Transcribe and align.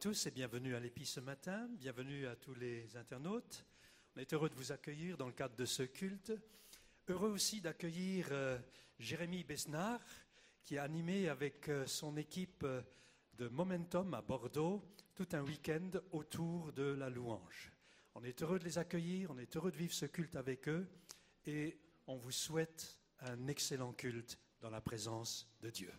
Tous 0.00 0.26
et 0.26 0.30
bienvenue 0.30 0.74
à 0.74 0.80
l'Épi 0.80 1.06
ce 1.06 1.20
matin. 1.20 1.68
Bienvenue 1.78 2.26
à 2.26 2.36
tous 2.36 2.54
les 2.54 2.96
internautes. 2.96 3.64
On 4.14 4.20
est 4.20 4.32
heureux 4.32 4.50
de 4.50 4.54
vous 4.54 4.70
accueillir 4.70 5.16
dans 5.16 5.26
le 5.26 5.32
cadre 5.32 5.56
de 5.56 5.64
ce 5.64 5.84
culte. 5.84 6.32
Heureux 7.08 7.30
aussi 7.30 7.60
d'accueillir 7.62 8.28
euh, 8.30 8.58
Jérémy 8.98 9.42
Besnard, 9.44 10.04
qui 10.64 10.76
a 10.76 10.82
animé 10.82 11.28
avec 11.28 11.68
euh, 11.68 11.86
son 11.86 12.16
équipe 12.16 12.64
euh, 12.64 12.82
de 13.38 13.48
Momentum 13.48 14.12
à 14.12 14.20
Bordeaux 14.20 14.82
tout 15.14 15.28
un 15.32 15.40
week-end 15.40 15.90
autour 16.12 16.72
de 16.72 16.84
la 16.84 17.08
louange. 17.08 17.72
On 18.14 18.22
est 18.22 18.42
heureux 18.42 18.58
de 18.58 18.64
les 18.64 18.78
accueillir, 18.78 19.30
on 19.30 19.38
est 19.38 19.56
heureux 19.56 19.70
de 19.70 19.78
vivre 19.78 19.94
ce 19.94 20.06
culte 20.06 20.36
avec 20.36 20.68
eux 20.68 20.86
et 21.46 21.78
on 22.06 22.16
vous 22.16 22.32
souhaite 22.32 22.98
un 23.20 23.48
excellent 23.48 23.94
culte 23.94 24.38
dans 24.60 24.70
la 24.70 24.82
présence 24.82 25.48
de 25.62 25.70
Dieu. 25.70 25.92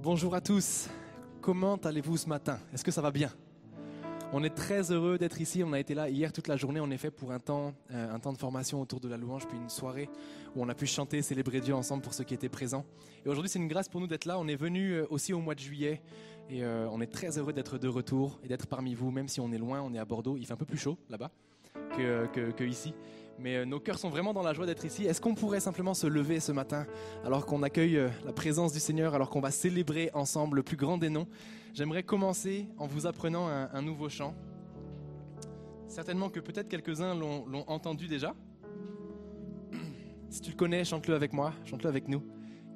Bonjour 0.00 0.36
à 0.36 0.40
tous, 0.40 0.88
comment 1.40 1.74
allez-vous 1.74 2.18
ce 2.18 2.28
matin? 2.28 2.60
Est-ce 2.72 2.84
que 2.84 2.92
ça 2.92 3.02
va 3.02 3.10
bien? 3.10 3.32
On 4.32 4.44
est 4.44 4.54
très 4.54 4.92
heureux 4.92 5.18
d'être 5.18 5.40
ici, 5.40 5.64
on 5.64 5.72
a 5.72 5.80
été 5.80 5.92
là 5.92 6.08
hier 6.08 6.32
toute 6.32 6.46
la 6.46 6.56
journée 6.56 6.78
en 6.78 6.88
effet 6.92 7.10
pour 7.10 7.32
un 7.32 7.40
temps, 7.40 7.74
euh, 7.90 8.14
un 8.14 8.20
temps 8.20 8.32
de 8.32 8.38
formation 8.38 8.80
autour 8.80 9.00
de 9.00 9.08
la 9.08 9.16
louange, 9.16 9.48
puis 9.48 9.58
une 9.58 9.68
soirée 9.68 10.08
où 10.54 10.62
on 10.62 10.68
a 10.68 10.74
pu 10.74 10.86
chanter, 10.86 11.20
célébrer 11.20 11.60
Dieu 11.60 11.74
ensemble 11.74 12.04
pour 12.04 12.14
ceux 12.14 12.22
qui 12.22 12.32
étaient 12.32 12.48
présents. 12.48 12.84
Et 13.26 13.28
aujourd'hui 13.28 13.50
c'est 13.50 13.58
une 13.58 13.66
grâce 13.66 13.88
pour 13.88 14.00
nous 14.00 14.06
d'être 14.06 14.26
là, 14.26 14.38
on 14.38 14.46
est 14.46 14.54
venu 14.54 14.92
euh, 14.92 15.06
aussi 15.10 15.32
au 15.32 15.40
mois 15.40 15.56
de 15.56 15.60
juillet 15.60 16.00
et 16.48 16.62
euh, 16.62 16.88
on 16.92 17.00
est 17.00 17.12
très 17.12 17.36
heureux 17.36 17.52
d'être 17.52 17.76
de 17.76 17.88
retour 17.88 18.38
et 18.44 18.46
d'être 18.46 18.68
parmi 18.68 18.94
vous, 18.94 19.10
même 19.10 19.26
si 19.26 19.40
on 19.40 19.50
est 19.50 19.58
loin, 19.58 19.82
on 19.82 19.92
est 19.94 19.98
à 19.98 20.04
Bordeaux, 20.04 20.36
il 20.36 20.46
fait 20.46 20.52
un 20.52 20.56
peu 20.56 20.64
plus 20.64 20.78
chaud 20.78 20.96
là-bas 21.10 21.32
que, 21.96 22.26
que, 22.28 22.52
que 22.52 22.64
ici 22.64 22.94
mais 23.38 23.56
euh, 23.56 23.64
nos 23.64 23.80
cœurs 23.80 23.98
sont 23.98 24.10
vraiment 24.10 24.32
dans 24.32 24.42
la 24.42 24.52
joie 24.52 24.66
d'être 24.66 24.84
ici. 24.84 25.04
Est-ce 25.04 25.20
qu'on 25.20 25.34
pourrait 25.34 25.60
simplement 25.60 25.94
se 25.94 26.06
lever 26.06 26.40
ce 26.40 26.52
matin 26.52 26.86
alors 27.24 27.46
qu'on 27.46 27.62
accueille 27.62 27.96
euh, 27.96 28.08
la 28.24 28.32
présence 28.32 28.72
du 28.72 28.80
Seigneur, 28.80 29.14
alors 29.14 29.30
qu'on 29.30 29.40
va 29.40 29.50
célébrer 29.50 30.10
ensemble 30.14 30.56
le 30.56 30.62
plus 30.62 30.76
grand 30.76 30.98
des 30.98 31.10
noms? 31.10 31.26
J'aimerais 31.74 32.02
commencer 32.02 32.68
en 32.78 32.86
vous 32.86 33.06
apprenant 33.06 33.46
un, 33.46 33.82
nouveau 33.82 34.08
chant. 34.08 34.34
Certainement 35.86 36.28
que 36.28 36.40
peut-être 36.40 36.68
quelques-uns 36.68 37.14
l'ont 37.14 37.64
entendu 37.68 38.08
déjà. 38.08 38.34
Si 40.30 40.42
tu 40.42 40.50
le 40.50 40.56
connais, 40.56 40.84
chante-le 40.84 41.14
avec 41.14 41.32
moi, 41.32 41.54
chante-le 41.64 41.88
avec 41.88 42.06
nous. 42.06 42.22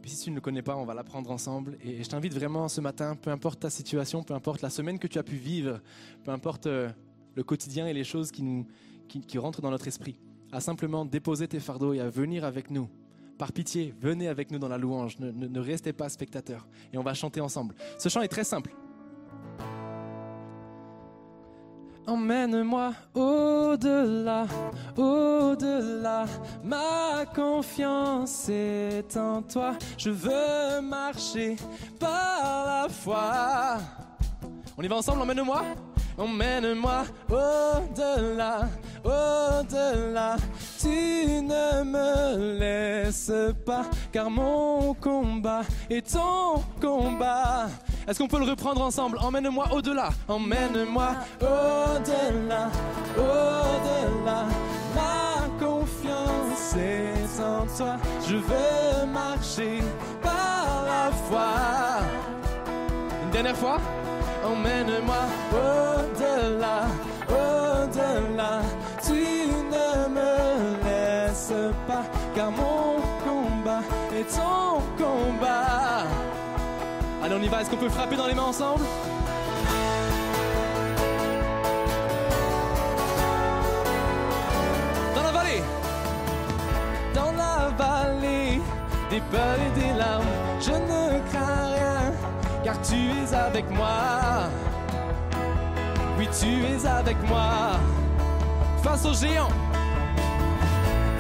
Puis 0.00 0.10
si 0.10 0.24
tu 0.24 0.30
ne 0.30 0.36
le 0.36 0.40
connais 0.40 0.62
pas, 0.62 0.76
on 0.76 0.84
va 0.84 0.94
l'apprendre 0.94 1.30
ensemble. 1.30 1.76
Et 1.84 2.02
je 2.02 2.08
t'invite 2.08 2.32
vraiment 2.32 2.68
ce 2.68 2.80
matin, 2.80 3.14
peu 3.14 3.30
importe 3.30 3.60
ta 3.60 3.70
situation, 3.70 4.22
peu 4.22 4.34
importe 4.34 4.62
la 4.62 4.70
semaine 4.70 4.98
que 4.98 5.06
tu 5.06 5.18
as 5.18 5.22
pu 5.22 5.36
vivre, 5.36 5.80
peu 6.24 6.30
importe 6.30 6.66
euh, 6.66 6.88
le 7.34 7.42
quotidien 7.42 7.86
et 7.86 7.92
les 7.92 8.04
choses 8.04 8.30
qui 8.30 9.38
rentrent 9.38 9.60
dans 9.60 9.70
notre 9.70 9.88
esprit, 9.88 10.18
à 10.52 10.60
simplement 10.60 11.04
déposer 11.04 11.48
tes 11.48 11.58
fardeaux 11.58 11.94
et 11.94 12.00
à 12.00 12.08
venir 12.08 12.44
avec 12.44 12.70
nous. 12.70 12.88
Par 13.38 13.52
pitié, 13.52 13.94
venez 13.98 14.28
avec 14.28 14.50
nous 14.50 14.58
dans 14.58 14.68
la 14.68 14.78
louange, 14.78 15.18
ne, 15.18 15.58
restez 15.58 15.92
pas 15.92 16.08
spectateurs. 16.08 16.68
Et 16.92 16.98
on 16.98 17.02
va 17.02 17.14
chanter 17.14 17.40
ensemble. 17.40 17.74
Ce 17.98 18.08
chant 18.08 18.20
est 18.20 18.28
très 18.28 18.44
simple. 18.44 18.72
Emmène-moi 22.06 22.92
au-delà, 23.14 24.46
au-delà. 24.96 26.26
Ma 26.62 27.24
confiance 27.34 28.48
est 28.48 29.16
en 29.16 29.40
toi. 29.42 29.76
Je 29.96 30.10
veux 30.10 30.80
marcher 30.82 31.56
par 31.98 32.66
la 32.66 32.88
foi. 32.88 33.78
On 34.76 34.82
y 34.82 34.88
va 34.88 34.96
ensemble, 34.96 35.22
emmène-moi. 35.22 35.62
Emmène-moi 36.22 37.02
au-delà, 37.28 38.68
au-delà. 39.04 40.36
Tu 40.80 40.88
ne 41.42 41.82
me 41.82 42.58
laisses 42.60 43.32
pas, 43.66 43.86
car 44.12 44.30
mon 44.30 44.94
combat 44.94 45.62
est 45.90 46.12
ton 46.12 46.62
combat. 46.80 47.66
Est-ce 48.06 48.20
qu'on 48.20 48.28
peut 48.28 48.38
le 48.38 48.48
reprendre 48.50 48.82
ensemble? 48.82 49.18
Emmène-moi 49.20 49.66
au-delà, 49.72 50.10
emmène-moi 50.28 51.08
au-delà, 51.40 52.70
au-delà. 53.18 54.44
Ma 54.94 55.48
confiance 55.58 56.76
est 56.76 57.42
en 57.42 57.66
toi. 57.76 57.96
Je 58.28 58.36
veux 58.36 59.06
marcher 59.12 59.80
par 60.22 60.84
la 60.86 61.10
foi. 61.28 61.48
Une 63.24 63.30
dernière 63.32 63.56
fois 63.56 63.78
emmène-moi 64.44 65.22
au-delà, 65.52 66.78
au-delà. 67.28 68.60
Tu 69.04 69.12
ne 69.74 70.08
me 70.16 70.32
laisses 70.84 71.54
pas, 71.86 72.04
car 72.34 72.50
mon 72.50 73.00
combat 73.24 73.82
est 74.14 74.28
ton 74.36 74.80
combat. 74.98 76.06
Allez, 77.22 77.34
on 77.38 77.42
y 77.42 77.48
va. 77.48 77.60
Est-ce 77.60 77.70
qu'on 77.70 77.76
peut 77.76 77.88
frapper 77.88 78.16
dans 78.16 78.26
les 78.26 78.34
mains 78.34 78.44
ensemble? 78.44 78.84
Dans 85.14 85.22
la 85.22 85.30
vallée, 85.30 85.62
dans 87.14 87.32
la 87.32 87.70
vallée 87.78 88.60
des 89.10 89.20
peurs 89.30 89.58
et 89.66 89.80
des 89.80 89.92
larmes, 89.98 90.24
je 90.60 90.72
ne 90.72 91.01
car 92.64 92.80
tu 92.82 92.94
es 92.94 93.34
avec 93.34 93.68
moi. 93.70 94.48
Oui, 96.18 96.28
tu 96.40 96.64
es 96.64 96.86
avec 96.86 97.16
moi. 97.28 97.78
Face 98.82 99.04
aux 99.06 99.14
géants, 99.14 99.48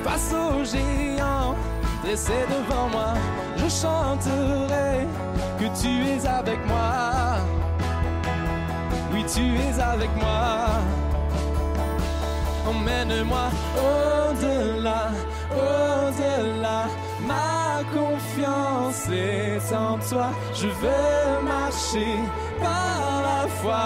face 0.04 0.32
aux 0.32 0.64
géants, 0.64 1.54
dressé 2.02 2.32
devant 2.50 2.88
moi, 2.88 3.14
je 3.56 3.68
chanterai 3.68 5.06
que 5.58 5.66
tu 5.80 6.08
es 6.08 6.26
avec 6.26 6.58
moi. 6.66 7.38
Oui, 9.12 9.24
tu 9.32 9.42
es 9.56 9.80
avec 9.80 10.10
moi. 10.16 10.80
Emmène-moi 12.68 13.46
au-delà, 13.76 15.10
au-delà. 15.52 16.86
Ma 17.26 17.82
confiance 18.32 19.08
est 19.10 19.74
en 19.74 19.98
toi. 19.98 20.30
Je 20.54 20.66
veux 20.66 21.44
marcher 21.44 22.16
par 22.60 23.22
la 23.22 23.48
foi. 23.48 23.84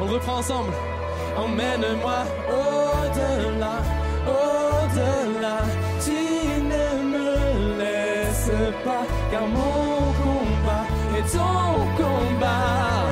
On 0.00 0.06
reprend 0.06 0.38
ensemble. 0.38 0.72
Emmène-moi 1.36 2.18
au-delà, 2.48 3.76
au-delà. 4.26 5.58
Tu 6.04 6.62
ne 6.62 6.86
me 7.12 7.78
laisses 7.78 8.50
pas, 8.84 9.04
car 9.30 9.46
mon 9.46 10.12
combat 10.22 10.86
est 11.18 11.32
ton 11.32 11.86
combat. 11.96 13.06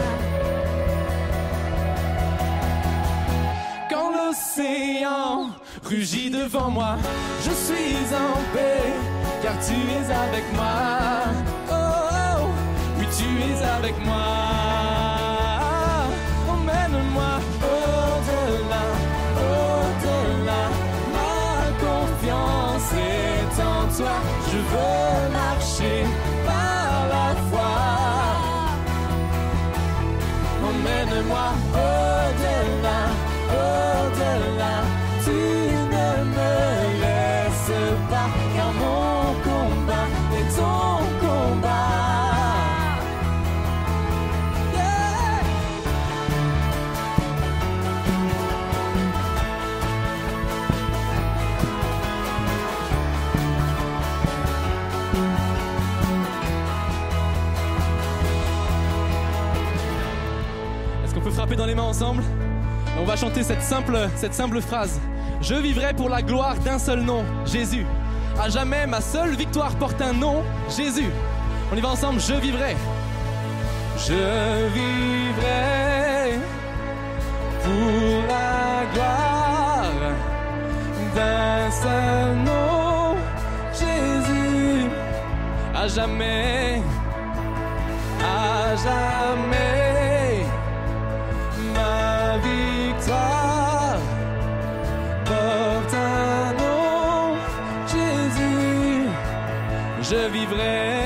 Quand 3.91 4.11
l'océan 4.11 5.51
rugit 5.85 6.31
devant 6.31 6.71
moi, 6.71 6.97
je 7.45 7.51
suis 7.51 8.15
en 8.15 8.39
paix, 8.55 8.83
car 9.45 9.57
tu 9.67 9.77
es 9.97 10.07
avec 10.25 10.45
moi. 10.55 10.77
Oh, 11.71 11.75
oh, 11.77 12.47
oui, 12.99 13.07
tu 13.17 13.29
es 13.49 13.59
avec 13.77 13.97
moi. 14.09 14.27
Emmène-moi 16.55 17.33
au-delà, 17.75 18.85
au-delà. 19.51 20.63
Ma 21.15 21.35
confiance 21.85 22.91
est 23.17 23.57
en 23.73 23.83
toi. 23.97 24.17
Je 24.51 24.59
veux 24.73 25.19
marcher 25.41 25.99
par 26.49 26.95
la 27.15 27.29
foi. 27.49 27.73
Emmène-moi 30.69 31.47
au-delà, 31.75 32.04
On 62.03 63.05
va 63.05 63.15
chanter 63.15 63.45
cette 63.45 63.63
simple, 63.63 63.97
cette 64.17 64.35
simple 64.35 64.61
phrase. 64.61 65.01
Je 65.41 65.55
vivrai 65.55 65.95
pour 65.95 66.09
la 66.09 66.23
gloire 66.23 66.57
d'un 66.57 66.79
seul 66.79 67.03
nom, 67.03 67.25
Jésus. 67.45 67.87
À 68.41 68.49
jamais, 68.49 68.87
ma 68.87 69.01
seule 69.01 69.37
victoire 69.37 69.75
porte 69.77 70.01
un 70.03 70.13
nom, 70.13 70.43
Jésus. 70.77 71.11
On 71.73 71.77
y 71.77 71.81
va 71.81 71.91
ensemble, 71.91 72.21
je 72.21 72.35
vivrai. 72.35 72.75
Je 73.97 74.69
vivrai 74.75 76.41
pour 77.63 78.23
la 78.29 78.93
gloire 78.93 79.93
d'un 81.15 81.71
seul 81.71 82.37
nom, 82.45 83.15
Jésus. 83.73 84.89
À 85.75 85.87
jamais, 85.87 86.83
à 88.21 88.75
jamais, 88.77 89.94
ma 91.85 92.39
victoire 92.51 93.99
porte 95.29 95.95
un 95.95 96.47
nom, 96.63 97.37
Jésus. 97.93 99.09
Je 100.09 100.21
vivrai, 100.37 101.04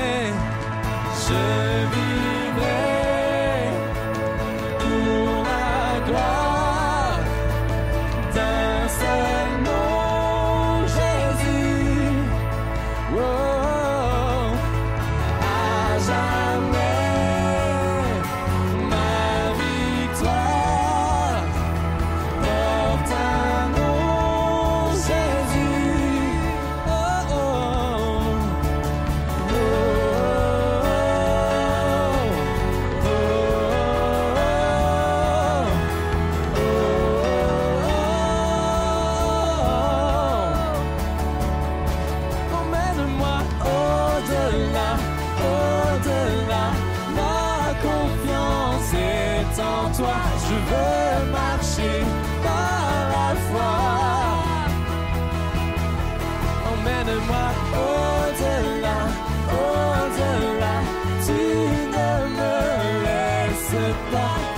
laisses 63.71 64.48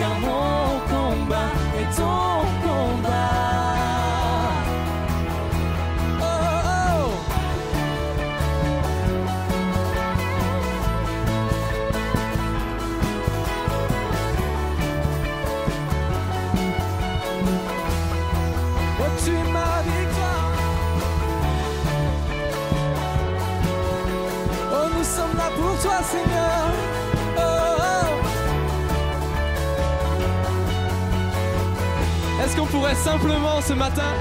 pourrait 32.82 32.96
simplement 32.96 33.62
ce 33.62 33.74
matin 33.74 34.12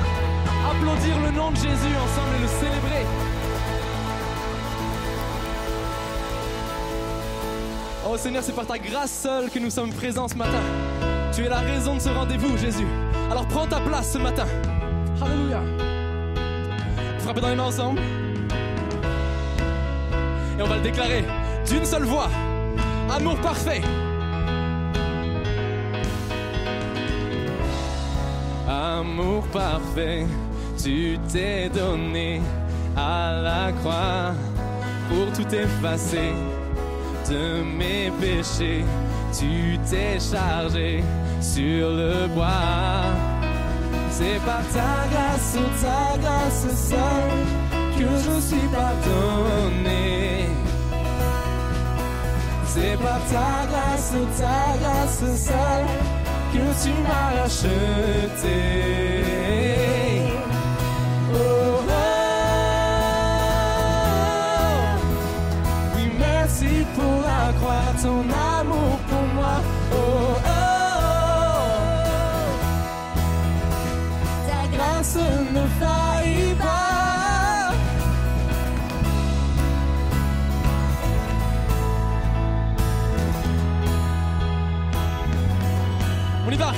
applaudir 0.71 1.19
le 1.25 1.31
nom 1.31 1.51
de 1.51 1.57
Jésus 1.57 1.97
ensemble 1.97 2.37
et 2.37 2.43
le 2.43 2.49
célébrer 2.49 3.07
Oh 8.07 8.19
Seigneur, 8.19 8.43
c'est 8.43 8.55
par 8.55 8.67
ta 8.67 8.77
grâce 8.77 9.23
seule 9.23 9.49
que 9.49 9.59
nous 9.59 9.71
sommes 9.71 9.91
présents 9.91 10.29
ce 10.29 10.35
matin. 10.35 10.61
Tu 11.35 11.45
es 11.45 11.49
la 11.49 11.61
raison 11.61 11.95
de 11.95 12.01
ce 12.01 12.11
rendez-vous, 12.11 12.59
Jésus. 12.59 12.87
Alors 13.31 13.47
prends 13.47 13.67
ta 13.67 13.81
place 13.81 14.13
ce 14.13 14.19
matin. 14.19 14.47
Alléluia. 15.23 15.63
Frappez 17.21 17.41
dans 17.41 17.49
les 17.49 17.57
mains 17.57 17.65
ensemble. 17.65 18.01
Et 20.59 20.63
on 20.63 20.67
va 20.67 20.77
le 20.77 20.83
déclarer 20.83 21.25
d'une 21.67 21.85
seule 21.87 22.05
voix. 22.05 22.29
Amour 23.11 23.37
parfait. 23.41 23.81
Amour 29.01 29.45
parfait, 29.45 30.27
tu 30.77 31.19
t'es 31.33 31.71
donné 31.71 32.43
à 32.95 33.33
la 33.43 33.73
croix 33.73 34.35
pour 35.09 35.33
tout 35.33 35.55
effacer 35.55 36.35
de 37.31 37.63
mes 37.63 38.11
péchés. 38.21 38.85
Tu 39.33 39.79
t'es 39.89 40.19
chargé 40.21 41.03
sur 41.41 41.89
le 41.89 42.27
bois. 42.35 43.09
C'est 44.11 44.39
par 44.45 44.65
ta 44.75 44.93
grâce, 45.11 45.57
ta 45.81 46.19
grâce 46.19 46.67
seule 46.91 47.41
que 47.97 48.09
je 48.25 48.41
suis 48.49 48.69
pardonné. 48.69 50.45
C'est 52.67 52.99
par 52.99 53.21
ta 53.33 53.67
grâce, 53.71 54.13
ta 54.39 54.79
grâce 54.79 55.47
seule 55.47 56.20
que 56.53 56.65
tu 56.83 56.93
m'as 57.07 57.29
racheté. 57.43 58.59
Oh, 61.33 61.39
oh, 61.89 61.93
oui, 65.97 66.05
merci 66.19 66.73
pour 66.95 67.17
la 67.23 67.43
croix, 67.59 67.89
ton 68.03 68.21
amour 68.59 68.99
pour 69.09 69.27
moi. 69.35 69.57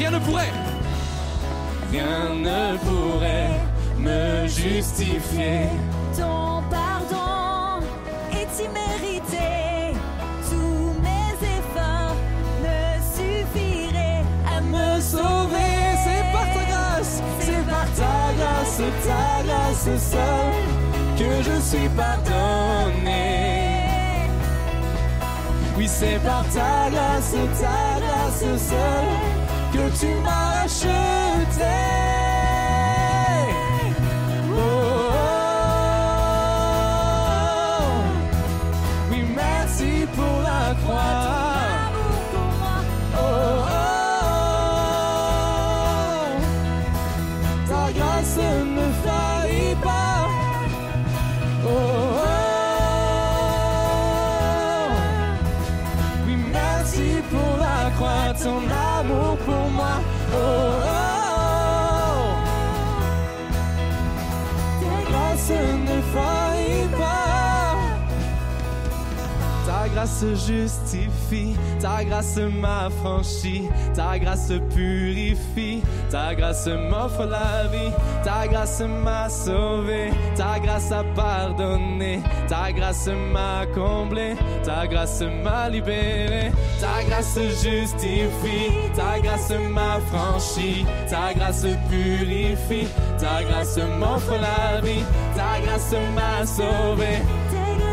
Rien 0.02 0.11
ne 0.11 0.18
pourrait. 0.18 0.52
Rien 1.92 2.35
ne 2.35 2.76
pourrait 2.78 3.61
me 3.99 4.49
justifier. 4.49 5.68
Ton 6.16 6.62
pardon 6.71 7.87
est 8.32 8.52
immérité. 8.66 9.49
Tous 10.50 10.92
mes 11.06 11.35
efforts 11.56 12.16
ne 12.66 12.80
suffiraient 13.16 14.25
à 14.56 14.61
me 14.61 14.73
me 14.73 15.00
sauver. 15.00 15.75
C'est 16.04 16.25
par 16.32 16.49
ta 16.54 16.64
grâce, 16.71 17.23
c'est 17.38 17.64
par 17.71 17.87
ta 17.99 18.16
grâce, 18.38 18.80
ta 19.06 19.25
grâce 19.47 19.88
seule 20.12 20.64
que 21.18 21.30
je 21.47 21.56
suis 21.61 21.88
pardonné. 21.90 23.23
Oui, 25.76 25.87
c'est 25.87 26.21
par 26.25 26.44
ta 26.54 26.90
grâce, 26.90 27.35
ta 27.61 28.00
grâce 28.00 28.40
seule 28.71 29.31
que 29.72 29.98
tu 29.98 30.06
m'as 30.22 30.64
acheté. 30.64 32.21
Grâce 70.02 70.25
justifie, 70.49 71.54
ta 71.80 72.02
grâce 72.02 72.37
m'affranchit, 72.37 73.68
ta 73.94 74.18
grâce 74.18 74.52
purifie, 74.75 75.80
ta 76.11 76.35
grâce 76.35 76.66
m'offre 76.66 77.25
la 77.25 77.68
vie, 77.68 77.92
ta 78.25 78.49
grâce 78.49 78.80
m'a 78.80 79.28
sauvé, 79.28 80.11
ta 80.35 80.59
grâce 80.59 80.90
a 80.90 81.04
pardonné, 81.14 82.21
ta 82.49 82.73
grâce 82.73 83.09
m'a 83.32 83.64
comblé, 83.73 84.35
ta 84.64 84.88
grâce 84.88 85.23
m'a 85.44 85.68
libéré, 85.68 86.50
ta 86.80 87.04
grâce 87.09 87.38
justifie, 87.62 88.73
ta 88.97 89.21
grâce 89.21 89.52
m'affranchit, 89.71 90.85
ta 91.09 91.32
grâce 91.32 91.66
purifie, 91.88 92.88
ta 93.21 93.44
grâce 93.44 93.78
m'offre 94.00 94.32
la 94.32 94.80
vie, 94.80 95.04
ta 95.37 95.61
grâce 95.64 95.94
m'a 96.16 96.44
sauvé. 96.44 97.23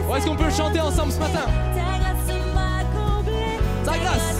Oh, 0.10 0.16
Est-ce 0.16 0.26
qu'on 0.26 0.36
peut 0.36 0.50
chanter 0.50 0.80
ensemble 0.80 1.12
ce 1.12 1.20
matin 1.20 1.69
Ta 3.90 3.98
grâce. 3.98 4.36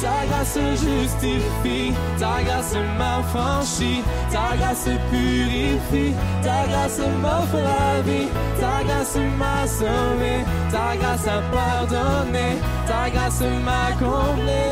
Ta 0.00 0.24
grâce 0.28 0.58
justifie, 0.80 1.92
ta 2.18 2.42
grâce 2.42 2.76
m'affranchit, 2.98 4.02
ta 4.30 4.56
grâce 4.56 4.88
purifie, 5.10 6.14
ta 6.42 6.66
grâce 6.68 7.00
m'offre 7.20 7.56
la 7.56 8.00
vie, 8.02 8.28
ta 8.60 8.82
grâce 8.84 9.18
m'a 9.36 9.66
sauvé, 9.66 10.44
ta 10.70 10.96
grâce 10.96 11.26
a 11.26 11.42
pardonné, 11.52 12.48
ta 12.86 13.10
grâce 13.10 13.42
m'a 13.64 13.92
comblé. 13.98 14.66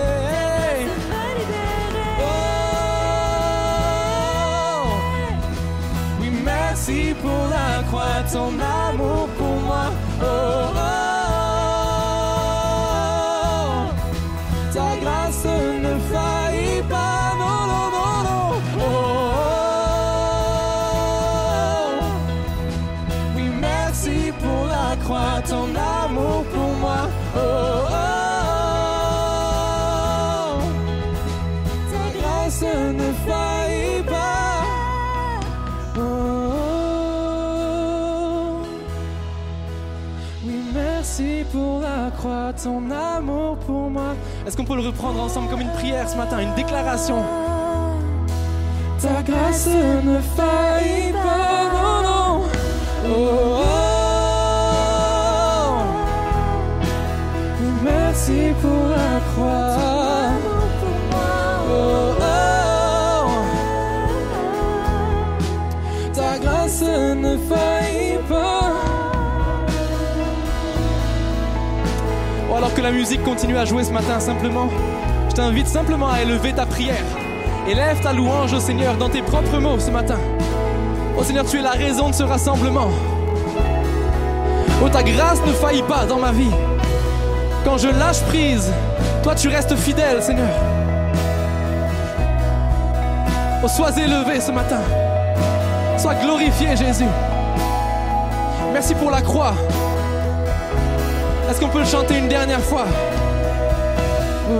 Oh, 2.20 2.25
oui, 6.20 6.30
merci 6.44 7.14
pour 7.20 7.48
la 7.50 7.82
croix, 7.88 8.22
ton 8.32 8.52
amour 8.88 9.28
pour 9.37 9.56
moi. 9.66 9.87
Oh. 10.22 10.57
Ton 42.62 42.90
amour 42.90 43.56
pour 43.58 43.90
moi. 43.90 44.14
Est-ce 44.46 44.56
qu'on 44.56 44.64
peut 44.64 44.74
le 44.74 44.86
reprendre 44.86 45.20
ensemble 45.20 45.48
comme 45.48 45.60
une 45.60 45.72
prière 45.72 46.08
ce 46.08 46.16
matin, 46.16 46.38
une 46.40 46.54
déclaration? 46.54 47.22
Ta 49.00 49.22
grâce 49.22 49.68
ne 49.68 50.18
faillit 50.36 51.12
pas, 51.12 51.68
non, 51.72 52.02
non. 52.02 52.42
Oh, 53.06 53.62
oh, 53.62 54.04
merci 57.84 58.52
pour 58.60 58.88
la 58.88 59.20
croix. 59.32 59.67
La 72.80 72.90
musique 72.90 73.23
continue 73.23 73.56
à 73.56 73.64
jouer 73.64 73.82
ce 73.85 73.92
matin, 73.92 74.20
simplement, 74.20 74.68
je 75.28 75.35
t'invite 75.35 75.66
simplement 75.66 76.11
à 76.11 76.23
élever 76.23 76.52
ta 76.52 76.66
prière. 76.66 77.04
Élève 77.68 78.00
ta 78.00 78.12
louange 78.12 78.52
au 78.52 78.61
Seigneur 78.61 78.97
dans 78.97 79.08
tes 79.08 79.23
propres 79.23 79.58
mots 79.58 79.78
ce 79.78 79.90
matin. 79.90 80.18
Oh 81.16 81.25
Seigneur, 81.25 81.44
tu 81.44 81.58
es 81.58 81.62
la 81.62 81.73
raison 81.73 82.11
de 82.11 82.14
ce 82.14 82.23
rassemblement. 82.23 82.90
Oh, 84.82 84.88
ta 84.88 85.02
grâce 85.02 85.44
ne 85.44 85.52
faillit 85.52 85.82
pas 85.82 86.06
dans 86.06 86.18
ma 86.18 86.30
vie. 86.30 86.52
Quand 87.64 87.78
je 87.78 87.88
lâche 87.88 88.23
prise, 88.28 88.73
toi 89.23 89.35
tu 89.35 89.49
restes 89.49 89.75
fidèle, 89.75 90.23
Seigneur. 90.23 90.49
Oh, 93.64 93.68
sois 93.68 93.97
élevé 93.97 94.40
ce 94.40 94.52
matin. 94.52 94.80
Sois 95.97 96.14
glorifié, 96.14 96.76
Jésus. 96.76 97.08
Merci 98.73 98.94
pour 98.94 99.11
la 99.11 99.20
croix. 99.20 99.54
Est-ce 101.58 101.66
qu'on 101.66 101.72
peut 101.72 101.80
le 101.80 101.86
chanter 101.86 102.18
une 102.18 102.28
dernière 102.28 102.60
fois 102.60 102.84
Oh, 104.48 104.52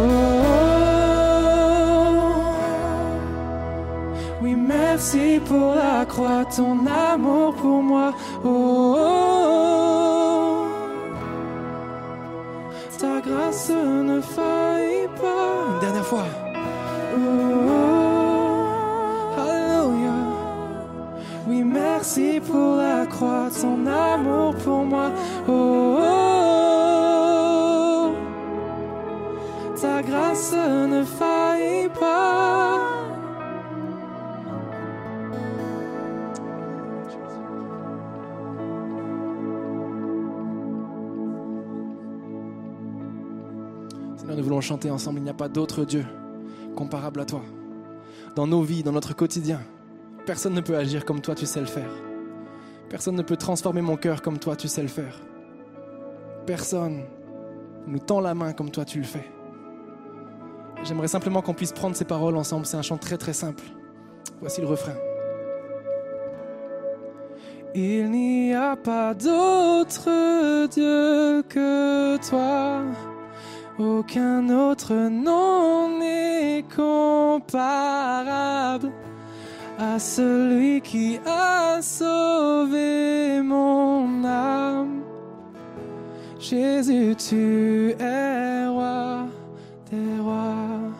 Oui, 4.43 4.57
merci 4.57 5.39
pour 5.47 5.77
la 5.77 6.05
croix, 6.07 6.45
ton 6.57 6.77
amour 6.85 7.55
pour 7.55 7.81
moi. 7.85 8.13
Oh, 8.45 8.97
oh, 8.99 10.67
ta 12.99 13.21
grâce 13.21 13.71
ne 13.71 14.21
faillit 14.21 15.07
pas. 15.23 15.75
Une 15.75 15.81
dernière 15.81 16.05
fois. 16.05 16.25
Oh, 17.15 17.21
Alléluia. 19.39 20.17
Oui, 21.47 21.63
merci 21.63 22.41
pour 22.45 22.75
la 22.75 23.07
croix, 23.07 23.51
ton 23.63 23.87
amour 23.87 24.18
ensemble. 44.73 45.19
Il 45.19 45.25
n'y 45.25 45.31
a 45.31 45.35
pas 45.35 45.49
d'autre 45.49 45.85
Dieu 45.85 46.05
comparable 46.77 47.21
à 47.21 47.25
toi. 47.25 47.43
Dans 48.37 48.47
nos 48.47 48.63
vies, 48.63 48.83
dans 48.83 48.93
notre 48.93 49.15
quotidien, 49.15 49.61
personne 50.27 50.55
ne 50.55 50.61
peut 50.61 50.77
agir 50.77 51.05
comme 51.05 51.21
toi, 51.21 51.35
tu 51.35 51.47
sais 51.47 51.61
le 51.61 51.67
faire. 51.67 51.91
Personne 52.89 53.17
ne 53.17 53.23
peut 53.23 53.37
transformer 53.37 53.83
mon 53.83 53.97
cœur 53.97 54.23
comme 54.23 54.39
toi, 54.39 54.57
tu 54.57 54.69
sais 54.69 54.83
le 54.83 54.89
faire. 54.89 55.21
Personne 56.47 57.03
ne 57.87 57.93
nous 57.93 57.99
tend 57.99 58.21
la 58.21 58.35
main 58.35 58.53
comme 58.53 58.71
toi, 58.71 58.85
tu 58.85 58.99
le 58.99 59.05
fais. 59.05 59.29
J'aimerais 60.85 61.09
simplement 61.09 61.43
qu'on 61.43 61.55
puisse 61.55 61.73
prendre 61.73 61.97
ces 61.97 62.05
paroles 62.05 62.37
ensemble. 62.37 62.65
C'est 62.65 62.77
un 62.77 62.83
chant 62.83 62.99
très 62.99 63.19
très 63.19 63.33
simple. 63.33 63.65
Voici 64.41 64.61
le 64.61 64.67
refrain. 64.67 64.95
Il 67.75 68.11
n'y 68.11 68.55
a 68.55 68.77
pas 68.77 69.15
d'autre 69.15 70.69
Dieu 70.69 71.43
que 71.49 72.17
toi. 72.29 72.85
Aucun 73.79 74.49
autre 74.49 75.09
nom 75.09 76.01
n'est 76.01 76.65
comparable 76.75 77.53
à 79.79 80.01
celui 80.01 80.81
qui 80.81 81.21
a 81.25 81.81
sauvé 81.81 83.41
mon 83.41 84.25
âme. 84.25 85.03
Jésus, 86.41 87.15
tu 87.17 87.95
es 88.01 88.67
roi 88.67 89.27
des 89.93 90.21
rois. 90.21 90.91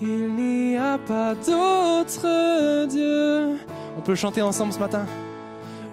Il 0.00 0.36
n'y 0.36 0.76
a 0.76 0.98
pas 0.98 1.34
d'autre 1.34 2.86
Dieu. 2.86 3.58
On 3.96 4.00
peut 4.02 4.14
chanter 4.14 4.42
ensemble 4.42 4.72
ce 4.72 4.78
matin. 4.78 5.04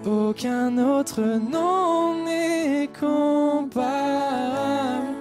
Aucun 0.06 0.78
autre 0.78 1.20
nom 1.20 2.24
n'est 2.24 2.88
comparable 3.00 5.15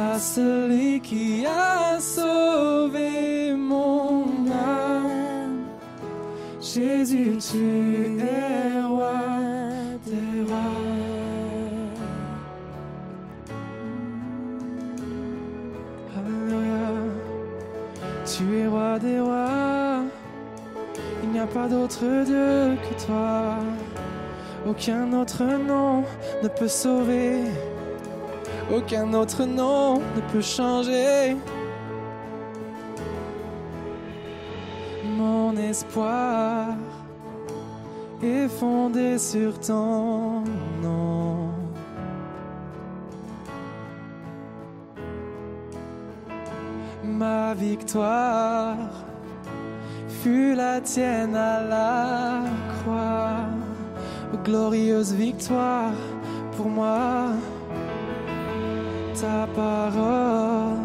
à 0.00 0.18
celui 0.18 1.00
qui 1.00 1.44
a 1.44 1.98
sauvé 1.98 3.52
mon 3.54 4.46
âme. 4.46 5.64
Jésus, 6.60 7.38
tu 7.38 8.20
es 8.20 8.80
roi 8.82 9.22
des 10.06 10.44
rois. 10.48 10.58
Alléluia. 16.16 16.90
Tu 18.24 18.58
es 18.58 18.66
roi 18.68 18.98
des 19.00 19.20
rois. 19.20 20.02
Il 21.24 21.30
n'y 21.30 21.40
a 21.40 21.46
pas 21.46 21.68
d'autre 21.68 22.04
Dieu 22.24 22.76
que 22.84 23.06
toi. 23.06 23.56
Aucun 24.68 25.12
autre 25.12 25.42
nom 25.44 26.04
ne 26.42 26.48
peut 26.48 26.68
sauver. 26.68 27.42
Aucun 28.70 29.14
autre 29.14 29.44
nom 29.46 29.94
ne 29.94 30.20
peut 30.30 30.42
changer. 30.42 31.36
Mon 35.16 35.56
espoir 35.56 36.76
est 38.22 38.48
fondé 38.48 39.18
sur 39.18 39.58
ton 39.58 40.44
nom. 40.82 41.50
Ma 47.04 47.54
victoire 47.54 48.76
fut 50.22 50.54
la 50.54 50.80
tienne 50.82 51.34
à 51.34 51.62
la 51.62 52.42
croix. 52.82 53.46
Glorieuse 54.44 55.14
victoire 55.14 55.92
pour 56.56 56.68
moi 56.68 57.30
ta 59.20 59.46
parole 59.54 60.78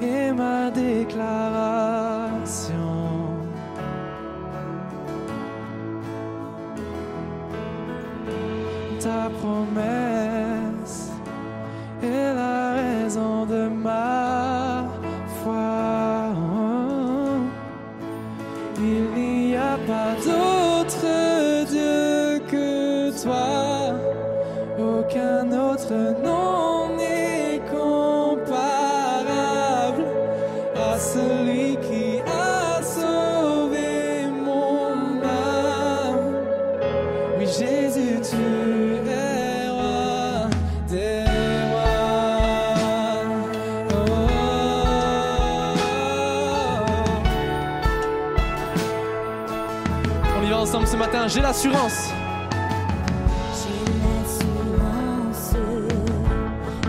est 0.00 0.32
ma 0.32 0.70
déclaration. 0.70 1.28
ta 9.00 9.30
promesse 9.40 11.12
est 12.02 12.34
la 12.34 12.72
raison 12.72 13.46
de 13.46 13.68
ma 13.68 14.88
foi. 15.40 16.34
Il 18.80 19.04
n'y 19.20 19.56
a 19.56 19.76
pas 19.86 20.12
d'autre 20.24 21.06
Dieu 21.70 22.40
que 22.50 23.10
toi, 23.22 23.48
aucun 24.78 25.52
autre 25.52 25.94
l'assurance. 51.36 52.10
J'ai 53.54 53.84
l'assurance 54.02 55.52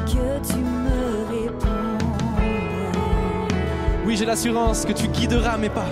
que 0.05 0.47
tu 0.47 0.59
me 0.59 0.99
répondras. 1.29 2.41
Oui, 4.05 4.15
j'ai 4.15 4.25
l'assurance 4.25 4.85
que 4.85 4.93
tu 4.93 5.07
guideras 5.09 5.57
mes 5.57 5.69
pas. 5.69 5.85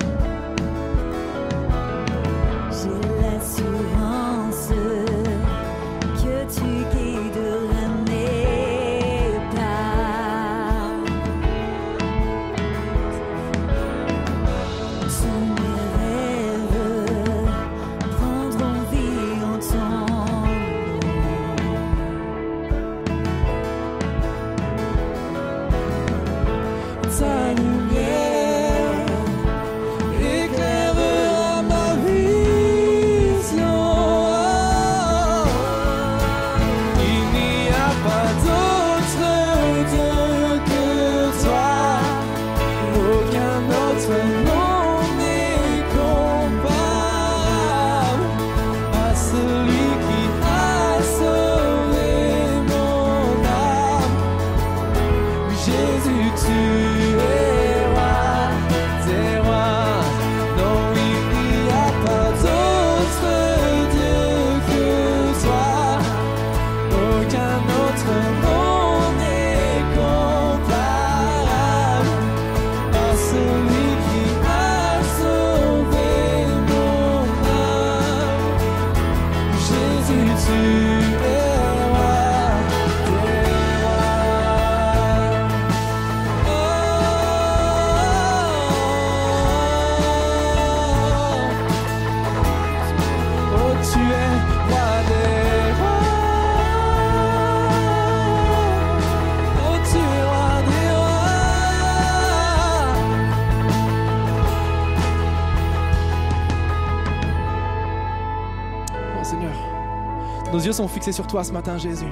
Sont 110.73 110.87
fixés 110.87 111.11
sur 111.11 111.27
toi 111.27 111.43
ce 111.43 111.51
matin, 111.51 111.77
Jésus. 111.77 112.11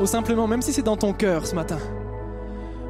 Oh, 0.00 0.06
simplement, 0.06 0.46
même 0.46 0.62
si 0.62 0.72
c'est 0.72 0.82
dans 0.82 0.96
ton 0.96 1.12
cœur 1.12 1.46
ce 1.46 1.54
matin, 1.54 1.78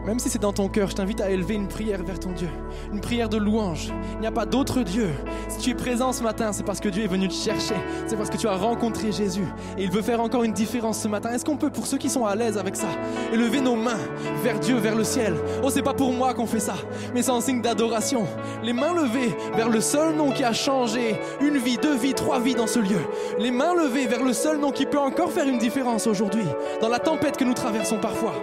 même 0.07 0.19
si 0.19 0.29
c'est 0.29 0.39
dans 0.39 0.53
ton 0.53 0.69
cœur, 0.69 0.91
je 0.91 0.95
t'invite 0.95 1.23
à 1.23 1.31
élever 1.31 1.55
une 1.55 1.67
prière 1.67 2.03
vers 2.03 2.21
ton 2.21 2.33
Dieu, 2.33 2.49
une 2.93 3.01
prière 3.01 3.31
de 3.31 3.39
louange. 3.39 3.91
Il 4.15 4.21
n'y 4.21 4.27
a 4.27 4.33
pas 4.33 4.45
d'autre 4.45 4.83
Dieu. 4.83 5.09
Si 5.49 5.59
tu 5.59 5.71
es 5.71 5.75
présent 5.75 6.13
ce 6.13 6.23
matin, 6.23 6.53
c'est 6.53 6.63
parce 6.63 6.81
que 6.81 6.91
Dieu 6.91 7.05
est 7.05 7.09
venu 7.09 7.27
te 7.27 7.33
chercher, 7.33 7.75
c'est 8.07 8.17
parce 8.17 8.29
que 8.29 8.37
tu 8.37 8.47
as 8.47 8.55
rencontré 8.55 9.13
Jésus 9.13 9.47
et 9.79 9.85
il 9.85 9.91
veut 9.91 10.03
faire 10.03 10.21
encore 10.21 10.45
une 10.45 10.53
différence 10.53 10.99
ce 10.99 11.09
matin. 11.09 11.31
Est-ce 11.33 11.45
qu'on 11.45 11.57
peut, 11.57 11.71
pour 11.71 11.87
ceux 11.87 11.97
qui 11.97 12.11
sont 12.11 12.27
à 12.27 12.35
l'aise 12.35 12.59
avec 12.59 12.77
ça, 12.77 12.89
élever 13.33 13.63
nos 13.63 13.77
mains 13.77 14.01
vers 14.43 14.61
Dieu, 14.61 14.77
vers 14.77 14.95
le 14.95 15.05
ciel? 15.05 15.35
Oh, 15.63 15.71
c'est 15.71 15.83
pas 15.83 15.95
pour 15.95 16.13
moi 16.13 16.35
qu'on 16.35 16.47
fait 16.47 16.61
ça, 16.61 16.75
mais 17.15 17.23
c'est 17.23 17.31
en 17.31 17.41
signe 17.41 17.63
d'adoration. 17.63 18.27
Les 18.65 18.73
mains 18.73 18.95
levées 18.95 19.37
vers 19.55 19.69
le 19.69 19.81
seul 19.81 20.15
nom 20.15 20.33
qui 20.33 20.43
a 20.43 20.53
changé 20.53 21.15
une 21.41 21.59
vie, 21.59 21.77
deux 21.77 21.97
vies, 21.97 22.15
trois 22.15 22.41
vies 22.41 22.55
dans 22.55 22.67
ce 22.67 22.81
lieu. 22.81 23.01
Les 23.39 23.51
mains 23.51 23.75
levées 23.75 24.07
vers 24.07 24.25
le 24.25 24.33
seul 24.33 24.59
nom 24.59 24.73
qui 24.73 24.87
peut 24.87 24.99
encore 24.99 25.31
faire 25.31 25.47
une 25.47 25.59
différence 25.59 26.07
aujourd'hui, 26.07 26.47
dans 26.81 26.89
la 26.89 26.99
tempête 26.99 27.37
que 27.37 27.45
nous 27.45 27.55
traversons 27.55 27.99
parfois 27.99 28.35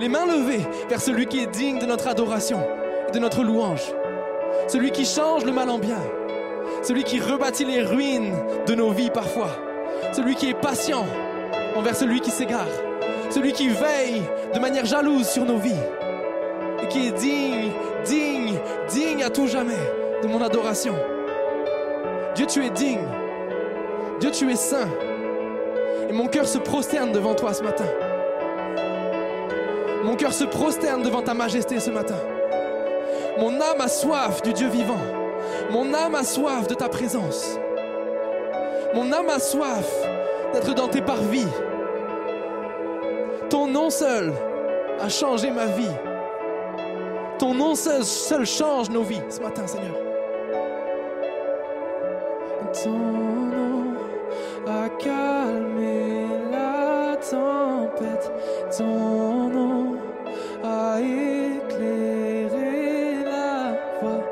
les 0.00 0.08
mains 0.08 0.26
levées 0.26 0.66
vers 0.88 1.00
celui 1.00 1.26
qui 1.26 1.40
est 1.40 1.46
digne 1.46 1.78
de 1.78 1.86
notre 1.86 2.08
adoration 2.08 2.60
et 3.08 3.12
de 3.12 3.18
notre 3.18 3.42
louange. 3.42 3.92
Celui 4.68 4.90
qui 4.90 5.04
change 5.04 5.44
le 5.44 5.52
mal 5.52 5.68
en 5.70 5.78
bien. 5.78 6.00
Celui 6.82 7.04
qui 7.04 7.20
rebâtit 7.20 7.64
les 7.64 7.82
ruines 7.82 8.34
de 8.66 8.74
nos 8.74 8.90
vies 8.90 9.10
parfois. 9.10 9.50
Celui 10.12 10.34
qui 10.34 10.50
est 10.50 10.60
patient 10.60 11.06
envers 11.76 11.96
celui 11.96 12.20
qui 12.20 12.30
s'égare. 12.30 12.68
Celui 13.30 13.52
qui 13.52 13.68
veille 13.68 14.22
de 14.54 14.58
manière 14.58 14.84
jalouse 14.84 15.28
sur 15.28 15.44
nos 15.44 15.58
vies. 15.58 15.72
Et 16.82 16.88
qui 16.88 17.08
est 17.08 17.12
digne, 17.12 17.72
digne, 18.04 18.33
à 19.24 19.30
tout 19.30 19.46
jamais 19.46 19.78
de 20.22 20.28
mon 20.28 20.42
adoration. 20.42 20.94
Dieu, 22.34 22.46
tu 22.46 22.64
es 22.64 22.70
digne. 22.70 23.06
Dieu, 24.20 24.30
tu 24.30 24.50
es 24.50 24.56
saint. 24.56 24.88
Et 26.08 26.12
mon 26.12 26.26
cœur 26.26 26.46
se 26.46 26.58
prosterne 26.58 27.10
devant 27.10 27.34
toi 27.34 27.54
ce 27.54 27.62
matin. 27.62 27.86
Mon 30.04 30.14
cœur 30.16 30.34
se 30.34 30.44
prosterne 30.44 31.02
devant 31.02 31.22
ta 31.22 31.32
majesté 31.32 31.80
ce 31.80 31.90
matin. 31.90 32.18
Mon 33.38 33.60
âme 33.60 33.80
a 33.80 33.88
soif 33.88 34.42
du 34.42 34.52
Dieu 34.52 34.68
vivant. 34.68 35.00
Mon 35.70 35.94
âme 35.94 36.14
a 36.14 36.22
soif 36.22 36.68
de 36.68 36.74
ta 36.74 36.90
présence. 36.90 37.58
Mon 38.94 39.10
âme 39.10 39.30
a 39.30 39.38
soif 39.38 39.90
d'être 40.52 40.74
dans 40.74 40.88
tes 40.88 41.00
parvis. 41.00 41.48
Ton 43.48 43.68
nom 43.68 43.88
seul 43.88 44.32
a 45.00 45.08
changé 45.08 45.50
ma 45.50 45.66
vie. 45.66 46.13
Ton 47.38 47.54
nom 47.54 47.74
seul, 47.74 48.04
seul 48.04 48.46
change 48.46 48.90
nos 48.90 49.02
vies 49.02 49.20
ce 49.28 49.40
matin, 49.40 49.66
Seigneur. 49.66 49.96
Ton 52.82 52.90
nom 52.90 53.94
a 54.66 54.88
calmé 54.88 56.26
la 56.50 57.16
tempête. 57.16 58.30
Ton 58.76 59.48
nom 59.48 59.96
a 60.62 61.00
éclairé 61.00 62.44
la 63.24 63.72
voie. 64.00 64.24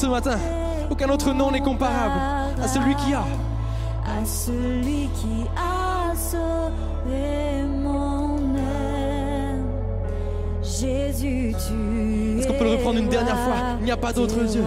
ce 0.00 0.06
matin. 0.06 0.38
Aucun 0.90 1.10
autre 1.10 1.30
nom 1.34 1.50
n'est 1.50 1.60
comparable 1.60 2.18
à 2.62 2.66
celui 2.66 2.94
qui 2.94 3.12
a. 3.12 3.20
À 3.20 4.24
celui 4.24 5.08
qui 5.14 5.44
a 5.54 6.14
sauvé 6.16 7.64
mon 7.68 8.38
âme. 8.56 9.66
Jésus, 10.62 11.54
tu 11.66 12.38
Est-ce 12.38 12.48
qu'on 12.48 12.54
peut 12.54 12.64
le 12.64 12.70
reprendre 12.70 12.98
une 12.98 13.08
dernière 13.08 13.38
fois? 13.40 13.56
Il 13.80 13.84
n'y 13.84 13.90
a 13.90 13.96
pas 13.98 14.12
d'autre 14.12 14.42
Dieu. 14.44 14.64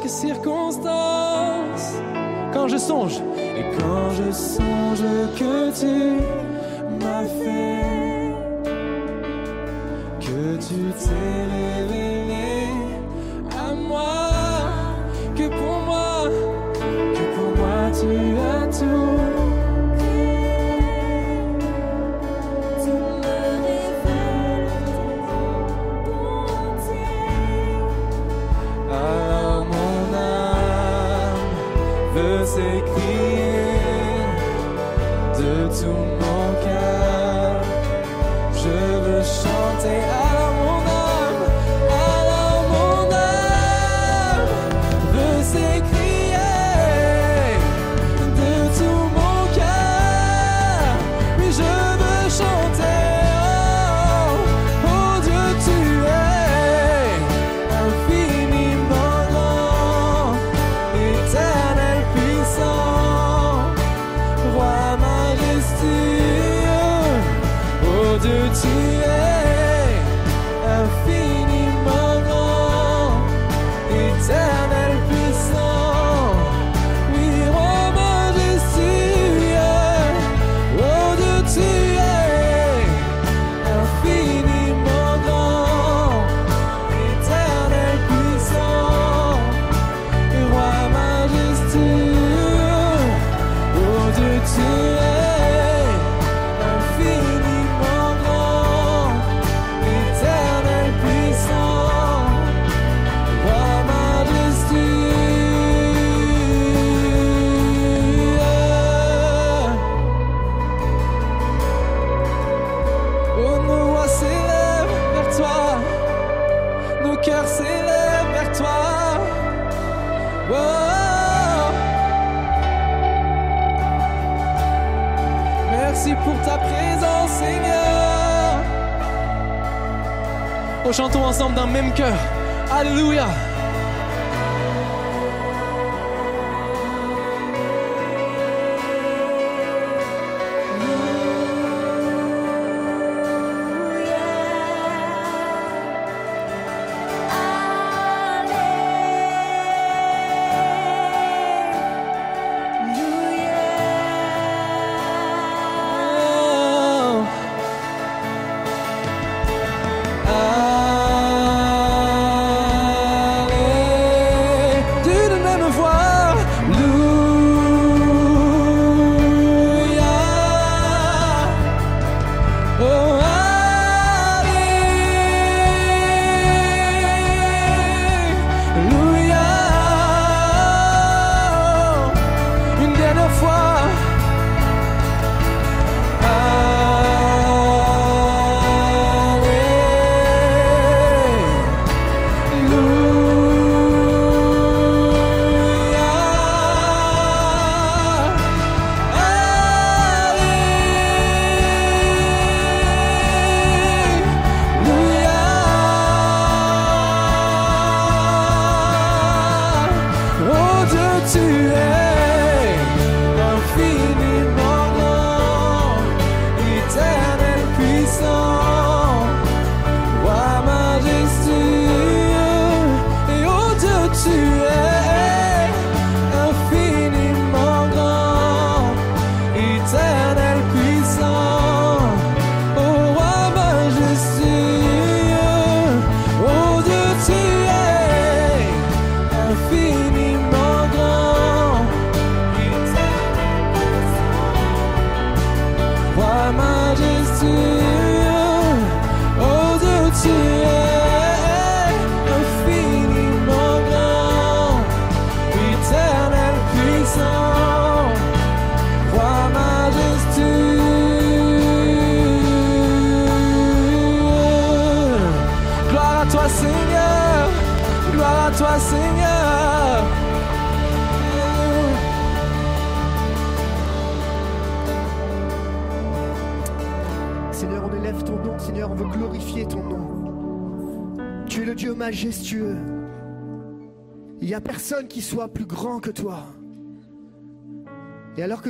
chaque 0.00 0.10
circonstance. 0.10 1.94
Quand 2.52 2.68
je 2.68 2.76
songe, 2.76 3.20
et 3.36 3.64
quand 3.78 4.10
je 4.10 4.32
songe 4.32 5.02
que 5.36 5.70
tu 5.78 6.20
m'as 7.00 7.24
fait, 7.24 8.34
que 10.20 10.56
tu 10.56 10.92
t'es 10.98 11.37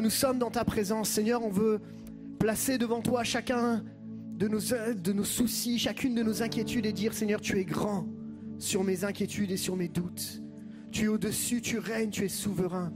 nous 0.08 0.12
sommes 0.12 0.38
dans 0.38 0.50
ta 0.50 0.64
présence, 0.64 1.10
Seigneur, 1.10 1.44
on 1.44 1.50
veut 1.50 1.80
placer 2.38 2.78
devant 2.78 3.02
toi 3.02 3.24
chacun 3.24 3.84
de 4.38 4.48
nos, 4.48 4.58
de 4.58 5.12
nos 5.12 5.22
soucis, 5.22 5.78
chacune 5.78 6.14
de 6.14 6.22
nos 6.22 6.42
inquiétudes 6.42 6.86
et 6.86 6.94
dire, 6.94 7.12
Seigneur, 7.12 7.42
tu 7.42 7.58
es 7.58 7.66
grand 7.66 8.06
sur 8.58 8.84
mes 8.84 9.04
inquiétudes 9.04 9.50
et 9.50 9.58
sur 9.58 9.76
mes 9.76 9.88
doutes. 9.88 10.42
Tu 10.92 11.04
es 11.04 11.08
au-dessus, 11.08 11.60
tu 11.60 11.78
règnes, 11.78 12.08
tu 12.08 12.24
es 12.24 12.28
souverain. 12.28 12.90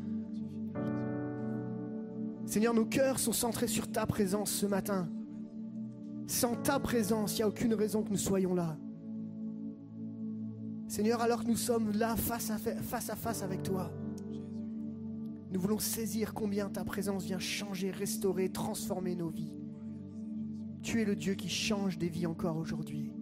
Seigneur, 2.47 2.73
nos 2.73 2.87
cœurs 2.87 3.19
sont 3.19 3.35
centrés 3.35 3.69
sur 3.69 3.93
ta 3.93 4.07
présence 4.07 4.51
ce 4.51 4.65
matin. 4.65 5.07
Sans 6.27 6.55
ta 6.55 6.81
présence, 6.81 7.35
il 7.35 7.41
n'y 7.41 7.43
a 7.43 7.49
aucune 7.49 7.75
raison 7.75 8.03
que 8.03 8.09
nous 8.09 8.17
soyons 8.17 8.55
là. 8.55 8.79
Seigneur, 10.89 11.21
alors 11.21 11.43
que 11.45 11.49
nous 11.49 11.57
sommes 11.57 11.93
là 11.93 12.17
face 12.17 12.51
à 12.51 12.57
fa- 12.57 12.75
face, 12.77 13.11
à 13.11 13.17
face 13.17 13.43
avec 13.43 13.63
toi, 13.63 13.91
nous 15.53 15.61
voulons 15.61 15.79
saisir 15.79 16.33
combien 16.33 16.71
ta 16.71 16.83
présence 16.83 17.25
vient 17.25 17.39
changer, 17.39 17.91
restaurer, 17.91 18.49
transformer 18.49 19.15
nos 19.15 19.29
vies. 19.29 19.53
Tu 20.81 21.03
es 21.03 21.05
le 21.05 21.15
Dieu 21.15 21.35
qui 21.35 21.51
change 21.51 21.99
des 21.99 22.09
vies 22.09 22.27
encore 22.27 22.57
aujourd'hui. 22.57 23.13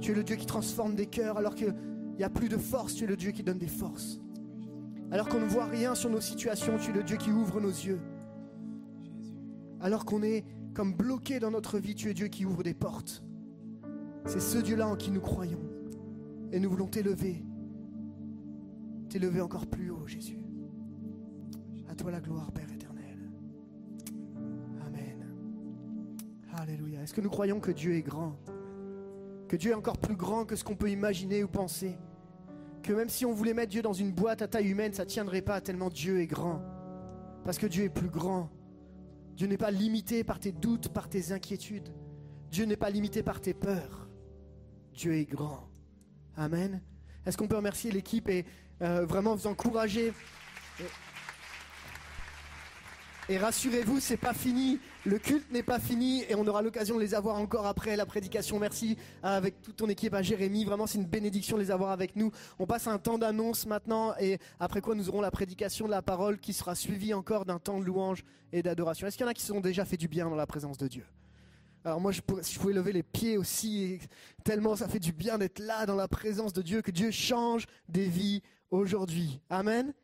Tu 0.00 0.12
es 0.12 0.14
le 0.14 0.24
Dieu 0.24 0.36
qui 0.36 0.46
transforme 0.46 0.94
des 0.94 1.04
cœurs 1.04 1.36
alors 1.36 1.54
qu'il 1.54 1.74
n'y 2.16 2.24
a 2.24 2.30
plus 2.30 2.48
de 2.48 2.56
force. 2.56 2.94
Tu 2.94 3.04
es 3.04 3.06
le 3.06 3.16
Dieu 3.16 3.30
qui 3.30 3.42
donne 3.42 3.58
des 3.58 3.68
forces. 3.68 4.20
Alors 5.10 5.28
qu'on 5.28 5.38
ne 5.38 5.44
voit 5.44 5.66
rien 5.66 5.94
sur 5.94 6.08
nos 6.08 6.20
situations, 6.22 6.78
tu 6.78 6.90
es 6.90 6.94
le 6.94 7.02
Dieu 7.02 7.18
qui 7.18 7.30
ouvre 7.30 7.60
nos 7.60 7.68
yeux. 7.68 8.00
Alors 9.80 10.06
qu'on 10.06 10.22
est 10.22 10.46
comme 10.72 10.94
bloqué 10.94 11.40
dans 11.40 11.50
notre 11.50 11.78
vie, 11.78 11.94
tu 11.94 12.08
es 12.08 12.14
Dieu 12.14 12.28
qui 12.28 12.46
ouvre 12.46 12.62
des 12.62 12.74
portes. 12.74 13.22
C'est 14.24 14.40
ce 14.40 14.56
Dieu-là 14.56 14.88
en 14.88 14.96
qui 14.96 15.10
nous 15.10 15.20
croyons. 15.20 15.60
Et 16.52 16.58
nous 16.58 16.70
voulons 16.70 16.86
t'élever. 16.86 17.44
T'élever 19.10 19.42
encore 19.42 19.66
plus 19.66 19.90
haut, 19.90 20.06
Jésus. 20.06 20.43
Toi 21.96 22.10
la 22.10 22.20
gloire, 22.20 22.50
Père 22.50 22.70
éternel. 22.72 23.18
Amen. 24.84 25.26
Alléluia. 26.52 27.02
Est-ce 27.02 27.14
que 27.14 27.20
nous 27.20 27.30
croyons 27.30 27.60
que 27.60 27.70
Dieu 27.70 27.94
est 27.94 28.02
grand? 28.02 28.36
Que 29.48 29.54
Dieu 29.54 29.70
est 29.70 29.74
encore 29.74 29.98
plus 29.98 30.16
grand 30.16 30.44
que 30.44 30.56
ce 30.56 30.64
qu'on 30.64 30.74
peut 30.74 30.90
imaginer 30.90 31.44
ou 31.44 31.48
penser? 31.48 31.96
Que 32.82 32.92
même 32.92 33.08
si 33.08 33.24
on 33.24 33.32
voulait 33.32 33.54
mettre 33.54 33.70
Dieu 33.70 33.80
dans 33.80 33.92
une 33.92 34.12
boîte 34.12 34.42
à 34.42 34.48
taille 34.48 34.68
humaine, 34.68 34.92
ça 34.92 35.04
ne 35.04 35.08
tiendrait 35.08 35.40
pas 35.40 35.60
tellement 35.60 35.88
Dieu 35.88 36.20
est 36.20 36.26
grand. 36.26 36.62
Parce 37.44 37.58
que 37.58 37.66
Dieu 37.66 37.84
est 37.84 37.90
plus 37.90 38.10
grand. 38.10 38.50
Dieu 39.36 39.46
n'est 39.46 39.56
pas 39.56 39.70
limité 39.70 40.24
par 40.24 40.40
tes 40.40 40.52
doutes, 40.52 40.88
par 40.88 41.08
tes 41.08 41.30
inquiétudes. 41.30 41.94
Dieu 42.50 42.64
n'est 42.64 42.76
pas 42.76 42.90
limité 42.90 43.22
par 43.22 43.40
tes 43.40 43.54
peurs. 43.54 44.08
Dieu 44.92 45.14
est 45.14 45.26
grand. 45.26 45.68
Amen. 46.36 46.82
Est-ce 47.24 47.36
qu'on 47.36 47.48
peut 47.48 47.56
remercier 47.56 47.92
l'équipe 47.92 48.28
et 48.28 48.44
euh, 48.82 49.06
vraiment 49.06 49.36
vous 49.36 49.46
encourager? 49.46 50.12
Et 53.30 53.38
rassurez-vous, 53.38 54.00
c'est 54.00 54.18
pas 54.18 54.34
fini. 54.34 54.78
Le 55.06 55.18
culte 55.18 55.50
n'est 55.50 55.62
pas 55.62 55.78
fini 55.78 56.24
et 56.28 56.34
on 56.34 56.46
aura 56.46 56.60
l'occasion 56.60 56.96
de 56.96 57.00
les 57.00 57.14
avoir 57.14 57.36
encore 57.36 57.66
après 57.66 57.96
la 57.96 58.04
prédication. 58.04 58.58
Merci 58.58 58.98
euh, 59.24 59.28
avec 59.28 59.62
toute 59.62 59.76
ton 59.76 59.88
équipe 59.88 60.12
à 60.12 60.20
Jérémy. 60.20 60.66
Vraiment, 60.66 60.86
c'est 60.86 60.98
une 60.98 61.06
bénédiction 61.06 61.56
de 61.56 61.62
les 61.62 61.70
avoir 61.70 61.90
avec 61.90 62.16
nous. 62.16 62.30
On 62.58 62.66
passe 62.66 62.86
à 62.86 62.92
un 62.92 62.98
temps 62.98 63.16
d'annonce 63.16 63.64
maintenant 63.64 64.14
et 64.20 64.38
après 64.60 64.82
quoi 64.82 64.94
nous 64.94 65.08
aurons 65.08 65.22
la 65.22 65.30
prédication 65.30 65.86
de 65.86 65.90
la 65.90 66.02
parole 66.02 66.38
qui 66.38 66.52
sera 66.52 66.74
suivie 66.74 67.14
encore 67.14 67.46
d'un 67.46 67.58
temps 67.58 67.78
de 67.78 67.84
louange 67.84 68.24
et 68.52 68.62
d'adoration. 68.62 69.06
Est-ce 69.06 69.16
qu'il 69.16 69.24
y 69.24 69.28
en 69.28 69.30
a 69.30 69.34
qui 69.34 69.42
se 69.42 69.48
sont 69.48 69.60
déjà 69.60 69.86
fait 69.86 69.96
du 69.96 70.08
bien 70.08 70.28
dans 70.28 70.36
la 70.36 70.46
présence 70.46 70.76
de 70.76 70.86
Dieu? 70.86 71.04
Alors 71.82 72.00
moi, 72.00 72.12
je 72.12 72.20
si 72.42 72.54
je 72.54 72.60
pouvais 72.60 72.74
lever 72.74 72.92
les 72.92 73.02
pieds 73.02 73.38
aussi, 73.38 74.00
tellement 74.42 74.76
ça 74.76 74.88
fait 74.88 75.00
du 75.00 75.12
bien 75.12 75.38
d'être 75.38 75.60
là 75.60 75.86
dans 75.86 75.96
la 75.96 76.08
présence 76.08 76.52
de 76.52 76.60
Dieu, 76.60 76.82
que 76.82 76.90
Dieu 76.90 77.10
change 77.10 77.66
des 77.88 78.06
vies 78.06 78.42
aujourd'hui. 78.70 79.40
Amen. 79.48 79.94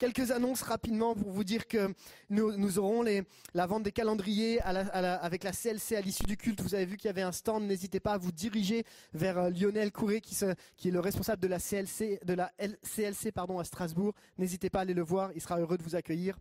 Quelques 0.00 0.30
annonces 0.30 0.62
rapidement 0.62 1.14
pour 1.14 1.30
vous 1.30 1.44
dire 1.44 1.68
que 1.68 1.92
nous, 2.30 2.78
aurons 2.78 3.04
la 3.52 3.66
vente 3.66 3.82
des 3.82 3.92
calendriers 3.92 4.58
avec 4.62 5.44
la 5.44 5.52
CLC 5.52 5.94
à 5.94 6.00
l'issue 6.00 6.24
du 6.24 6.38
culte. 6.38 6.62
Vous 6.62 6.74
avez 6.74 6.86
vu 6.86 6.96
qu'il 6.96 7.08
y 7.08 7.10
avait 7.10 7.20
un 7.20 7.32
stand. 7.32 7.64
N'hésitez 7.64 8.00
pas 8.00 8.14
à 8.14 8.16
vous 8.16 8.32
diriger 8.32 8.84
vers 9.12 9.36
euh, 9.36 9.50
Lionel 9.50 9.92
Couré 9.92 10.22
qui, 10.22 10.34
est 10.42 10.90
le 10.90 11.00
responsable 11.00 11.42
de 11.42 11.48
la 11.48 11.58
CLC, 11.58 12.18
de 12.24 12.32
la 12.32 12.50
CLC 12.82 13.30
à 13.36 13.64
Strasbourg. 13.64 14.14
N'hésitez 14.38 14.70
pas 14.70 14.78
à 14.78 14.82
aller 14.82 14.94
le 14.94 15.02
voir. 15.02 15.32
Il 15.34 15.42
sera 15.42 15.60
heureux 15.60 15.76
de 15.76 15.82
vous 15.82 15.94
accueillir. 15.94 16.38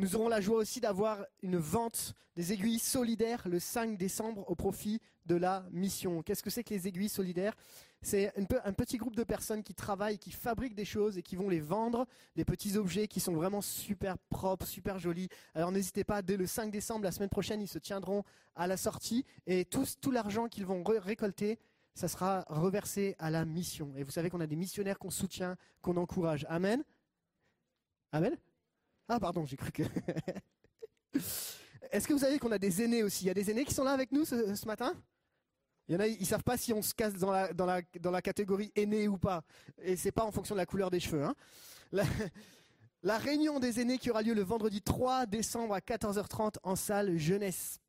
Nous 0.00 0.16
aurons 0.16 0.28
la 0.28 0.40
joie 0.40 0.56
aussi 0.56 0.80
d'avoir 0.80 1.26
une 1.42 1.58
vente 1.58 2.14
des 2.34 2.54
aiguilles 2.54 2.78
solidaires 2.78 3.46
le 3.46 3.58
5 3.60 3.98
décembre 3.98 4.48
au 4.48 4.54
profit 4.54 4.98
de 5.26 5.34
la 5.34 5.66
mission. 5.72 6.22
Qu'est-ce 6.22 6.42
que 6.42 6.48
c'est 6.48 6.64
que 6.64 6.72
les 6.72 6.88
aiguilles 6.88 7.10
solidaires? 7.10 7.54
C'est 8.00 8.32
un 8.64 8.72
petit 8.72 8.96
groupe 8.96 9.14
de 9.14 9.24
personnes 9.24 9.62
qui 9.62 9.74
travaillent, 9.74 10.18
qui 10.18 10.30
fabriquent 10.30 10.74
des 10.74 10.86
choses 10.86 11.18
et 11.18 11.22
qui 11.22 11.36
vont 11.36 11.50
les 11.50 11.60
vendre, 11.60 12.06
des 12.34 12.46
petits 12.46 12.78
objets 12.78 13.08
qui 13.08 13.20
sont 13.20 13.34
vraiment 13.34 13.60
super 13.60 14.16
propres, 14.30 14.64
super 14.64 14.98
jolis. 14.98 15.28
Alors 15.54 15.70
n'hésitez 15.70 16.02
pas, 16.02 16.22
dès 16.22 16.38
le 16.38 16.46
5 16.46 16.70
décembre, 16.70 17.04
la 17.04 17.12
semaine 17.12 17.28
prochaine, 17.28 17.60
ils 17.60 17.68
se 17.68 17.78
tiendront 17.78 18.24
à 18.56 18.66
la 18.66 18.78
sortie 18.78 19.26
et 19.46 19.66
tout, 19.66 19.84
l'argent 20.10 20.48
qu'ils 20.48 20.64
vont 20.64 20.82
ré- 20.82 20.98
récolter, 20.98 21.58
ça 21.94 22.08
sera 22.08 22.46
reversé 22.48 23.16
à 23.18 23.30
la 23.30 23.44
mission. 23.44 23.92
Et 23.98 24.02
vous 24.02 24.12
savez 24.12 24.30
qu'on 24.30 24.40
a 24.40 24.46
des 24.46 24.56
missionnaires 24.56 24.98
qu'on 24.98 25.10
soutient, 25.10 25.58
qu'on 25.82 25.98
encourage. 25.98 26.46
Amen? 26.48 26.82
Amen? 28.12 28.34
Ah 29.12 29.18
pardon, 29.18 29.44
j'ai 29.44 29.56
cru 29.56 29.72
que... 29.72 29.82
Est-ce 31.90 32.06
que 32.06 32.12
vous 32.12 32.20
savez 32.20 32.38
qu'on 32.38 32.52
a 32.52 32.58
des 32.60 32.80
aînés 32.80 33.02
aussi? 33.02 33.24
Il 33.24 33.26
y 33.26 33.30
a 33.30 33.34
des 33.34 33.50
aînés 33.50 33.64
qui 33.64 33.74
sont 33.74 33.82
là 33.82 33.90
avec 33.90 34.12
nous 34.12 34.24
ce, 34.24 34.64
matin? 34.66 34.94
Il 35.88 35.94
y 35.94 35.96
en 35.96 36.00
a, 36.00 36.06
ils 36.06 36.24
savent 36.24 36.44
pas 36.44 36.56
si 36.56 36.72
on 36.72 36.80
se 36.80 36.94
casse 36.94 37.14
dans 37.14 37.32
la 37.32 38.22
catégorie 38.22 38.70
aîné 38.76 39.08
ou 39.08 39.18
pas. 39.18 39.42
Et 39.82 39.96
c'est 39.96 40.12
pas 40.12 40.22
en 40.22 40.30
fonction 40.30 40.54
de 40.54 40.60
la 40.60 40.66
couleur 40.66 40.92
des 40.92 41.00
cheveux. 41.00 41.24
hein. 41.24 41.34
La, 41.90 42.04
la 43.02 43.18
réunion 43.18 43.58
des 43.58 43.80
aînés 43.80 43.98
qui 43.98 44.10
aura 44.10 44.22
lieu 44.22 44.32
le 44.32 44.42
vendredi 44.42 44.80
3 44.80 45.26
décembre 45.26 45.74
à 45.74 45.80
14h30 45.80 46.58
en 46.62 46.76
salle 46.76 47.18
jeunesse. 47.18 47.80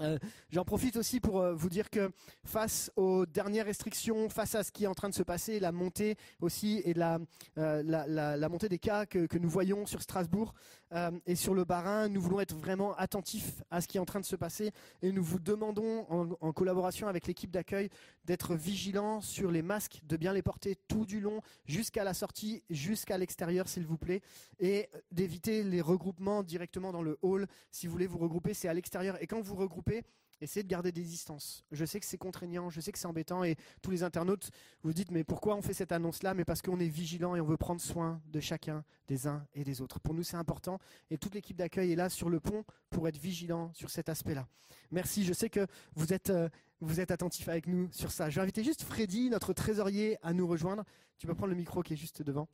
Euh, 0.00 0.18
J'en 0.50 0.64
profite 0.64 0.96
aussi 0.96 1.20
pour 1.20 1.40
euh, 1.40 1.54
vous 1.54 1.68
dire 1.68 1.90
que 1.90 2.10
face 2.44 2.90
aux 2.96 3.26
dernières 3.26 3.66
restrictions, 3.66 4.28
face 4.28 4.54
à 4.54 4.62
ce 4.62 4.72
qui 4.72 4.84
est 4.84 4.86
en 4.86 4.94
train 4.94 5.08
de 5.08 5.14
se 5.14 5.22
passer, 5.22 5.60
la 5.60 5.72
montée 5.72 6.16
aussi 6.40 6.82
et 6.84 6.94
la, 6.94 7.18
euh, 7.58 8.48
montée 8.48 8.68
des 8.68 8.78
cas 8.78 9.06
que 9.06 9.38
nous 9.38 9.48
voyons 9.48 9.86
sur 9.86 10.02
Strasbourg 10.02 10.54
euh, 10.92 11.10
et 11.26 11.34
sur 11.34 11.54
le 11.54 11.64
Bas-Rhin, 11.64 12.08
nous 12.08 12.20
voulons 12.20 12.40
être 12.40 12.54
vraiment 12.54 12.94
attentifs 12.96 13.62
à 13.70 13.80
ce 13.80 13.88
qui 13.88 13.96
est 13.96 14.00
en 14.00 14.04
train 14.04 14.20
de 14.20 14.24
se 14.24 14.36
passer 14.36 14.72
et 15.00 15.12
nous 15.12 15.24
vous 15.24 15.38
demandons 15.38 16.06
en 16.40 16.52
collaboration 16.52 17.08
avec 17.08 17.26
l'équipe 17.26 17.50
d'accueil 17.50 17.88
d'être 18.24 18.54
vigilants 18.54 19.20
sur 19.20 19.50
les 19.50 19.62
masques, 19.62 20.00
de 20.04 20.16
bien 20.16 20.32
les 20.32 20.42
porter 20.42 20.76
tout 20.88 21.06
du 21.06 21.20
long 21.20 21.40
jusqu'à 21.64 22.04
la 22.04 22.14
sortie, 22.14 22.62
jusqu'à 22.70 23.18
l'extérieur 23.18 23.68
s'il 23.68 23.86
vous 23.86 23.98
plaît 23.98 24.20
et 24.60 24.88
d'éviter 25.10 25.62
les 25.64 25.80
regroupements 25.80 26.42
directement 26.42 26.92
dans 26.92 27.02
le 27.02 27.18
hall. 27.22 27.46
Si 27.70 27.86
vous 27.86 27.92
voulez 27.92 28.06
vous 28.06 28.18
regrouper, 28.18 28.54
c'est 28.54 28.68
à 28.68 28.74
l'extérieur 28.74 29.20
et 29.22 29.26
quand 29.26 29.40
vous 29.40 29.56
regroupez, 29.56 30.02
essayez 30.42 30.62
de 30.62 30.68
garder 30.68 30.92
des 30.92 31.02
distances. 31.02 31.64
Je 31.70 31.84
sais 31.84 32.00
que 32.00 32.06
c'est 32.06 32.18
contraignant, 32.18 32.70
je 32.70 32.80
sais 32.80 32.92
que 32.92 32.98
c'est 32.98 33.06
embêtant 33.06 33.44
et 33.44 33.56
tous 33.80 33.90
les 33.90 34.02
internautes 34.02 34.50
vous 34.82 34.92
dites 34.92 35.10
mais 35.10 35.24
pourquoi 35.24 35.54
on 35.56 35.62
fait 35.62 35.74
cette 35.74 35.92
annonce-là? 35.92 36.34
Mais 36.34 36.44
parce 36.44 36.62
qu'on 36.62 36.80
est 36.80 36.88
vigilant 36.88 37.36
et 37.36 37.40
on 37.40 37.46
veut 37.46 37.56
prendre 37.56 37.80
soin 37.80 38.20
de 38.26 38.40
chacun, 38.40 38.84
des 39.08 39.26
uns 39.26 39.46
et 39.54 39.64
des 39.64 39.80
autres. 39.80 40.00
Pour 40.00 40.14
nous 40.14 40.22
c'est 40.22 40.36
important 40.36 40.78
et 41.10 41.18
toute 41.18 41.34
l'équipe 41.34 41.56
d'accueil 41.56 41.92
est 41.92 41.96
là 41.96 42.08
sur 42.08 42.28
le 42.28 42.40
pont 42.40 42.64
pour 42.90 43.08
être 43.08 43.18
vigilant 43.18 43.72
sur 43.74 43.90
cet 43.90 44.08
aspect-là. 44.08 44.46
Merci, 44.90 45.24
je 45.24 45.32
sais 45.32 45.48
que 45.48 45.66
vous 45.94 46.12
êtes, 46.12 46.30
euh, 46.30 46.48
vous 46.80 47.00
êtes 47.00 47.10
attentifs 47.10 47.48
avec 47.48 47.66
nous 47.66 47.88
sur 47.92 48.10
ça. 48.10 48.28
Je 48.28 48.36
vais 48.36 48.42
inviter 48.42 48.64
juste 48.64 48.82
Freddy, 48.82 49.30
notre 49.30 49.52
trésorier, 49.52 50.18
à 50.22 50.32
nous 50.32 50.46
rejoindre. 50.46 50.84
Tu 51.18 51.26
peux 51.26 51.34
prendre 51.34 51.50
le 51.50 51.56
micro 51.56 51.82
qui 51.82 51.94
est 51.94 51.96
juste 51.96 52.22
devant 52.22 52.48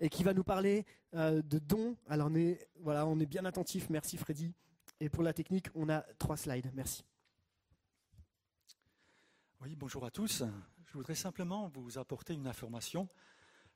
et 0.00 0.08
qui 0.08 0.24
va 0.24 0.32
nous 0.32 0.44
parler 0.44 0.86
euh, 1.14 1.42
de 1.42 1.58
dons. 1.58 1.96
Alors 2.08 2.28
on 2.30 2.34
est, 2.34 2.66
voilà, 2.80 3.06
on 3.06 3.18
est 3.20 3.26
bien 3.26 3.44
attentif. 3.44 3.90
Merci 3.90 4.16
Freddy. 4.16 4.52
Et 5.00 5.08
pour 5.08 5.22
la 5.22 5.32
technique, 5.32 5.66
on 5.74 5.88
a 5.88 6.00
trois 6.18 6.36
slides. 6.36 6.70
Merci. 6.74 7.04
Oui, 9.60 9.74
bonjour 9.76 10.04
à 10.04 10.10
tous. 10.10 10.44
Je 10.86 10.92
voudrais 10.92 11.14
simplement 11.14 11.68
vous 11.68 11.98
apporter 11.98 12.34
une 12.34 12.46
information 12.46 13.08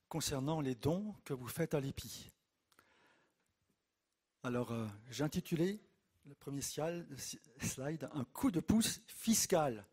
concernant 0.08 0.60
les 0.60 0.74
dons 0.74 1.14
que 1.24 1.34
vous 1.34 1.48
faites 1.48 1.74
à 1.74 1.80
l'EPI. 1.80 2.30
Alors, 4.44 4.70
euh, 4.70 4.86
j'ai 5.10 5.24
intitulé 5.24 5.80
le 6.24 6.34
premier 6.34 6.60
slide 6.62 8.08
Un 8.14 8.24
coup 8.24 8.50
de 8.50 8.60
pouce 8.60 9.00
fiscal. 9.08 9.84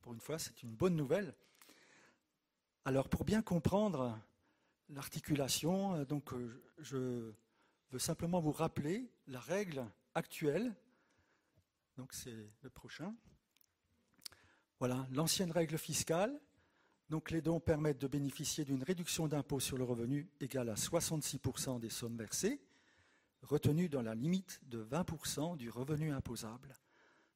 Pour 0.00 0.12
une 0.12 0.20
fois, 0.20 0.38
c'est 0.38 0.62
une 0.62 0.74
bonne 0.74 0.96
nouvelle. 0.96 1.34
Alors, 2.84 3.08
pour 3.08 3.24
bien 3.24 3.42
comprendre 3.42 4.18
l'articulation, 4.88 5.94
euh, 5.94 6.04
donc, 6.04 6.32
euh, 6.32 6.60
je 6.78 7.32
veux 7.90 7.98
simplement 7.98 8.40
vous 8.40 8.52
rappeler 8.52 9.08
la 9.28 9.40
règle 9.40 9.86
actuelle. 10.14 10.74
Donc, 11.96 12.12
c'est 12.12 12.50
le 12.62 12.70
prochain. 12.70 13.14
Voilà, 14.80 15.06
l'ancienne 15.12 15.52
règle 15.52 15.76
fiscale 15.76 16.40
Donc 17.10 17.30
les 17.30 17.42
dons 17.42 17.60
permettent 17.60 18.00
de 18.00 18.06
bénéficier 18.06 18.64
d'une 18.64 18.82
réduction 18.82 19.28
d'impôt 19.28 19.60
sur 19.60 19.76
le 19.76 19.84
revenu 19.84 20.30
égale 20.40 20.70
à 20.70 20.74
66% 20.74 21.80
des 21.80 21.90
sommes 21.90 22.16
versées, 22.16 22.62
retenues 23.42 23.90
dans 23.90 24.00
la 24.00 24.14
limite 24.14 24.60
de 24.62 24.82
20% 24.82 25.58
du 25.58 25.68
revenu 25.68 26.12
imposable, 26.12 26.72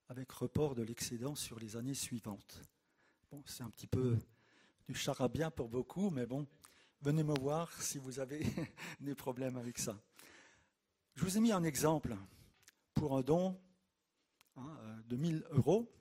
avec 0.08 0.32
report 0.32 0.74
de 0.74 0.82
l'excédent 0.82 1.34
sur 1.34 1.58
les 1.58 1.76
années 1.76 1.92
suivantes. 1.92 2.62
Bon, 3.30 3.42
c'est 3.44 3.62
un 3.62 3.70
petit 3.70 3.88
peu 3.88 4.16
du 4.88 4.94
charabia 4.94 5.50
pour 5.50 5.68
beaucoup, 5.68 6.08
mais 6.08 6.24
bon, 6.24 6.46
venez 7.02 7.24
me 7.24 7.38
voir 7.38 7.70
si 7.82 7.98
vous 7.98 8.20
avez 8.20 8.42
des 9.00 9.14
problèmes 9.14 9.56
avec 9.56 9.78
ça. 9.78 10.00
Je 11.14 11.24
vous 11.24 11.36
ai 11.36 11.40
mis 11.40 11.52
un 11.52 11.64
exemple 11.64 12.16
pour 13.04 13.18
un 13.18 13.22
don 13.22 13.60
hein, 14.56 14.78
euh, 14.80 15.02
de 15.02 15.16
1000 15.16 15.44
euros. 15.50 15.92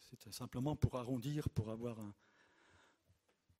C'était 0.00 0.32
simplement 0.32 0.74
pour 0.74 0.96
arrondir, 0.96 1.48
pour 1.50 1.70
avoir 1.70 2.00
un- 2.00 2.14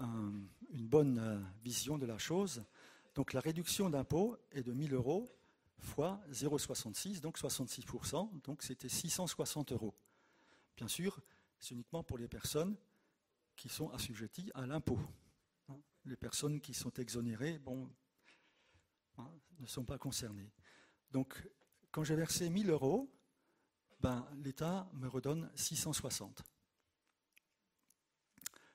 un- 0.00 0.32
une 0.70 0.88
bonne 0.88 1.18
euh, 1.20 1.40
vision 1.62 1.96
de 1.96 2.06
la 2.06 2.18
chose. 2.18 2.64
Donc 3.14 3.32
la 3.34 3.38
réduction 3.38 3.88
d'impôt 3.88 4.36
est 4.50 4.64
de 4.64 4.72
1000 4.72 4.94
euros 4.94 5.32
fois 5.78 6.20
0,66, 6.32 7.20
donc 7.20 7.38
66%, 7.38 8.32
donc 8.42 8.64
c'était 8.64 8.88
660 8.88 9.70
euros. 9.70 9.94
Bien 10.76 10.88
sûr, 10.88 11.20
c'est 11.60 11.74
uniquement 11.76 12.02
pour 12.02 12.18
les 12.18 12.26
personnes 12.26 12.76
qui 13.54 13.68
sont 13.68 13.90
assujetties 13.90 14.50
à 14.54 14.66
l'impôt. 14.66 14.98
hein. 15.68 15.78
Les 16.04 16.16
personnes 16.16 16.60
qui 16.60 16.74
sont 16.74 16.90
exonérées, 16.94 17.60
bon, 17.60 17.88
hein, 19.18 19.30
ne 19.60 19.66
sont 19.66 19.84
pas 19.84 19.98
concernées. 19.98 20.50
Donc, 21.12 21.48
quand 21.90 22.04
j'ai 22.04 22.16
versé 22.16 22.48
1000 22.50 22.70
euros, 22.70 23.10
ben, 24.00 24.26
l'État 24.42 24.88
me 24.94 25.08
redonne 25.08 25.50
660. 25.54 26.42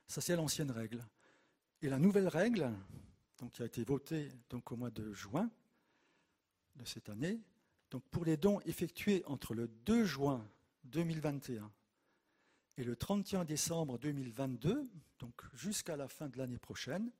Ça, 0.08 0.22
c'est 0.22 0.36
l'ancienne 0.36 0.72
règle. 0.72 1.06
Et 1.82 1.90
la 1.90 2.00
nouvelle 2.00 2.28
règle, 2.28 2.72
donc, 3.40 3.54
qui 3.54 3.62
a 3.62 3.66
été 3.66 3.84
votée 3.84 4.32
donc, 4.50 4.72
au 4.72 4.76
mois 4.76 4.92
de 4.92 5.14
juin 5.14 5.50
de 6.76 6.86
cette 6.86 7.10
année, 7.10 7.42
donc, 7.90 8.04
pour 8.10 8.26
les 8.26 8.38
dons 8.38 8.60
effectués 8.62 9.24
entre 9.26 9.54
le 9.54 9.68
2 9.68 10.06
juin 10.06 10.48
2021 10.86 11.72
et 12.78 12.84
le 12.84 12.96
31 12.96 13.46
décembre 13.46 14.00
2022, 14.00 14.90
donc 15.20 15.42
jusqu'à 15.54 15.96
la 15.96 16.08
fin 16.08 16.28
de 16.28 16.38
l'année 16.38 16.58
prochaine, 16.58 17.12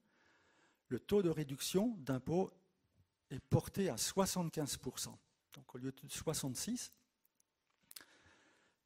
le 0.88 1.00
taux 1.00 1.22
de 1.22 1.30
réduction 1.30 1.96
d'impôt 2.00 2.52
est 3.30 3.40
porté 3.40 3.90
à 3.90 3.96
75%, 3.96 5.16
donc 5.54 5.74
au 5.76 5.78
lieu 5.78 5.92
de 5.92 6.08
66, 6.08 6.92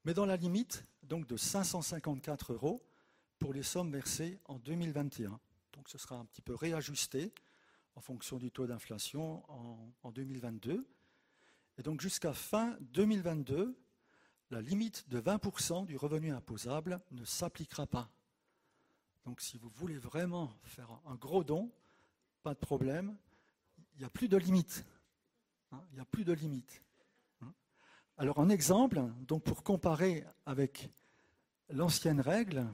mais 0.04 0.14
dans 0.14 0.26
la 0.26 0.38
limite 0.38 0.86
donc 1.04 1.28
de 1.28 1.38
554 1.38 2.54
euros 2.54 2.82
pour 3.40 3.54
les 3.54 3.64
sommes 3.64 3.92
versées 3.92 4.40
en 4.46 4.60
2021. 4.60 5.40
Donc 5.74 5.90
ce 5.90 5.98
sera 5.98 6.16
un 6.16 6.26
petit 6.26 6.42
peu 6.42 6.56
réajusté 6.56 7.34
en 7.96 8.02
fonction 8.02 8.38
du 8.38 8.52
taux 8.52 8.68
d'inflation 8.68 9.44
en, 9.52 9.92
en 10.04 10.12
2022. 10.12 10.88
Et 11.78 11.84
donc 11.84 12.02
jusqu'à 12.02 12.34
fin 12.34 12.78
2022, 12.82 13.78
la 14.50 14.62
limite 14.62 15.08
de 15.10 15.20
20% 15.20 15.86
du 15.86 15.98
revenu 15.98 16.32
imposable 16.32 17.02
ne 17.12 17.26
s'appliquera 17.26 17.86
pas. 17.86 18.10
Donc 19.26 19.42
si 19.42 19.58
vous 19.58 19.70
voulez 19.70 19.98
vraiment 19.98 20.54
faire 20.64 20.90
un 21.06 21.16
gros 21.16 21.44
don, 21.44 21.72
pas 22.44 22.54
de 22.54 22.60
problème, 22.60 23.18
il 23.96 24.00
n'y 24.00 24.06
a 24.06 24.10
plus 24.10 24.30
de 24.30 24.38
limite. 24.38 24.86
Hein, 25.72 25.82
il 25.92 25.96
n'y 25.96 26.00
a 26.00 26.06
plus 26.06 26.24
de 26.24 26.34
limite. 26.34 26.82
Hein. 27.42 27.54
Alors 28.18 28.40
un 28.40 28.50
exemple, 28.50 29.04
donc 29.28 29.44
pour 29.44 29.64
comparer 29.64 30.26
avec 30.46 30.90
l'ancienne 31.70 32.22
règle, 32.22 32.66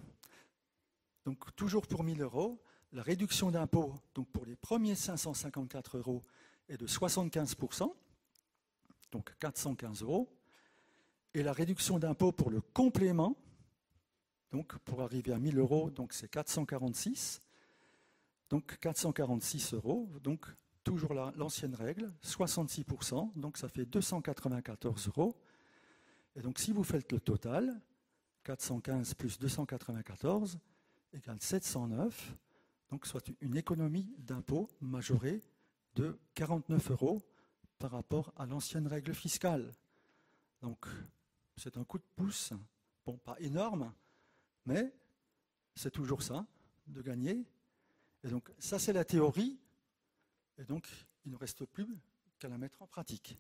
donc 1.25 1.55
toujours 1.55 1.87
pour 1.87 2.03
1000 2.03 2.21
euros, 2.21 2.61
la 2.91 3.01
réduction 3.01 3.49
d'impôt 3.49 3.95
donc 4.13 4.29
pour 4.29 4.45
les 4.45 4.55
premiers 4.55 4.95
554 4.95 5.97
euros 5.97 6.21
est 6.69 6.77
de 6.77 6.85
75%, 6.85 7.91
donc 9.11 9.35
415 9.39 10.03
euros, 10.03 10.29
et 11.33 11.41
la 11.41 11.53
réduction 11.53 11.97
d'impôt 11.97 12.31
pour 12.31 12.51
le 12.51 12.61
complément, 12.61 13.35
donc 14.51 14.77
pour 14.79 15.01
arriver 15.01 15.33
à 15.33 15.39
1000 15.39 15.57
euros, 15.57 15.89
donc 15.89 16.13
c'est 16.13 16.29
446, 16.29 17.41
donc 18.51 18.77
446 18.79 19.73
euros, 19.73 20.07
donc 20.21 20.45
toujours 20.83 21.13
la- 21.13 21.31
l'ancienne 21.35 21.75
règle, 21.75 22.11
66%, 22.21 23.31
donc 23.35 23.57
ça 23.57 23.69
fait 23.69 23.85
294 23.85 25.07
euros. 25.07 25.35
Et 26.35 26.41
donc 26.41 26.59
si 26.59 26.71
vous 26.71 26.83
faites 26.83 27.11
le 27.11 27.19
total, 27.19 27.79
415 28.43 29.13
plus 29.13 29.39
294 29.39 30.59
égale 31.13 31.39
709, 31.39 32.35
donc 32.89 33.05
soit 33.05 33.23
une 33.41 33.55
économie 33.55 34.13
d'impôt 34.17 34.69
majorée 34.81 35.41
de 35.95 36.17
49 36.35 36.91
euros 36.91 37.21
par 37.79 37.91
rapport 37.91 38.33
à 38.35 38.45
l'ancienne 38.45 38.87
règle 38.87 39.13
fiscale. 39.13 39.71
Donc 40.61 40.85
c'est 41.55 41.77
un 41.77 41.83
coup 41.83 41.99
de 41.99 42.03
pouce, 42.15 42.51
bon 43.05 43.17
pas 43.17 43.35
énorme, 43.39 43.93
mais 44.65 44.93
c'est 45.75 45.91
toujours 45.91 46.23
ça, 46.23 46.45
de 46.87 47.01
gagner. 47.01 47.45
Et 48.23 48.29
donc 48.29 48.51
ça 48.57 48.79
c'est 48.79 48.93
la 48.93 49.05
théorie, 49.05 49.59
et 50.57 50.63
donc 50.63 50.87
il 51.25 51.31
ne 51.31 51.37
reste 51.37 51.65
plus 51.65 51.87
qu'à 52.39 52.47
la 52.47 52.57
mettre 52.57 52.81
en 52.81 52.87
pratique. 52.87 53.37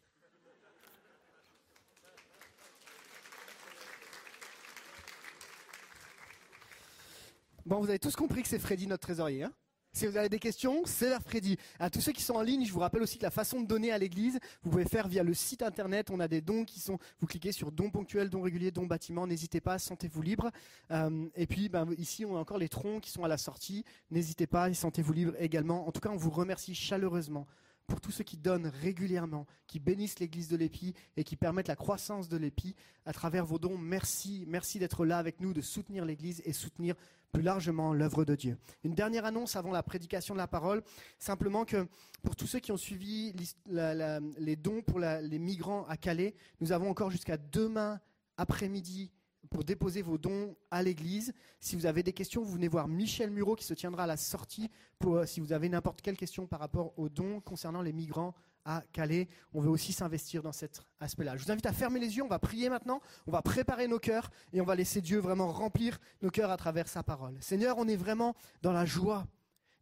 Bon, 7.65 7.79
vous 7.79 7.87
avez 7.89 7.99
tous 7.99 8.15
compris 8.15 8.41
que 8.41 8.49
c'est 8.49 8.59
Freddy 8.59 8.87
notre 8.87 9.03
trésorier. 9.03 9.43
hein? 9.43 9.53
Si 9.93 10.07
vous 10.07 10.17
avez 10.17 10.27
des 10.29 10.39
questions, 10.39 10.81
c'est 10.85 11.09
vers 11.09 11.21
Freddy. 11.21 11.55
À 11.79 11.91
tous 11.91 12.01
ceux 12.01 12.11
qui 12.11 12.23
sont 12.23 12.33
en 12.33 12.41
ligne, 12.41 12.65
je 12.65 12.73
vous 12.73 12.79
rappelle 12.79 13.03
aussi 13.03 13.19
que 13.19 13.23
la 13.23 13.29
façon 13.29 13.61
de 13.61 13.67
donner 13.67 13.91
à 13.91 13.99
l'église, 13.99 14.39
vous 14.63 14.71
pouvez 14.71 14.85
faire 14.85 15.07
via 15.07 15.21
le 15.21 15.35
site 15.35 15.61
internet. 15.61 16.09
On 16.09 16.19
a 16.19 16.27
des 16.27 16.41
dons 16.41 16.65
qui 16.65 16.79
sont. 16.79 16.97
Vous 17.19 17.27
cliquez 17.27 17.51
sur 17.51 17.71
dons 17.71 17.91
ponctuels, 17.91 18.29
dons 18.29 18.41
réguliers, 18.41 18.71
dons 18.71 18.87
bâtiments. 18.87 19.27
N'hésitez 19.27 19.61
pas, 19.61 19.77
sentez-vous 19.77 20.23
libre. 20.23 20.49
Euh, 20.89 21.27
et 21.35 21.45
puis 21.45 21.69
ben, 21.69 21.87
ici, 21.99 22.25
on 22.25 22.35
a 22.35 22.39
encore 22.39 22.57
les 22.57 22.69
troncs 22.69 23.01
qui 23.01 23.11
sont 23.11 23.23
à 23.23 23.27
la 23.27 23.37
sortie. 23.37 23.85
N'hésitez 24.09 24.47
pas, 24.47 24.73
sentez-vous 24.73 25.13
libre 25.13 25.33
également. 25.37 25.87
En 25.87 25.91
tout 25.91 26.01
cas, 26.01 26.09
on 26.09 26.17
vous 26.17 26.31
remercie 26.31 26.73
chaleureusement 26.73 27.45
pour 27.87 28.01
tous 28.01 28.11
ceux 28.11 28.23
qui 28.23 28.37
donnent 28.37 28.71
régulièrement, 28.81 29.45
qui 29.67 29.79
bénissent 29.79 30.19
l'église 30.19 30.47
de 30.47 30.55
l'Épi 30.55 30.93
et 31.17 31.23
qui 31.23 31.35
permettent 31.35 31.67
la 31.67 31.75
croissance 31.75 32.29
de 32.29 32.37
l'Épi 32.37 32.75
à 33.05 33.13
travers 33.13 33.45
vos 33.45 33.59
dons. 33.59 33.77
Merci, 33.77 34.45
merci 34.47 34.79
d'être 34.79 35.05
là 35.05 35.17
avec 35.17 35.39
nous, 35.39 35.53
de 35.53 35.61
soutenir 35.61 36.05
l'église 36.05 36.41
et 36.45 36.53
soutenir 36.53 36.95
plus 37.31 37.41
largement 37.41 37.93
l'œuvre 37.93 38.25
de 38.25 38.35
Dieu. 38.35 38.57
Une 38.83 38.93
dernière 38.93 39.25
annonce 39.25 39.55
avant 39.55 39.71
la 39.71 39.81
prédication 39.83 40.35
de 40.35 40.39
la 40.39 40.47
parole, 40.47 40.83
simplement 41.17 41.65
que 41.65 41.87
pour 42.21 42.35
tous 42.35 42.47
ceux 42.47 42.59
qui 42.59 42.71
ont 42.71 42.77
suivi 42.77 43.33
les 43.65 44.55
dons 44.55 44.81
pour 44.83 44.99
les 44.99 45.39
migrants 45.39 45.85
à 45.87 45.97
Calais, 45.97 46.35
nous 46.61 46.71
avons 46.71 46.89
encore 46.89 47.09
jusqu'à 47.09 47.37
demain 47.37 47.99
après-midi 48.37 49.11
pour 49.53 49.63
déposer 49.63 50.01
vos 50.01 50.17
dons 50.17 50.55
à 50.71 50.81
l'église. 50.81 51.31
Si 51.59 51.75
vous 51.75 51.85
avez 51.85 52.01
des 52.01 52.11
questions, 52.11 52.41
vous 52.41 52.53
venez 52.53 52.67
voir 52.67 52.87
Michel 52.87 53.29
Muro 53.29 53.55
qui 53.55 53.63
se 53.63 53.75
tiendra 53.75 54.05
à 54.05 54.07
la 54.07 54.17
sortie 54.17 54.71
pour, 54.97 55.17
euh, 55.17 55.25
si 55.27 55.39
vous 55.39 55.53
avez 55.53 55.69
n'importe 55.69 56.01
quelle 56.01 56.17
question 56.17 56.47
par 56.47 56.59
rapport 56.59 56.97
aux 56.97 57.07
dons 57.07 57.39
concernant 57.39 57.83
les 57.83 57.93
migrants 57.93 58.33
à 58.65 58.81
Calais. 58.91 59.27
On 59.53 59.61
veut 59.61 59.69
aussi 59.69 59.93
s'investir 59.93 60.41
dans 60.41 60.51
cet 60.51 60.81
aspect-là. 60.99 61.37
Je 61.37 61.45
vous 61.45 61.51
invite 61.51 61.67
à 61.67 61.71
fermer 61.71 61.99
les 61.99 62.17
yeux, 62.17 62.23
on 62.23 62.27
va 62.27 62.39
prier 62.39 62.67
maintenant, 62.67 62.99
on 63.27 63.31
va 63.31 63.43
préparer 63.43 63.87
nos 63.87 63.99
cœurs 63.99 64.31
et 64.53 64.59
on 64.59 64.65
va 64.65 64.73
laisser 64.73 65.01
Dieu 65.01 65.19
vraiment 65.19 65.51
remplir 65.51 65.99
nos 66.23 66.31
cœurs 66.31 66.49
à 66.49 66.57
travers 66.57 66.87
sa 66.87 67.03
parole. 67.03 67.37
Seigneur, 67.39 67.77
on 67.77 67.87
est 67.87 67.95
vraiment 67.95 68.35
dans 68.63 68.73
la 68.73 68.85
joie 68.85 69.27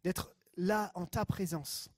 d'être 0.04 0.34
là 0.58 0.92
en 0.94 1.06
ta 1.06 1.24
présence. 1.24 1.88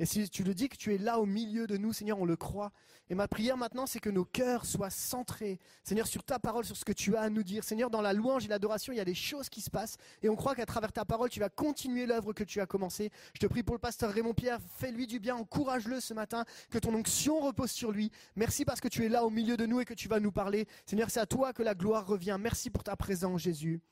Et 0.00 0.06
si 0.06 0.30
tu 0.30 0.44
le 0.44 0.54
dis 0.54 0.70
que 0.70 0.78
tu 0.78 0.94
es 0.94 0.98
là 0.98 1.20
au 1.20 1.26
milieu 1.26 1.66
de 1.66 1.76
nous, 1.76 1.92
Seigneur, 1.92 2.18
on 2.18 2.24
le 2.24 2.34
croit. 2.34 2.72
Et 3.10 3.14
ma 3.14 3.28
prière 3.28 3.58
maintenant, 3.58 3.84
c'est 3.84 4.00
que 4.00 4.08
nos 4.08 4.24
cœurs 4.24 4.64
soient 4.64 4.88
centrés, 4.88 5.58
Seigneur, 5.84 6.06
sur 6.06 6.24
ta 6.24 6.38
parole, 6.38 6.64
sur 6.64 6.74
ce 6.74 6.86
que 6.86 6.92
tu 6.92 7.16
as 7.16 7.20
à 7.20 7.28
nous 7.28 7.42
dire. 7.42 7.64
Seigneur, 7.64 7.90
dans 7.90 8.00
la 8.00 8.14
louange 8.14 8.46
et 8.46 8.48
l'adoration, 8.48 8.94
il 8.94 8.96
y 8.96 9.00
a 9.00 9.04
des 9.04 9.14
choses 9.14 9.50
qui 9.50 9.60
se 9.60 9.68
passent. 9.68 9.98
Et 10.22 10.30
on 10.30 10.36
croit 10.36 10.54
qu'à 10.54 10.64
travers 10.64 10.90
ta 10.90 11.04
parole, 11.04 11.28
tu 11.28 11.38
vas 11.38 11.50
continuer 11.50 12.06
l'œuvre 12.06 12.32
que 12.32 12.44
tu 12.44 12.62
as 12.62 12.66
commencée. 12.66 13.10
Je 13.34 13.40
te 13.40 13.46
prie 13.46 13.62
pour 13.62 13.74
le 13.74 13.78
pasteur 13.78 14.10
Raymond 14.10 14.32
Pierre, 14.32 14.58
fais-lui 14.78 15.06
du 15.06 15.20
bien, 15.20 15.36
encourage-le 15.36 16.00
ce 16.00 16.14
matin, 16.14 16.46
que 16.70 16.78
ton 16.78 16.94
onction 16.94 17.38
repose 17.40 17.70
sur 17.70 17.92
lui. 17.92 18.10
Merci 18.36 18.64
parce 18.64 18.80
que 18.80 18.88
tu 18.88 19.04
es 19.04 19.10
là 19.10 19.26
au 19.26 19.30
milieu 19.30 19.58
de 19.58 19.66
nous 19.66 19.80
et 19.80 19.84
que 19.84 19.92
tu 19.92 20.08
vas 20.08 20.18
nous 20.18 20.32
parler. 20.32 20.66
Seigneur, 20.86 21.10
c'est 21.10 21.20
à 21.20 21.26
toi 21.26 21.52
que 21.52 21.62
la 21.62 21.74
gloire 21.74 22.06
revient. 22.06 22.38
Merci 22.40 22.70
pour 22.70 22.84
ta 22.84 22.96
présence, 22.96 23.42
Jésus. 23.42 23.82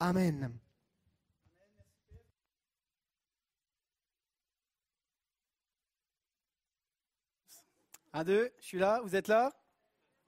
Amen. 0.00 0.50
Un, 8.14 8.24
deux, 8.24 8.52
je 8.60 8.66
suis 8.66 8.78
là, 8.78 9.00
vous 9.02 9.16
êtes 9.16 9.28
là? 9.28 9.52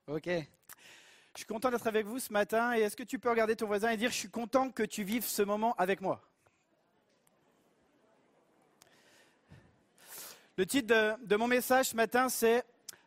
Ok. 0.07 0.27
Je 0.27 1.39
suis 1.39 1.47
content 1.47 1.71
d'être 1.71 1.87
avec 1.87 2.07
vous 2.07 2.19
ce 2.19 2.33
matin 2.33 2.75
et 2.75 2.81
est-ce 2.81 2.97
que 2.97 3.03
tu 3.03 3.19
peux 3.19 3.29
regarder 3.29 3.57
ton 3.57 3.67
voisin 3.67 3.91
et 3.91 3.97
dire 3.97 4.11
je 4.11 4.17
suis 4.17 4.31
content 4.31 4.71
que 4.71 4.83
tu 4.83 5.03
vives 5.03 5.27
ce 5.27 5.43
moment 5.43 5.75
avec 5.77 6.01
moi? 6.01 6.23
Le 10.57 10.65
titre 10.65 10.87
de, 10.87 11.27
de 11.27 11.37
mon 11.37 11.49
message 11.49 11.89
ce 11.89 11.97
matin 11.97 12.29
c'est 12.29 12.65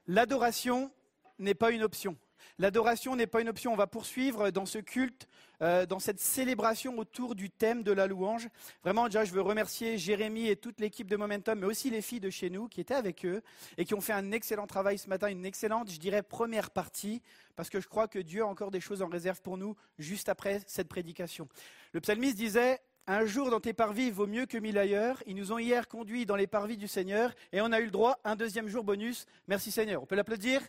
L'adoration 0.07 0.91
n'est 1.39 1.55
pas 1.55 1.71
une 1.71 1.83
option. 1.83 2.15
L'adoration 2.59 3.15
n'est 3.15 3.27
pas 3.27 3.41
une 3.41 3.49
option. 3.49 3.71
On 3.73 3.75
va 3.75 3.85
poursuivre 3.85 4.49
dans 4.49 4.65
ce 4.65 4.79
culte, 4.79 5.27
euh, 5.61 5.85
dans 5.85 5.99
cette 5.99 6.19
célébration 6.19 6.97
autour 6.97 7.35
du 7.35 7.51
thème 7.51 7.83
de 7.83 7.91
la 7.91 8.07
louange. 8.07 8.49
Vraiment, 8.83 9.05
déjà, 9.05 9.25
je 9.25 9.31
veux 9.31 9.41
remercier 9.41 9.97
Jérémy 9.97 10.47
et 10.47 10.55
toute 10.55 10.79
l'équipe 10.79 11.07
de 11.07 11.15
Momentum, 11.15 11.59
mais 11.59 11.67
aussi 11.67 11.89
les 11.91 12.01
filles 12.01 12.19
de 12.19 12.31
chez 12.31 12.49
nous 12.49 12.67
qui 12.67 12.81
étaient 12.81 12.95
avec 12.95 13.25
eux 13.25 13.43
et 13.77 13.85
qui 13.85 13.93
ont 13.93 14.01
fait 14.01 14.13
un 14.13 14.31
excellent 14.31 14.65
travail 14.65 14.97
ce 14.97 15.07
matin, 15.07 15.27
une 15.27 15.45
excellente, 15.45 15.91
je 15.91 15.99
dirais, 15.99 16.23
première 16.23 16.71
partie, 16.71 17.21
parce 17.55 17.69
que 17.69 17.79
je 17.79 17.87
crois 17.87 18.07
que 18.07 18.19
Dieu 18.19 18.41
a 18.41 18.47
encore 18.47 18.71
des 18.71 18.81
choses 18.81 19.03
en 19.03 19.07
réserve 19.07 19.41
pour 19.41 19.57
nous 19.57 19.75
juste 19.99 20.27
après 20.27 20.61
cette 20.65 20.87
prédication. 20.87 21.47
Le 21.93 22.01
psalmiste 22.01 22.37
disait, 22.37 22.79
un 23.05 23.25
jour 23.25 23.49
dans 23.49 23.61
tes 23.61 23.71
parvis 23.71 24.11
vaut 24.11 24.27
mieux 24.27 24.45
que 24.47 24.57
mille 24.57 24.77
ailleurs. 24.77 25.23
Ils 25.27 25.35
nous 25.35 25.53
ont 25.53 25.59
hier 25.59 25.87
conduits 25.87 26.25
dans 26.25 26.35
les 26.35 26.47
parvis 26.47 26.75
du 26.75 26.89
Seigneur 26.89 27.33
et 27.53 27.61
on 27.61 27.71
a 27.71 27.79
eu 27.79 27.85
le 27.85 27.91
droit 27.91 28.19
à 28.25 28.31
un 28.31 28.35
deuxième 28.35 28.67
jour 28.67 28.83
bonus. 28.83 29.27
Merci 29.47 29.71
Seigneur. 29.71 30.03
On 30.03 30.05
peut 30.05 30.15
l'applaudir? 30.15 30.61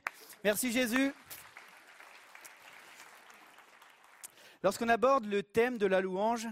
Merci 0.45 0.71
Jésus. 0.71 1.13
Lorsqu'on 4.63 4.89
aborde 4.89 5.27
le 5.27 5.43
thème 5.43 5.79
de 5.79 5.87
la 5.87 6.01
louange, 6.01 6.49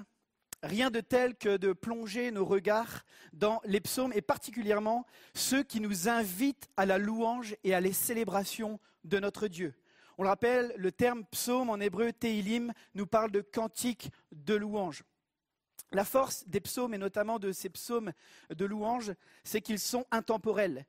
rien 0.62 0.90
de 0.90 1.00
tel 1.00 1.34
que 1.34 1.56
de 1.56 1.72
plonger 1.72 2.30
nos 2.30 2.44
regards 2.44 3.04
dans 3.32 3.60
les 3.64 3.80
psaumes 3.80 4.12
et 4.14 4.22
particulièrement 4.22 5.06
ceux 5.34 5.62
qui 5.64 5.80
nous 5.80 6.08
invitent 6.08 6.68
à 6.76 6.86
la 6.86 6.98
louange 6.98 7.56
et 7.64 7.74
à 7.74 7.80
les 7.80 7.92
célébrations 7.92 8.78
de 9.04 9.18
notre 9.18 9.48
Dieu. 9.48 9.74
On 10.18 10.22
le 10.22 10.28
rappelle, 10.28 10.72
le 10.76 10.92
terme 10.92 11.24
psaume 11.26 11.68
en 11.68 11.80
hébreu, 11.80 12.12
Teilim, 12.12 12.72
nous 12.94 13.06
parle 13.06 13.30
de 13.32 13.40
cantique 13.40 14.10
de 14.32 14.54
louange. 14.54 15.02
La 15.92 16.04
force 16.04 16.46
des 16.48 16.60
psaumes, 16.60 16.94
et 16.94 16.98
notamment 16.98 17.38
de 17.38 17.52
ces 17.52 17.68
psaumes 17.68 18.12
de 18.50 18.64
louange, 18.64 19.12
c'est 19.44 19.60
qu'ils 19.60 19.78
sont 19.78 20.06
intemporels. 20.10 20.86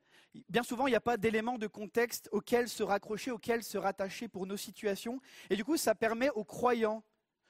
Bien 0.49 0.63
souvent, 0.63 0.88
il 0.88 0.91
n'y 0.91 0.95
a 0.95 1.01
pas 1.01 1.17
d'éléments 1.17 1.57
de 1.57 1.67
contexte 1.67 2.30
auxquels 2.32 2.69
se 2.69 2.84
raccrocher, 2.84 3.32
auxquels 3.32 3.63
se 3.63 3.78
rattacher 3.78 4.28
pour 4.28 4.45
nos 4.45 4.57
situations. 4.57 5.19
Et 5.49 5.55
du 5.55 5.63
coup, 5.63 5.78
ça 5.78 5.95
permet 5.95 6.30
aux 6.32 6.43
croyants 6.43 7.03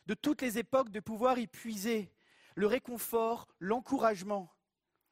de 0.06 0.14
toutes 0.14 0.42
les 0.42 0.58
époques 0.58 0.90
de 0.90 1.00
pouvoir 1.00 1.38
y 1.38 1.48
puiser 1.48 2.12
le 2.56 2.66
réconfort, 2.66 3.48
l'encouragement 3.60 4.52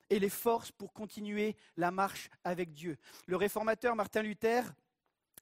et 0.09 0.19
les 0.19 0.29
forces 0.29 0.71
pour 0.71 0.93
continuer 0.93 1.55
la 1.77 1.91
marche 1.91 2.29
avec 2.43 2.73
Dieu. 2.73 2.97
Le 3.27 3.35
réformateur 3.35 3.95
Martin 3.95 4.21
Luther, 4.21 4.63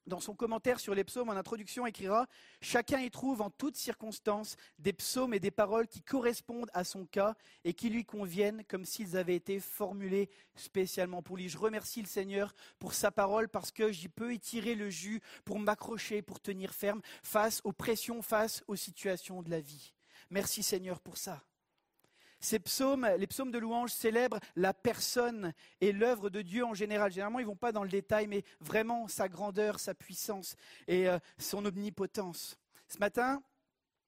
dans 0.07 0.19
son 0.19 0.35
commentaire 0.35 0.79
sur 0.79 0.95
les 0.95 1.03
psaumes 1.03 1.29
en 1.29 1.33
introduction, 1.33 1.85
écrira 1.85 2.27
Chacun 2.61 2.99
y 2.99 3.09
trouve 3.09 3.41
en 3.41 3.49
toutes 3.49 3.75
circonstances 3.75 4.55
des 4.79 4.93
psaumes 4.93 5.33
et 5.33 5.39
des 5.39 5.51
paroles 5.51 5.87
qui 5.87 6.01
correspondent 6.01 6.69
à 6.73 6.83
son 6.83 7.05
cas 7.05 7.35
et 7.63 7.73
qui 7.73 7.89
lui 7.89 8.05
conviennent 8.05 8.63
comme 8.65 8.85
s'ils 8.85 9.17
avaient 9.17 9.35
été 9.35 9.59
formulés 9.59 10.29
spécialement 10.55 11.21
pour 11.21 11.37
lui. 11.37 11.49
Je 11.49 11.57
remercie 11.57 12.01
le 12.01 12.07
Seigneur 12.07 12.53
pour 12.79 12.93
sa 12.93 13.11
parole 13.11 13.49
parce 13.49 13.71
que 13.71 13.91
j'y 13.91 14.09
peux 14.09 14.33
y 14.33 14.39
tirer 14.39 14.75
le 14.75 14.89
jus 14.89 15.21
pour 15.45 15.59
m'accrocher, 15.59 16.21
pour 16.21 16.39
tenir 16.39 16.73
ferme 16.73 17.01
face 17.21 17.61
aux 17.63 17.73
pressions, 17.73 18.21
face 18.21 18.63
aux 18.67 18.75
situations 18.75 19.41
de 19.41 19.49
la 19.49 19.61
vie. 19.61 19.93
Merci 20.29 20.63
Seigneur 20.63 20.99
pour 20.99 21.17
ça. 21.17 21.43
Ces 22.43 22.59
psaumes, 22.59 23.07
les 23.17 23.25
psaumes 23.25 23.51
de 23.51 23.57
louange 23.57 23.91
célèbrent 23.93 24.41
la 24.57 24.73
personne 24.73 25.53
et 25.79 25.93
l'œuvre 25.93 26.29
de 26.29 26.41
Dieu 26.41 26.65
en 26.65 26.73
général. 26.73 27.09
Généralement, 27.09 27.39
ils 27.39 27.43
ne 27.43 27.47
vont 27.47 27.55
pas 27.55 27.71
dans 27.71 27.83
le 27.83 27.89
détail, 27.89 28.27
mais 28.27 28.43
vraiment 28.59 29.07
sa 29.07 29.29
grandeur, 29.29 29.79
sa 29.79 29.95
puissance 29.95 30.57
et 30.89 31.07
euh, 31.07 31.19
son 31.37 31.63
omnipotence. 31.65 32.59
Ce 32.89 32.97
matin, 32.97 33.41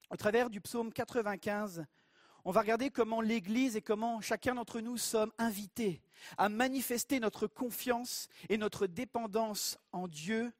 au 0.09 0.17
travers 0.17 0.49
du 0.49 0.59
psaume 0.59 0.91
95, 0.91 1.85
on 2.43 2.51
va 2.51 2.59
regarder 2.59 2.89
comment 2.89 3.21
l'Église 3.21 3.77
et 3.77 3.81
comment 3.81 4.19
chacun 4.19 4.55
d'entre 4.55 4.81
nous 4.81 4.97
sommes 4.97 5.31
invités 5.37 6.01
à 6.37 6.49
manifester 6.49 7.21
notre 7.21 7.47
confiance 7.47 8.27
et 8.49 8.57
notre 8.57 8.85
dépendance 8.85 9.79
en 9.93 10.09
Dieu 10.09 10.51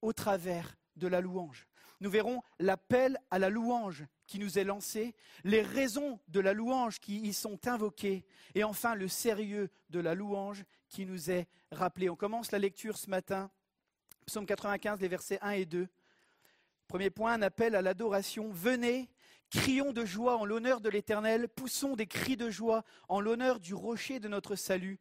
au 0.00 0.14
travers 0.14 0.78
de 0.96 1.06
la 1.06 1.20
louange. 1.20 1.67
Nous 2.00 2.10
verrons 2.10 2.42
l'appel 2.58 3.18
à 3.30 3.38
la 3.38 3.50
louange 3.50 4.04
qui 4.26 4.38
nous 4.38 4.58
est 4.58 4.64
lancé, 4.64 5.14
les 5.42 5.62
raisons 5.62 6.20
de 6.28 6.38
la 6.38 6.52
louange 6.52 7.00
qui 7.00 7.18
y 7.18 7.32
sont 7.32 7.66
invoquées, 7.66 8.24
et 8.54 8.62
enfin 8.62 8.94
le 8.94 9.08
sérieux 9.08 9.70
de 9.90 10.00
la 10.00 10.14
louange 10.14 10.64
qui 10.88 11.06
nous 11.06 11.30
est 11.30 11.48
rappelé. 11.72 12.10
On 12.10 12.16
commence 12.16 12.52
la 12.52 12.58
lecture 12.58 12.98
ce 12.98 13.10
matin, 13.10 13.50
psaume 14.26 14.46
95, 14.46 15.00
les 15.00 15.08
versets 15.08 15.38
1 15.40 15.50
et 15.52 15.64
2. 15.64 15.88
Premier 16.86 17.10
point, 17.10 17.32
un 17.34 17.42
appel 17.42 17.74
à 17.74 17.82
l'adoration. 17.82 18.50
Venez, 18.50 19.10
crions 19.50 19.92
de 19.92 20.04
joie 20.04 20.36
en 20.36 20.44
l'honneur 20.44 20.80
de 20.80 20.88
l'Éternel, 20.90 21.48
poussons 21.48 21.96
des 21.96 22.06
cris 22.06 22.36
de 22.36 22.50
joie 22.50 22.84
en 23.08 23.20
l'honneur 23.20 23.60
du 23.60 23.74
rocher 23.74 24.20
de 24.20 24.28
notre 24.28 24.56
salut. 24.56 25.00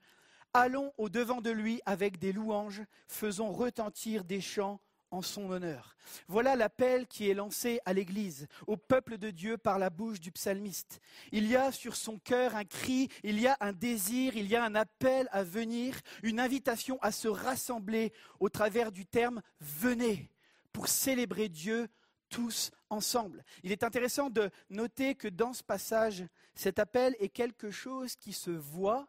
Allons 0.53 0.93
au 0.97 1.09
devant 1.09 1.41
de 1.41 1.51
lui 1.51 1.81
avec 1.85 2.17
des 2.17 2.31
louanges, 2.31 2.81
faisons 3.07 3.51
retentir 3.51 4.23
des 4.23 4.41
chants 4.41 4.79
en 5.11 5.21
son 5.21 5.49
honneur. 5.49 5.95
Voilà 6.27 6.55
l'appel 6.55 7.07
qui 7.07 7.29
est 7.29 7.33
lancé 7.33 7.79
à 7.85 7.93
l'Église, 7.93 8.47
au 8.65 8.77
peuple 8.77 9.17
de 9.17 9.29
Dieu 9.29 9.57
par 9.57 9.79
la 9.79 9.89
bouche 9.89 10.19
du 10.19 10.31
psalmiste. 10.31 10.99
Il 11.31 11.47
y 11.47 11.55
a 11.55 11.71
sur 11.71 11.95
son 11.95 12.17
cœur 12.19 12.55
un 12.55 12.65
cri, 12.65 13.09
il 13.23 13.39
y 13.39 13.47
a 13.47 13.57
un 13.59 13.73
désir, 13.73 14.35
il 14.35 14.47
y 14.47 14.55
a 14.55 14.63
un 14.63 14.75
appel 14.75 15.27
à 15.31 15.43
venir, 15.43 15.99
une 16.23 16.39
invitation 16.39 16.97
à 17.01 17.11
se 17.11 17.27
rassembler 17.27 18.13
au 18.39 18.49
travers 18.49 18.91
du 18.91 19.05
terme 19.05 19.41
venez 19.59 20.29
pour 20.71 20.87
célébrer 20.87 21.49
Dieu 21.49 21.87
tous 22.29 22.71
ensemble. 22.89 23.43
Il 23.63 23.71
est 23.71 23.83
intéressant 23.83 24.29
de 24.29 24.49
noter 24.69 25.15
que 25.15 25.27
dans 25.27 25.53
ce 25.53 25.63
passage, 25.63 26.25
cet 26.55 26.79
appel 26.79 27.15
est 27.19 27.29
quelque 27.29 27.71
chose 27.71 28.15
qui 28.15 28.33
se 28.33 28.51
voit 28.51 29.07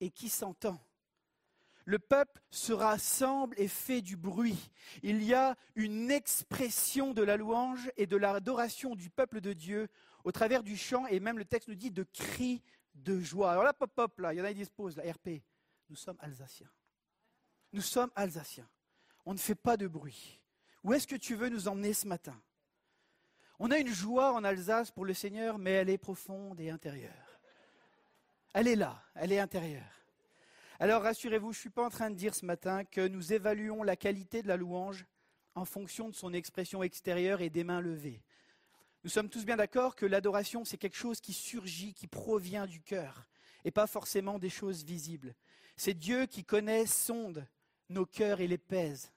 et 0.00 0.10
qui 0.10 0.28
s'entend. 0.28 0.78
Le 1.90 1.98
peuple 1.98 2.40
se 2.52 2.72
rassemble 2.72 3.56
et 3.58 3.66
fait 3.66 4.00
du 4.00 4.16
bruit. 4.16 4.70
Il 5.02 5.24
y 5.24 5.34
a 5.34 5.56
une 5.74 6.12
expression 6.12 7.12
de 7.12 7.20
la 7.20 7.36
louange 7.36 7.90
et 7.96 8.06
de 8.06 8.16
l'adoration 8.16 8.94
du 8.94 9.10
peuple 9.10 9.40
de 9.40 9.52
Dieu 9.52 9.88
au 10.22 10.30
travers 10.30 10.62
du 10.62 10.76
chant, 10.76 11.08
et 11.08 11.18
même 11.18 11.36
le 11.36 11.44
texte 11.44 11.66
nous 11.66 11.74
dit 11.74 11.90
de 11.90 12.04
cris 12.04 12.62
de 12.94 13.18
joie. 13.18 13.50
Alors 13.50 13.64
là, 13.64 13.72
pop, 13.72 13.90
pop, 13.92 14.20
là, 14.20 14.32
il 14.32 14.36
y 14.36 14.40
en 14.40 14.44
a 14.44 14.50
qui 14.50 14.60
disposent, 14.60 14.96
la 14.96 15.10
RP. 15.10 15.42
Nous 15.88 15.96
sommes 15.96 16.16
Alsaciens. 16.20 16.70
Nous 17.72 17.82
sommes 17.82 18.12
Alsaciens. 18.14 18.68
On 19.26 19.32
ne 19.32 19.38
fait 19.38 19.56
pas 19.56 19.76
de 19.76 19.88
bruit. 19.88 20.40
Où 20.84 20.92
est-ce 20.92 21.08
que 21.08 21.16
tu 21.16 21.34
veux 21.34 21.48
nous 21.48 21.66
emmener 21.66 21.92
ce 21.92 22.06
matin? 22.06 22.40
On 23.58 23.72
a 23.72 23.78
une 23.78 23.92
joie 23.92 24.32
en 24.32 24.44
Alsace 24.44 24.92
pour 24.92 25.04
le 25.04 25.12
Seigneur, 25.12 25.58
mais 25.58 25.72
elle 25.72 25.90
est 25.90 25.98
profonde 25.98 26.60
et 26.60 26.70
intérieure. 26.70 27.40
Elle 28.54 28.68
est 28.68 28.76
là, 28.76 29.02
elle 29.16 29.32
est 29.32 29.40
intérieure. 29.40 29.99
Alors 30.82 31.02
rassurez-vous, 31.02 31.52
je 31.52 31.58
ne 31.58 31.60
suis 31.60 31.68
pas 31.68 31.84
en 31.84 31.90
train 31.90 32.08
de 32.08 32.16
dire 32.16 32.34
ce 32.34 32.46
matin 32.46 32.84
que 32.84 33.06
nous 33.06 33.34
évaluons 33.34 33.82
la 33.82 33.96
qualité 33.96 34.40
de 34.40 34.48
la 34.48 34.56
louange 34.56 35.04
en 35.54 35.66
fonction 35.66 36.08
de 36.08 36.14
son 36.14 36.32
expression 36.32 36.82
extérieure 36.82 37.42
et 37.42 37.50
des 37.50 37.64
mains 37.64 37.82
levées. 37.82 38.22
Nous 39.04 39.10
sommes 39.10 39.28
tous 39.28 39.44
bien 39.44 39.58
d'accord 39.58 39.94
que 39.94 40.06
l'adoration, 40.06 40.64
c'est 40.64 40.78
quelque 40.78 40.96
chose 40.96 41.20
qui 41.20 41.34
surgit, 41.34 41.92
qui 41.92 42.06
provient 42.06 42.66
du 42.66 42.80
cœur, 42.80 43.26
et 43.66 43.70
pas 43.70 43.86
forcément 43.86 44.38
des 44.38 44.48
choses 44.48 44.82
visibles. 44.82 45.34
C'est 45.76 45.92
Dieu 45.92 46.24
qui 46.24 46.44
connaît, 46.44 46.86
sonde 46.86 47.46
nos 47.90 48.06
cœurs 48.06 48.40
et 48.40 48.48
les 48.48 48.56
pèse. 48.56 49.12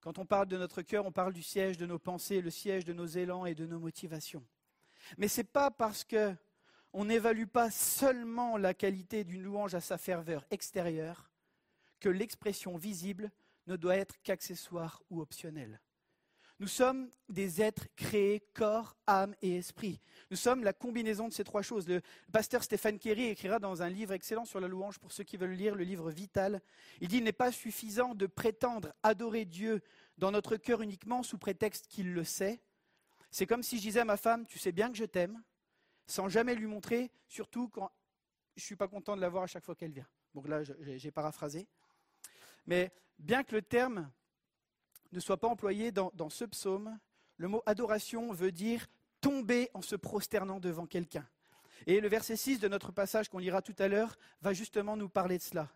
Quand 0.00 0.18
on 0.18 0.26
parle 0.26 0.48
de 0.48 0.58
notre 0.58 0.82
cœur, 0.82 1.06
on 1.06 1.12
parle 1.12 1.32
du 1.32 1.44
siège 1.44 1.76
de 1.76 1.86
nos 1.86 2.00
pensées, 2.00 2.40
le 2.40 2.50
siège 2.50 2.84
de 2.84 2.92
nos 2.92 3.06
élans 3.06 3.46
et 3.46 3.54
de 3.54 3.66
nos 3.66 3.78
motivations. 3.78 4.44
Mais 5.16 5.28
ce 5.28 5.42
n'est 5.42 5.44
pas 5.44 5.70
parce 5.70 6.02
que 6.02 6.34
on 6.98 7.04
n'évalue 7.04 7.44
pas 7.44 7.70
seulement 7.70 8.56
la 8.56 8.72
qualité 8.72 9.22
d'une 9.22 9.42
louange 9.42 9.74
à 9.74 9.82
sa 9.82 9.98
ferveur 9.98 10.46
extérieure, 10.50 11.30
que 12.00 12.08
l'expression 12.08 12.78
visible 12.78 13.30
ne 13.66 13.76
doit 13.76 13.96
être 13.96 14.14
qu'accessoire 14.22 15.02
ou 15.10 15.20
optionnelle. 15.20 15.82
Nous 16.58 16.68
sommes 16.68 17.10
des 17.28 17.60
êtres 17.60 17.86
créés 17.96 18.40
corps, 18.54 18.96
âme 19.06 19.34
et 19.42 19.56
esprit. 19.58 20.00
Nous 20.30 20.38
sommes 20.38 20.64
la 20.64 20.72
combinaison 20.72 21.28
de 21.28 21.34
ces 21.34 21.44
trois 21.44 21.60
choses. 21.60 21.86
Le 21.86 22.00
pasteur 22.32 22.64
Stéphane 22.64 22.98
Kerry 22.98 23.26
écrira 23.26 23.58
dans 23.58 23.82
un 23.82 23.90
livre 23.90 24.14
excellent 24.14 24.46
sur 24.46 24.58
la 24.58 24.66
louange 24.66 24.98
pour 24.98 25.12
ceux 25.12 25.24
qui 25.24 25.36
veulent 25.36 25.52
lire 25.52 25.74
le 25.74 25.84
livre 25.84 26.10
Vital. 26.10 26.62
Il 27.02 27.08
dit 27.08 27.18
Il 27.18 27.24
n'est 27.24 27.32
pas 27.32 27.52
suffisant 27.52 28.14
de 28.14 28.24
prétendre 28.24 28.94
adorer 29.02 29.44
Dieu 29.44 29.82
dans 30.16 30.30
notre 30.30 30.56
cœur 30.56 30.80
uniquement 30.80 31.22
sous 31.22 31.36
prétexte 31.36 31.88
qu'il 31.88 32.14
le 32.14 32.24
sait. 32.24 32.62
C'est 33.30 33.46
comme 33.46 33.62
si 33.62 33.76
je 33.76 33.82
disais 33.82 34.00
à 34.00 34.06
ma 34.06 34.16
femme 34.16 34.46
Tu 34.46 34.58
sais 34.58 34.72
bien 34.72 34.90
que 34.90 34.96
je 34.96 35.04
t'aime, 35.04 35.42
sans 36.06 36.28
jamais 36.28 36.54
lui 36.54 36.66
montrer, 36.66 37.10
surtout 37.28 37.68
quand 37.68 37.90
je 38.56 38.62
ne 38.62 38.66
suis 38.66 38.76
pas 38.76 38.88
content 38.88 39.16
de 39.16 39.20
la 39.20 39.28
voir 39.28 39.42
à 39.42 39.46
chaque 39.46 39.64
fois 39.64 39.74
qu'elle 39.74 39.92
vient. 39.92 40.06
Donc 40.34 40.48
là, 40.48 40.62
j'ai 40.62 41.10
paraphrasé. 41.10 41.66
Mais 42.66 42.92
bien 43.18 43.44
que 43.44 43.54
le 43.54 43.62
terme 43.62 44.10
ne 45.12 45.20
soit 45.20 45.38
pas 45.38 45.48
employé 45.48 45.92
dans, 45.92 46.10
dans 46.14 46.30
ce 46.30 46.44
psaume, 46.44 46.98
le 47.36 47.48
mot 47.48 47.62
adoration 47.66 48.32
veut 48.32 48.52
dire 48.52 48.86
tomber 49.20 49.70
en 49.74 49.82
se 49.82 49.96
prosternant 49.96 50.60
devant 50.60 50.86
quelqu'un. 50.86 51.26
Et 51.86 52.00
le 52.00 52.08
verset 52.08 52.36
6 52.36 52.58
de 52.58 52.68
notre 52.68 52.92
passage 52.92 53.28
qu'on 53.28 53.38
lira 53.38 53.62
tout 53.62 53.74
à 53.78 53.88
l'heure 53.88 54.16
va 54.40 54.52
justement 54.52 54.96
nous 54.96 55.08
parler 55.08 55.38
de 55.38 55.42
cela. 55.42 55.68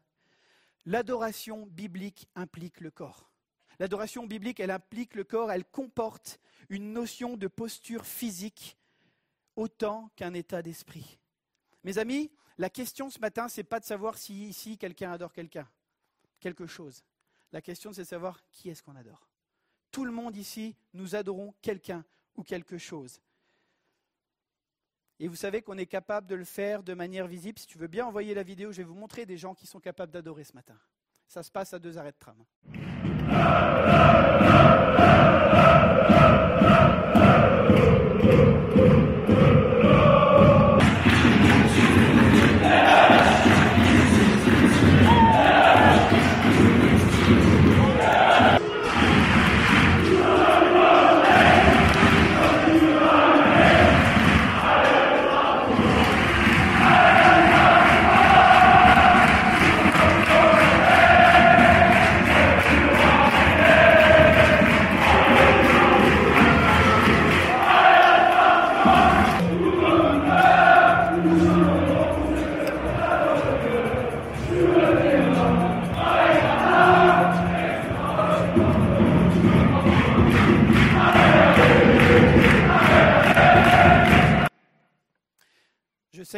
L'adoration 0.87 1.67
biblique 1.67 2.29
implique 2.35 2.81
le 2.81 2.91
corps. 2.91 3.31
L'adoration 3.79 4.27
biblique, 4.27 4.61
elle 4.61 4.71
implique 4.71 5.15
le 5.15 5.25
corps, 5.25 5.53
elle 5.53 5.65
comporte 5.65 6.41
une 6.69 6.93
notion 6.93 7.37
de 7.37 7.49
posture 7.49 8.05
physique 8.05 8.77
autant 9.61 10.11
qu'un 10.17 10.33
état 10.33 10.63
d'esprit. 10.63 11.19
Mes 11.85 11.99
amis, 11.99 12.31
la 12.57 12.71
question 12.71 13.11
ce 13.11 13.19
matin, 13.19 13.49
ce 13.49 13.61
n'est 13.61 13.65
pas 13.65 13.79
de 13.79 13.85
savoir 13.85 14.17
si 14.17 14.49
ici 14.49 14.79
quelqu'un 14.79 15.13
adore 15.13 15.35
quelqu'un, 15.35 15.69
quelque 16.41 16.67
chose. 16.67 17.05
La 17.53 17.61
question, 17.61 17.93
c'est 17.93 18.03
de 18.03 18.07
savoir 18.07 18.41
qui 18.53 18.71
est-ce 18.71 18.83
qu'on 18.83 18.97
adore. 18.97 19.29
Tout 19.91 20.07
le 20.07 20.13
monde 20.13 20.37
ici, 20.37 20.77
nous 20.95 21.15
adorons 21.15 21.53
quelqu'un 21.61 22.05
ou 22.37 22.43
quelque 22.43 22.79
chose. 22.79 23.21
Et 25.19 25.29
vous 25.29 25.37
savez 25.37 25.61
qu'on 25.61 25.77
est 25.77 25.87
capable 25.87 26.27
de 26.27 26.37
le 26.37 26.45
faire 26.45 26.83
de 26.83 26.95
manière 26.95 27.27
visible. 27.27 27.59
Si 27.59 27.67
tu 27.67 27.77
veux 27.77 27.89
bien 27.89 28.07
envoyer 28.07 28.33
la 28.33 28.43
vidéo, 28.43 28.73
je 28.73 28.79
vais 28.79 28.85
vous 28.85 28.95
montrer 28.95 29.27
des 29.27 29.37
gens 29.37 29.55
qui 29.55 29.67
sont 29.67 29.81
capables 29.81 30.13
d'adorer 30.13 30.45
ce 30.45 30.55
matin. 30.55 30.79
Ça 31.27 31.43
se 31.43 31.51
passe 31.51 31.75
à 31.75 31.79
deux 31.79 31.99
arrêts 31.99 32.13
de 32.13 32.19
tram. 32.19 32.37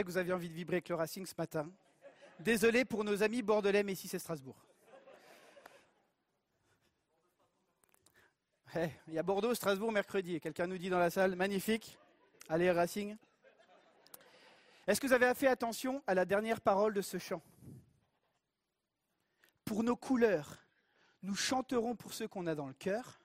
Que 0.02 0.08
vous 0.08 0.16
avez 0.16 0.32
envie 0.32 0.48
de 0.48 0.54
vibrer 0.54 0.76
avec 0.76 0.88
le 0.88 0.94
Racing 0.94 1.26
ce 1.26 1.34
matin. 1.36 1.70
Désolé 2.40 2.84
pour 2.84 3.04
nos 3.04 3.22
amis 3.22 3.42
bordelais, 3.42 3.82
mais 3.82 3.92
ici 3.92 4.08
c'est 4.08 4.18
Strasbourg. 4.18 4.56
Eh, 8.74 8.88
Il 9.08 9.14
y 9.14 9.18
a 9.18 9.22
Bordeaux, 9.22 9.54
Strasbourg 9.54 9.92
mercredi. 9.92 10.40
Quelqu'un 10.40 10.66
nous 10.66 10.78
dit 10.78 10.88
dans 10.88 10.98
la 10.98 11.10
salle, 11.10 11.36
magnifique. 11.36 11.98
Allez 12.48 12.70
Racing. 12.70 13.16
Est-ce 14.86 15.00
que 15.00 15.06
vous 15.06 15.12
avez 15.12 15.32
fait 15.34 15.46
attention 15.46 16.02
à 16.06 16.14
la 16.14 16.24
dernière 16.24 16.60
parole 16.60 16.94
de 16.94 17.02
ce 17.02 17.18
chant? 17.18 17.42
Pour 19.64 19.84
nos 19.84 19.96
couleurs, 19.96 20.58
nous 21.22 21.36
chanterons 21.36 21.94
pour 21.94 22.14
ceux 22.14 22.26
qu'on 22.26 22.46
a 22.46 22.54
dans 22.54 22.66
le 22.66 22.74
cœur, 22.74 23.20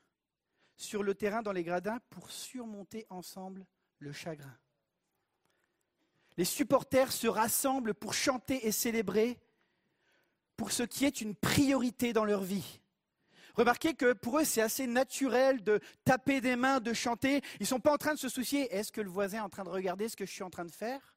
sur 0.76 1.02
le 1.02 1.16
terrain, 1.16 1.42
dans 1.42 1.52
les 1.52 1.64
gradins, 1.64 2.00
pour 2.10 2.30
surmonter 2.30 3.08
ensemble 3.10 3.66
le 4.00 4.12
chagrin. 4.12 4.56
Les 6.38 6.46
supporters 6.46 7.12
se 7.12 7.28
rassemblent 7.28 7.94
pour 7.94 8.14
chanter 8.14 8.68
et 8.68 8.72
célébrer 8.72 9.40
pour 10.56 10.72
ce 10.72 10.84
qui 10.84 11.06
est 11.06 11.22
une 11.22 11.36
priorité 11.36 12.14
dans 12.14 12.26
leur 12.26 12.44
vie. 12.44 12.80
Remarquez 13.56 13.96
que 13.96 14.14
pour 14.14 14.40
eux, 14.40 14.44
c'est 14.44 14.62
assez 14.62 14.86
naturel 14.86 15.64
de 15.64 15.80
taper 16.06 16.42
des 16.42 16.56
mains, 16.56 16.80
de 16.80 16.94
chanter. 16.94 17.42
Ils 17.60 17.64
ne 17.64 17.68
sont 17.68 17.80
pas 17.80 17.92
en 17.92 17.98
train 17.98 18.14
de 18.14 18.20
se 18.20 18.30
soucier, 18.30 18.72
est-ce 18.74 18.92
que 18.92 19.02
le 19.02 19.10
voisin 19.10 19.40
est 19.40 19.42
en 19.42 19.50
train 19.50 19.64
de 19.64 19.70
regarder 19.70 20.10
ce 20.10 20.16
que 20.16 20.26
je 20.26 20.32
suis 20.32 20.44
en 20.44 20.52
train 20.52 20.66
de 20.66 20.72
faire? 20.72 21.16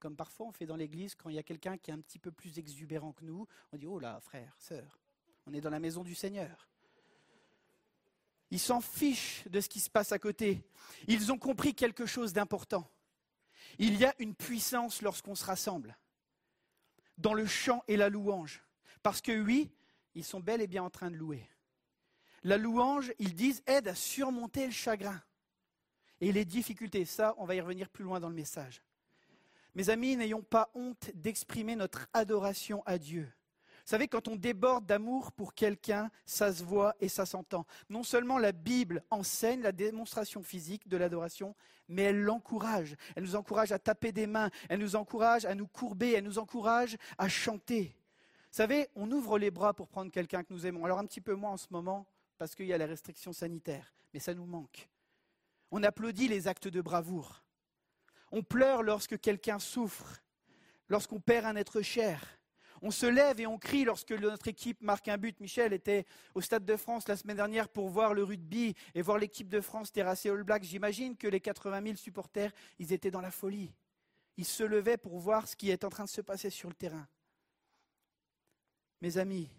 Comme 0.00 0.16
parfois 0.16 0.46
on 0.46 0.52
fait 0.52 0.66
dans 0.66 0.76
l'église 0.76 1.14
quand 1.14 1.30
il 1.30 1.36
y 1.36 1.38
a 1.38 1.44
quelqu'un 1.44 1.78
qui 1.78 1.90
est 1.90 1.94
un 1.94 2.00
petit 2.00 2.18
peu 2.18 2.32
plus 2.32 2.58
exubérant 2.58 3.12
que 3.12 3.24
nous. 3.24 3.46
On 3.72 3.76
dit, 3.76 3.86
oh 3.86 4.00
là, 4.00 4.18
frère, 4.20 4.54
sœur, 4.58 5.00
on 5.46 5.54
est 5.54 5.60
dans 5.60 5.70
la 5.70 5.80
maison 5.80 6.02
du 6.02 6.14
Seigneur. 6.14 6.68
Ils 8.50 8.60
s'en 8.60 8.80
fichent 8.80 9.44
de 9.48 9.60
ce 9.60 9.68
qui 9.68 9.80
se 9.80 9.90
passe 9.90 10.12
à 10.12 10.18
côté. 10.18 10.64
Ils 11.08 11.32
ont 11.32 11.38
compris 11.38 11.74
quelque 11.74 12.06
chose 12.06 12.32
d'important. 12.32 12.88
Il 13.78 13.96
y 13.96 14.04
a 14.04 14.14
une 14.18 14.34
puissance 14.34 15.02
lorsqu'on 15.02 15.34
se 15.34 15.44
rassemble, 15.44 15.96
dans 17.18 17.34
le 17.34 17.46
chant 17.46 17.82
et 17.88 17.96
la 17.96 18.08
louange. 18.08 18.62
Parce 19.02 19.20
que 19.20 19.38
oui, 19.40 19.70
ils 20.14 20.24
sont 20.24 20.40
bel 20.40 20.60
et 20.60 20.66
bien 20.66 20.82
en 20.82 20.90
train 20.90 21.10
de 21.10 21.16
louer. 21.16 21.48
La 22.42 22.56
louange, 22.56 23.12
ils 23.18 23.34
disent, 23.34 23.62
aide 23.66 23.88
à 23.88 23.94
surmonter 23.94 24.66
le 24.66 24.72
chagrin 24.72 25.20
et 26.20 26.32
les 26.32 26.44
difficultés. 26.44 27.04
Ça, 27.04 27.34
on 27.38 27.44
va 27.44 27.54
y 27.54 27.60
revenir 27.60 27.88
plus 27.88 28.04
loin 28.04 28.20
dans 28.20 28.28
le 28.28 28.34
message. 28.34 28.82
Mes 29.74 29.90
amis, 29.90 30.16
n'ayons 30.16 30.42
pas 30.42 30.70
honte 30.74 31.10
d'exprimer 31.14 31.76
notre 31.76 32.08
adoration 32.12 32.82
à 32.86 32.98
Dieu. 32.98 33.30
Savez, 33.86 34.08
quand 34.08 34.26
on 34.26 34.34
déborde 34.34 34.84
d'amour 34.84 35.30
pour 35.30 35.54
quelqu'un, 35.54 36.10
ça 36.24 36.52
se 36.52 36.64
voit 36.64 36.96
et 36.98 37.08
ça 37.08 37.24
s'entend. 37.24 37.64
Non 37.88 38.02
seulement 38.02 38.36
la 38.36 38.50
Bible 38.50 39.04
enseigne 39.10 39.62
la 39.62 39.70
démonstration 39.70 40.42
physique 40.42 40.88
de 40.88 40.96
l'adoration, 40.96 41.54
mais 41.86 42.02
elle 42.02 42.20
l'encourage. 42.20 42.96
Elle 43.14 43.22
nous 43.22 43.36
encourage 43.36 43.70
à 43.70 43.78
taper 43.78 44.10
des 44.10 44.26
mains, 44.26 44.50
elle 44.68 44.80
nous 44.80 44.96
encourage 44.96 45.44
à 45.44 45.54
nous 45.54 45.68
courber, 45.68 46.14
elle 46.14 46.24
nous 46.24 46.40
encourage 46.40 46.96
à 47.16 47.28
chanter. 47.28 47.96
Vous 48.50 48.56
savez, 48.56 48.88
on 48.96 49.08
ouvre 49.12 49.38
les 49.38 49.52
bras 49.52 49.72
pour 49.72 49.86
prendre 49.86 50.10
quelqu'un 50.10 50.42
que 50.42 50.52
nous 50.52 50.66
aimons. 50.66 50.84
Alors 50.84 50.98
un 50.98 51.06
petit 51.06 51.20
peu 51.20 51.34
moins 51.34 51.52
en 51.52 51.56
ce 51.56 51.68
moment, 51.70 52.08
parce 52.38 52.56
qu'il 52.56 52.66
y 52.66 52.72
a 52.72 52.78
les 52.78 52.86
restrictions 52.86 53.32
sanitaires, 53.32 53.94
mais 54.12 54.18
ça 54.18 54.34
nous 54.34 54.46
manque. 54.46 54.88
On 55.70 55.84
applaudit 55.84 56.26
les 56.26 56.48
actes 56.48 56.66
de 56.66 56.80
bravoure. 56.80 57.40
On 58.32 58.42
pleure 58.42 58.82
lorsque 58.82 59.20
quelqu'un 59.20 59.60
souffre, 59.60 60.20
lorsqu'on 60.88 61.20
perd 61.20 61.46
un 61.46 61.54
être 61.54 61.82
cher. 61.82 62.36
On 62.82 62.90
se 62.90 63.06
lève 63.06 63.40
et 63.40 63.46
on 63.46 63.58
crie 63.58 63.84
lorsque 63.84 64.12
notre 64.12 64.48
équipe 64.48 64.80
marque 64.82 65.08
un 65.08 65.18
but. 65.18 65.38
Michel 65.40 65.72
était 65.72 66.06
au 66.34 66.40
Stade 66.40 66.64
de 66.64 66.76
France 66.76 67.08
la 67.08 67.16
semaine 67.16 67.36
dernière 67.36 67.68
pour 67.68 67.88
voir 67.88 68.14
le 68.14 68.22
rugby 68.22 68.74
et 68.94 69.02
voir 69.02 69.18
l'équipe 69.18 69.48
de 69.48 69.60
France 69.60 69.92
terrasser 69.92 70.28
All 70.28 70.42
Blacks. 70.42 70.64
J'imagine 70.64 71.16
que 71.16 71.28
les 71.28 71.40
80 71.40 71.82
000 71.82 71.96
supporters, 71.96 72.52
ils 72.78 72.92
étaient 72.92 73.10
dans 73.10 73.20
la 73.20 73.30
folie. 73.30 73.72
Ils 74.36 74.44
se 74.44 74.62
levaient 74.62 74.98
pour 74.98 75.18
voir 75.18 75.48
ce 75.48 75.56
qui 75.56 75.70
est 75.70 75.84
en 75.84 75.90
train 75.90 76.04
de 76.04 76.10
se 76.10 76.20
passer 76.20 76.50
sur 76.50 76.68
le 76.68 76.74
terrain. 76.74 77.06
Mes 79.00 79.18
amis, 79.18 79.50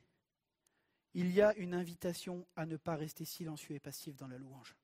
il 1.13 1.31
y 1.31 1.41
a 1.41 1.55
une 1.55 1.73
invitation 1.73 2.45
à 2.55 2.65
ne 2.65 2.77
pas 2.77 2.95
rester 2.95 3.25
silencieux 3.25 3.75
et 3.75 3.79
passif 3.79 4.15
dans 4.15 4.27
la 4.27 4.37
louange. 4.37 4.75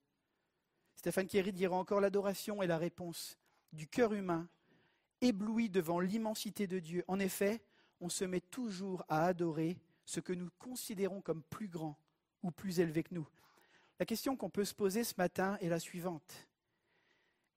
Stéphane 0.95 1.27
Kerry 1.27 1.53
dira 1.53 1.75
encore 1.75 2.01
l'adoration 2.01 2.63
est 2.63 2.67
la 2.67 2.77
réponse 2.77 3.37
du 3.71 3.87
cœur 3.87 4.13
humain 4.13 4.47
ébloui 5.21 5.69
devant 5.69 5.99
l'immensité 5.99 6.67
de 6.67 6.79
Dieu. 6.79 7.03
En 7.07 7.19
effet, 7.19 7.61
on 8.03 8.09
se 8.09 8.25
met 8.25 8.41
toujours 8.41 9.05
à 9.07 9.25
adorer 9.27 9.79
ce 10.03 10.19
que 10.19 10.33
nous 10.33 10.49
considérons 10.59 11.21
comme 11.21 11.41
plus 11.41 11.69
grand 11.69 11.97
ou 12.43 12.51
plus 12.51 12.81
élevé 12.81 13.01
que 13.01 13.15
nous. 13.15 13.27
La 13.97 14.05
question 14.05 14.35
qu'on 14.35 14.49
peut 14.49 14.65
se 14.65 14.75
poser 14.75 15.05
ce 15.05 15.13
matin 15.17 15.57
est 15.61 15.69
la 15.69 15.79
suivante. 15.79 16.49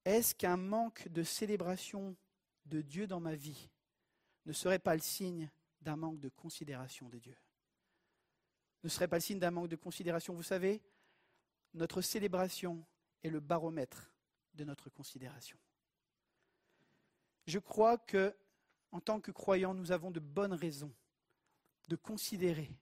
Est-ce 0.04 0.36
qu'un 0.36 0.56
manque 0.56 1.08
de 1.08 1.24
célébration 1.24 2.16
de 2.64 2.80
Dieu 2.80 3.08
dans 3.08 3.18
ma 3.18 3.34
vie 3.34 3.68
ne 4.44 4.52
serait 4.52 4.78
pas 4.78 4.94
le 4.94 5.00
signe 5.00 5.50
d'un 5.80 5.96
manque 5.96 6.20
de 6.20 6.28
considération 6.28 7.08
de 7.08 7.18
Dieu? 7.18 7.36
Ne 8.84 8.88
serait 8.88 9.08
pas 9.08 9.16
le 9.16 9.22
signe 9.22 9.40
d'un 9.40 9.50
manque 9.50 9.68
de 9.68 9.74
considération 9.74 10.32
Vous 10.32 10.44
savez, 10.44 10.80
notre 11.74 12.02
célébration 12.02 12.86
est 13.24 13.30
le 13.30 13.40
baromètre 13.40 14.12
de 14.54 14.62
notre 14.62 14.90
considération. 14.90 15.58
Je 17.48 17.58
crois 17.58 17.98
que 17.98 18.32
en 18.96 19.00
tant 19.00 19.20
que 19.20 19.30
croyants, 19.30 19.74
nous 19.74 19.92
avons 19.92 20.10
de 20.10 20.20
bonnes 20.20 20.54
raisons 20.54 20.90
de 21.88 21.96
considérer 21.96 22.72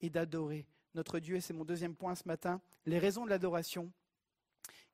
et 0.00 0.08
d'adorer 0.08 0.68
notre 0.94 1.18
Dieu. 1.18 1.34
Et 1.34 1.40
c'est 1.40 1.52
mon 1.52 1.64
deuxième 1.64 1.96
point 1.96 2.14
ce 2.14 2.28
matin. 2.28 2.60
Les 2.86 3.00
raisons 3.00 3.24
de 3.24 3.30
l'adoration, 3.30 3.90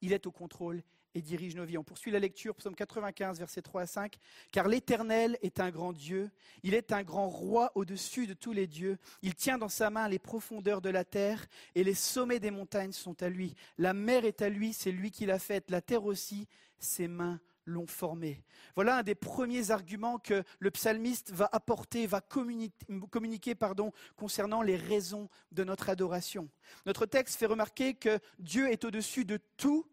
il 0.00 0.14
est 0.14 0.26
au 0.26 0.32
contrôle 0.32 0.82
et 1.14 1.20
dirige 1.20 1.54
nos 1.54 1.66
vies. 1.66 1.76
On 1.76 1.84
poursuit 1.84 2.10
la 2.10 2.18
lecture, 2.18 2.54
psaume 2.54 2.74
95, 2.74 3.38
versets 3.38 3.60
3 3.60 3.82
à 3.82 3.86
5. 3.86 4.16
Car 4.52 4.68
l'Éternel 4.68 5.36
est 5.42 5.60
un 5.60 5.70
grand 5.70 5.92
Dieu, 5.92 6.30
il 6.62 6.72
est 6.72 6.92
un 6.92 7.02
grand 7.02 7.28
roi 7.28 7.72
au-dessus 7.74 8.26
de 8.26 8.32
tous 8.32 8.52
les 8.52 8.66
dieux. 8.66 8.96
Il 9.20 9.34
tient 9.34 9.58
dans 9.58 9.68
sa 9.68 9.90
main 9.90 10.08
les 10.08 10.18
profondeurs 10.18 10.80
de 10.80 10.88
la 10.88 11.04
terre 11.04 11.46
et 11.74 11.84
les 11.84 11.92
sommets 11.92 12.40
des 12.40 12.50
montagnes 12.50 12.92
sont 12.92 13.22
à 13.22 13.28
lui. 13.28 13.54
La 13.76 13.92
mer 13.92 14.24
est 14.24 14.40
à 14.40 14.48
lui, 14.48 14.72
c'est 14.72 14.92
lui 14.92 15.10
qui 15.10 15.26
l'a 15.26 15.38
faite. 15.38 15.70
La 15.70 15.82
terre 15.82 16.06
aussi, 16.06 16.48
ses 16.78 17.06
mains 17.06 17.38
l'ont 17.70 17.86
formée. 17.86 18.42
Voilà 18.74 18.98
un 18.98 19.02
des 19.02 19.14
premiers 19.14 19.70
arguments 19.70 20.18
que 20.18 20.42
le 20.58 20.70
psalmiste 20.70 21.32
va 21.32 21.48
apporter, 21.52 22.06
va 22.06 22.20
communiquer, 22.20 23.54
pardon, 23.54 23.92
concernant 24.16 24.62
les 24.62 24.76
raisons 24.76 25.28
de 25.52 25.64
notre 25.64 25.88
adoration. 25.88 26.48
Notre 26.86 27.06
texte 27.06 27.38
fait 27.38 27.46
remarquer 27.46 27.94
que 27.94 28.18
Dieu 28.38 28.70
est 28.70 28.84
au-dessus 28.84 29.24
de 29.24 29.38
tout 29.56 29.86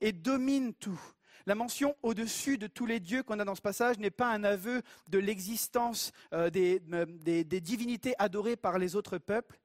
et 0.00 0.12
domine 0.12 0.74
tout. 0.74 1.00
La 1.46 1.54
mention 1.54 1.96
au-dessus 2.02 2.58
de 2.58 2.66
tous 2.66 2.84
les 2.84 3.00
dieux 3.00 3.22
qu'on 3.22 3.38
a 3.40 3.44
dans 3.44 3.54
ce 3.54 3.62
passage 3.62 3.98
n'est 3.98 4.10
pas 4.10 4.30
un 4.30 4.44
aveu 4.44 4.82
de 5.08 5.18
l'existence 5.18 6.12
euh, 6.34 6.50
euh, 6.54 7.06
des- 7.06 7.44
des 7.44 7.60
divinités 7.60 8.14
adorées 8.18 8.56
par 8.56 8.78
les 8.78 8.96
autres 8.96 9.16
peuples, 9.18 9.58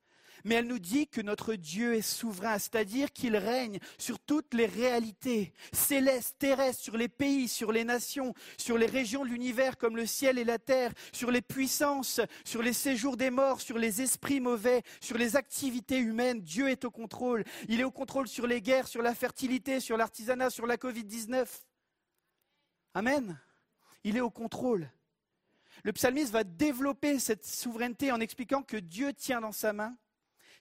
mais 0.43 0.55
elle 0.55 0.67
nous 0.67 0.79
dit 0.79 1.07
que 1.07 1.21
notre 1.21 1.55
Dieu 1.55 1.95
est 1.95 2.01
souverain, 2.01 2.59
c'est-à-dire 2.59 3.11
qu'il 3.11 3.35
règne 3.37 3.79
sur 3.97 4.19
toutes 4.19 4.53
les 4.53 4.65
réalités 4.65 5.53
célestes, 5.71 6.37
terrestres, 6.39 6.81
sur 6.81 6.97
les 6.97 7.07
pays, 7.07 7.47
sur 7.47 7.71
les 7.71 7.83
nations, 7.83 8.33
sur 8.57 8.77
les 8.77 8.85
régions 8.85 9.23
de 9.23 9.29
l'univers 9.29 9.77
comme 9.77 9.95
le 9.95 10.05
ciel 10.05 10.37
et 10.37 10.43
la 10.43 10.59
terre, 10.59 10.91
sur 11.11 11.31
les 11.31 11.41
puissances, 11.41 12.19
sur 12.43 12.61
les 12.61 12.73
séjours 12.73 13.17
des 13.17 13.29
morts, 13.29 13.61
sur 13.61 13.77
les 13.77 14.01
esprits 14.01 14.39
mauvais, 14.39 14.83
sur 14.99 15.17
les 15.17 15.35
activités 15.35 15.97
humaines. 15.97 16.41
Dieu 16.41 16.69
est 16.69 16.85
au 16.85 16.91
contrôle. 16.91 17.43
Il 17.69 17.79
est 17.79 17.85
au 17.85 17.91
contrôle 17.91 18.27
sur 18.27 18.47
les 18.47 18.61
guerres, 18.61 18.87
sur 18.87 19.01
la 19.01 19.15
fertilité, 19.15 19.79
sur 19.79 19.97
l'artisanat, 19.97 20.49
sur 20.49 20.67
la 20.67 20.77
Covid-19. 20.77 21.47
Amen. 22.93 23.39
Il 24.03 24.17
est 24.17 24.21
au 24.21 24.29
contrôle. 24.29 24.89
Le 25.83 25.93
psalmiste 25.93 26.31
va 26.31 26.43
développer 26.43 27.19
cette 27.19 27.45
souveraineté 27.45 28.11
en 28.11 28.19
expliquant 28.19 28.61
que 28.61 28.77
Dieu 28.77 29.13
tient 29.13 29.41
dans 29.41 29.51
sa 29.51 29.73
main 29.73 29.95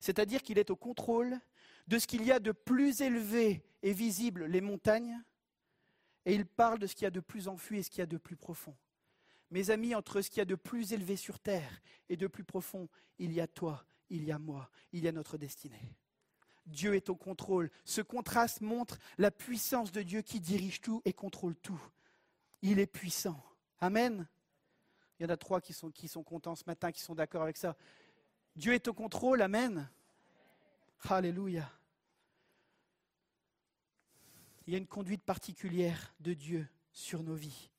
c'est-à-dire 0.03 0.42
qu'il 0.42 0.59
est 0.59 0.70
au 0.70 0.76
contrôle 0.76 1.38
de 1.86 1.96
ce 1.96 2.09
qu'il 2.09 2.24
y 2.24 2.32
a 2.32 2.40
de 2.40 2.50
plus 2.50 3.03
élevé 3.03 3.64
et 3.84 3.92
visible, 3.92 4.46
les 4.46 4.61
montagnes, 4.61 5.22
et 6.24 6.34
il 6.34 6.44
parle 6.44 6.80
de 6.80 6.88
ce 6.88 6.96
qu'il 6.96 7.05
y 7.05 7.07
a 7.07 7.12
de 7.12 7.20
plus 7.20 7.46
enfui 7.46 7.78
et 7.78 7.82
ce 7.84 7.90
qu'il 7.90 8.00
y 8.00 8.03
a 8.03 8.07
de 8.07 8.16
plus 8.16 8.34
profond. 8.34 8.76
Mes 9.53 9.70
amis, 9.70 9.94
entre 9.94 10.20
ce 10.20 10.28
qu'il 10.28 10.38
y 10.38 10.42
a 10.42 10.44
de 10.44 10.57
plus 10.57 10.92
élevé 10.92 11.14
sur 11.14 11.38
terre 11.38 11.80
et 12.09 12.16
de 12.16 12.26
plus 12.26 12.42
profond, 12.42 12.88
il 13.20 13.32
y 13.32 13.40
a 13.40 13.46
toi, 13.46 13.84
il 14.11 14.24
y 14.24 14.32
a 14.32 14.40
moi, 14.40 14.68
il 14.92 15.05
y 15.05 15.09
a 15.09 15.12
notre 15.12 15.38
destinée. 15.38 15.94
Dieu 16.66 16.96
est 16.96 17.09
au 17.09 17.14
contrôle. 17.14 17.70
Ce 17.84 18.00
contraste 18.00 18.61
montre 18.61 18.98
la 19.18 19.30
puissance 19.30 19.92
de 19.92 20.03
Dieu 20.03 20.22
qui 20.22 20.40
dirige 20.40 20.80
tout 20.80 21.00
et 21.05 21.12
contrôle 21.12 21.55
tout. 21.55 21.80
Il 22.61 22.80
est 22.80 22.86
puissant. 22.86 23.40
Amen. 23.78 24.26
Il 25.18 25.22
y 25.22 25.26
en 25.26 25.28
a 25.28 25.36
trois 25.36 25.61
qui 25.61 25.72
sont, 25.72 25.92
qui 25.92 26.09
sont 26.09 26.24
contents 26.24 26.57
ce 26.57 26.64
matin, 26.66 26.90
qui 26.90 27.03
sont 27.03 27.14
d'accord 27.14 27.42
avec 27.42 27.57
ça. 27.57 27.76
Dieu 28.55 28.74
est 28.74 28.88
au 28.88 28.94
contrôle, 28.94 29.42
Amen. 29.42 29.88
Alléluia. 31.09 31.70
Il 34.66 34.72
y 34.72 34.76
a 34.76 34.78
une 34.78 34.86
conduite 34.86 35.22
particulière 35.22 36.14
de 36.20 36.34
Dieu 36.34 36.68
sur 36.92 37.22
nos 37.22 37.34
vies. 37.34 37.70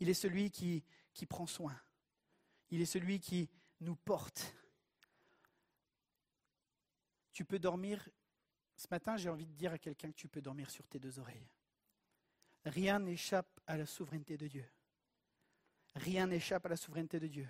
Il 0.00 0.08
est 0.08 0.14
celui 0.14 0.50
qui, 0.50 0.82
qui 1.12 1.26
prend 1.26 1.46
soin. 1.46 1.78
Il 2.70 2.80
est 2.80 2.86
celui 2.86 3.20
qui 3.20 3.48
nous 3.80 3.96
porte. 3.96 4.54
Tu 7.32 7.44
peux 7.44 7.58
dormir, 7.58 8.08
ce 8.76 8.86
matin 8.90 9.16
j'ai 9.16 9.28
envie 9.28 9.46
de 9.46 9.52
dire 9.52 9.72
à 9.72 9.78
quelqu'un 9.78 10.10
que 10.10 10.16
tu 10.16 10.28
peux 10.28 10.40
dormir 10.40 10.70
sur 10.70 10.86
tes 10.86 10.98
deux 10.98 11.18
oreilles. 11.18 11.50
Rien 12.64 12.98
n'échappe 12.98 13.60
à 13.66 13.76
la 13.76 13.86
souveraineté 13.86 14.38
de 14.38 14.48
Dieu. 14.48 14.66
Rien 15.96 16.26
n'échappe 16.26 16.64
à 16.66 16.70
la 16.70 16.76
souveraineté 16.76 17.20
de 17.20 17.26
Dieu 17.26 17.48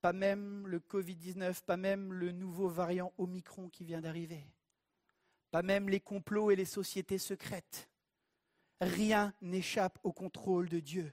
pas 0.00 0.12
même 0.12 0.66
le 0.66 0.78
Covid-19, 0.78 1.62
pas 1.62 1.76
même 1.76 2.12
le 2.12 2.32
nouveau 2.32 2.68
variant 2.68 3.12
Omicron 3.18 3.68
qui 3.68 3.84
vient 3.84 4.00
d'arriver, 4.00 4.44
pas 5.50 5.62
même 5.62 5.88
les 5.88 6.00
complots 6.00 6.50
et 6.50 6.56
les 6.56 6.64
sociétés 6.64 7.18
secrètes. 7.18 7.88
Rien 8.80 9.34
n'échappe 9.42 9.98
au 10.02 10.12
contrôle 10.12 10.68
de 10.68 10.80
Dieu. 10.80 11.12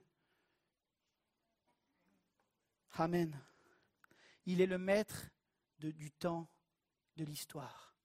Amen. 2.93 3.37
Il 4.45 4.61
est 4.61 4.67
le 4.67 4.77
maître 4.77 5.27
du 5.79 6.09
temps, 6.11 6.47
de 7.17 7.25
l'histoire. 7.25 7.95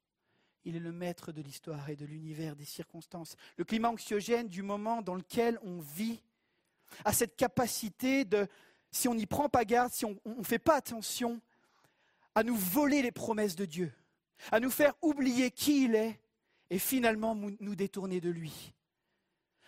Il 0.64 0.76
est 0.76 0.80
le 0.80 0.92
maître 0.92 1.32
de 1.32 1.42
l'histoire 1.42 1.88
et 1.88 1.96
de 1.96 2.04
l'univers, 2.04 2.56
des 2.56 2.64
circonstances. 2.64 3.36
Le 3.56 3.64
climat 3.64 3.90
anxiogène 3.90 4.48
du 4.48 4.62
moment 4.62 5.02
dans 5.02 5.14
lequel 5.14 5.58
on 5.62 5.80
vit 5.80 6.20
a 7.04 7.12
cette 7.12 7.36
capacité 7.36 8.24
de, 8.24 8.46
si 8.92 9.08
on 9.08 9.14
n'y 9.14 9.26
prend 9.26 9.48
pas 9.48 9.64
garde, 9.64 9.92
si 9.92 10.04
on 10.04 10.16
ne 10.24 10.44
fait 10.44 10.58
pas 10.58 10.76
attention, 10.76 11.40
à 12.34 12.42
nous 12.44 12.56
voler 12.56 13.02
les 13.02 13.12
promesses 13.12 13.56
de 13.56 13.64
Dieu, 13.64 13.92
à 14.52 14.60
nous 14.60 14.70
faire 14.70 14.94
oublier 15.02 15.50
qui 15.50 15.84
il 15.84 15.94
est 15.94 16.20
et 16.70 16.78
finalement 16.78 17.34
nous 17.34 17.74
détourner 17.74 18.20
de 18.20 18.30
lui. 18.30 18.72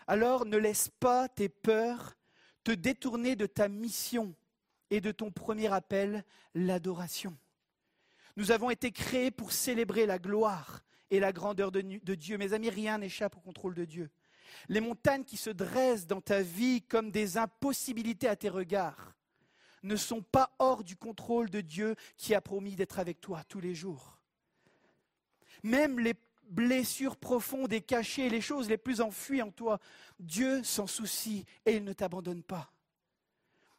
Alors 0.07 0.47
ne 0.47 0.57
laisse 0.57 0.91
pas 1.01 1.29
tes 1.29 1.49
peurs 1.49 2.15
te 2.65 2.73
détourner 2.73 3.37
de 3.37 3.47
ta 3.47 3.69
mission 3.69 4.35
et 4.91 5.01
de 5.01 5.13
ton 5.13 5.31
premier 5.31 5.73
appel, 5.73 6.25
l'adoration. 6.55 7.37
Nous 8.37 8.51
avons 8.51 8.71
été 8.71 8.91
créés 8.91 9.31
pour 9.31 9.53
célébrer 9.53 10.07
la 10.07 10.19
gloire 10.19 10.83
et 11.11 11.21
la 11.21 11.33
grandeur 11.33 11.71
de, 11.71 11.81
Dieu. 11.81 12.39
Mes 12.39 12.53
amis, 12.53 12.71
rien 12.71 12.99
n'échappe 12.99 13.37
au 13.37 13.41
contrôle 13.41 13.75
de 13.75 13.85
Dieu. 13.85 14.11
Les 14.69 14.81
montagnes 14.81 15.25
qui 15.25 15.37
se 15.37 15.51
dressent 15.51 16.07
dans 16.07 16.21
ta 16.21 16.43
vie 16.43 16.83
comme 16.83 17.11
des 17.11 17.39
impossibilités 17.39 18.29
à 18.29 18.37
tes 18.37 18.49
regards 18.49 19.15
ne 19.83 19.97
sont 19.97 20.23
pas 20.23 20.55
hors 20.59 20.83
du 20.83 20.97
contrôle 20.97 21.51
de 21.51 21.61
Dieu 21.61 21.95
qui 22.17 22.35
a 22.35 22.41
promis 22.41 22.75
d'être 22.75 22.99
avec 22.99 23.21
toi 23.21 23.43
tous 23.49 23.61
les 23.61 23.75
jours. 23.75 24.19
Même 25.63 25.99
les 25.99 26.15
blessures 26.49 27.17
profondes 27.17 27.73
et 27.73 27.81
cachées, 27.81 28.29
les 28.29 28.41
choses 28.41 28.69
les 28.69 28.79
plus 28.79 29.01
enfuies 29.01 29.43
en 29.43 29.51
toi, 29.51 29.79
Dieu 30.19 30.63
s'en 30.63 30.87
soucie 30.87 31.45
et 31.67 31.77
il 31.77 31.85
ne 31.85 31.93
t'abandonne 31.93 32.43
pas. 32.43 32.71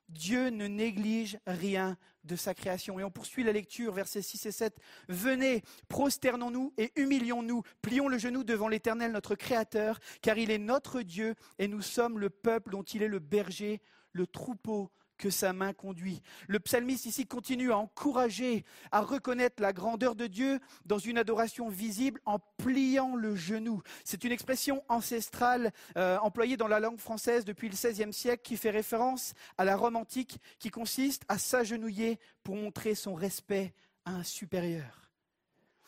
Dieu 0.09 0.49
ne 0.49 0.67
néglige 0.67 1.37
rien 1.47 1.97
de 2.23 2.35
sa 2.35 2.53
création. 2.53 2.99
Et 2.99 3.03
on 3.03 3.11
poursuit 3.11 3.43
la 3.43 3.51
lecture, 3.51 3.93
versets 3.93 4.21
6 4.21 4.45
et 4.47 4.51
7. 4.51 4.79
Venez, 5.07 5.63
prosternons-nous 5.87 6.73
et 6.77 6.91
humilions-nous, 6.95 7.63
plions 7.81 8.07
le 8.07 8.17
genou 8.17 8.43
devant 8.43 8.67
l'Éternel, 8.67 9.11
notre 9.11 9.35
Créateur, 9.35 9.99
car 10.21 10.37
il 10.37 10.51
est 10.51 10.57
notre 10.57 11.01
Dieu 11.01 11.35
et 11.59 11.67
nous 11.67 11.81
sommes 11.81 12.19
le 12.19 12.29
peuple 12.29 12.71
dont 12.71 12.83
il 12.83 13.03
est 13.03 13.07
le 13.07 13.19
berger, 13.19 13.81
le 14.11 14.27
troupeau 14.27 14.91
que 15.17 15.29
sa 15.29 15.53
main 15.53 15.73
conduit. 15.73 16.21
Le 16.47 16.59
psalmiste 16.59 17.05
ici 17.05 17.25
continue 17.25 17.71
à 17.71 17.77
encourager 17.77 18.65
à 18.91 19.01
reconnaître 19.01 19.61
la 19.61 19.73
grandeur 19.73 20.15
de 20.15 20.27
Dieu 20.27 20.59
dans 20.85 20.97
une 20.97 21.17
adoration 21.17 21.69
visible 21.69 22.19
en 22.25 22.39
pliant 22.57 23.15
le 23.15 23.35
genou. 23.35 23.81
C'est 24.03 24.23
une 24.23 24.31
expression 24.31 24.83
ancestrale 24.89 25.71
euh, 25.97 26.17
employée 26.19 26.57
dans 26.57 26.67
la 26.67 26.79
langue 26.79 26.99
française 26.99 27.45
depuis 27.45 27.69
le 27.69 27.75
XVIe 27.75 28.13
siècle 28.13 28.43
qui 28.43 28.57
fait 28.57 28.69
référence 28.69 29.33
à 29.57 29.65
la 29.65 29.75
Rome 29.75 29.95
antique 29.95 30.39
qui 30.59 30.69
consiste 30.69 31.23
à 31.27 31.37
s'agenouiller 31.37 32.19
pour 32.43 32.55
montrer 32.55 32.95
son 32.95 33.13
respect 33.13 33.73
à 34.05 34.11
un 34.11 34.23
supérieur 34.23 35.05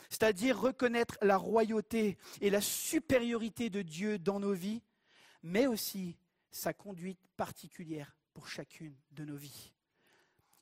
c'est-à-dire 0.10 0.60
reconnaître 0.60 1.18
la 1.22 1.36
royauté 1.38 2.18
et 2.40 2.50
la 2.50 2.62
supériorité 2.62 3.70
de 3.70 3.82
Dieu 3.82 4.18
dans 4.18 4.40
nos 4.40 4.54
vies, 4.54 4.82
mais 5.44 5.68
aussi 5.68 6.18
sa 6.50 6.74
conduite 6.74 7.20
particulière 7.36 8.17
pour 8.38 8.48
chacune 8.48 8.94
de 9.14 9.26
nos 9.26 9.36
vies. 9.36 9.74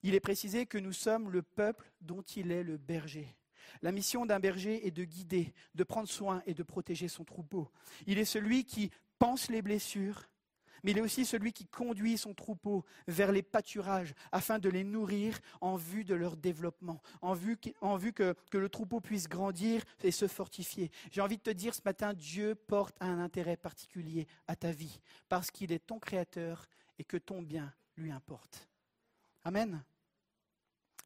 Il 0.01 0.15
est 0.15 0.21
précisé 0.21 0.65
que 0.65 0.77
nous 0.77 0.93
sommes 0.93 1.29
le 1.29 1.41
peuple 1.41 1.91
dont 1.99 2.21
il 2.21 2.53
est 2.53 2.63
le 2.63 2.77
berger. 2.77 3.35
La 3.81 3.91
mission 3.91 4.25
d'un 4.25 4.39
berger 4.39 4.87
est 4.87 4.91
de 4.91 5.03
guider, 5.03 5.53
de 5.73 5.83
prendre 5.83 6.07
soin 6.07 6.41
et 6.45 6.53
de 6.53 6.63
protéger 6.63 7.09
son 7.09 7.25
troupeau. 7.25 7.69
Il 8.07 8.17
est 8.17 8.23
celui 8.23 8.63
qui 8.63 8.91
pense 9.19 9.49
les 9.49 9.61
blessures, 9.61 10.29
mais 10.83 10.91
il 10.91 10.99
est 10.99 11.01
aussi 11.01 11.25
celui 11.25 11.51
qui 11.51 11.65
conduit 11.65 12.17
son 12.17 12.33
troupeau 12.33 12.85
vers 13.09 13.33
les 13.33 13.43
pâturages 13.43 14.13
afin 14.31 14.57
de 14.57 14.69
les 14.69 14.85
nourrir 14.85 15.37
en 15.59 15.75
vue 15.75 16.05
de 16.05 16.15
leur 16.15 16.37
développement, 16.37 17.01
en 17.21 17.33
vue, 17.33 17.57
en 17.81 17.97
vue 17.97 18.13
que, 18.13 18.35
que 18.51 18.57
le 18.57 18.69
troupeau 18.69 19.01
puisse 19.01 19.27
grandir 19.27 19.83
et 20.01 20.11
se 20.11 20.29
fortifier. 20.29 20.91
J'ai 21.11 21.19
envie 21.19 21.37
de 21.37 21.43
te 21.43 21.49
dire 21.49 21.75
ce 21.75 21.81
matin, 21.83 22.13
Dieu 22.13 22.55
porte 22.55 22.95
un 23.01 23.19
intérêt 23.19 23.57
particulier 23.57 24.27
à 24.47 24.55
ta 24.55 24.71
vie 24.71 25.01
parce 25.27 25.51
qu'il 25.51 25.73
est 25.73 25.85
ton 25.85 25.99
créateur 25.99 26.69
et 26.97 27.03
que 27.03 27.17
ton 27.17 27.41
bien 27.41 27.73
lui 27.97 28.11
importe. 28.11 28.69
Amen. 29.43 29.83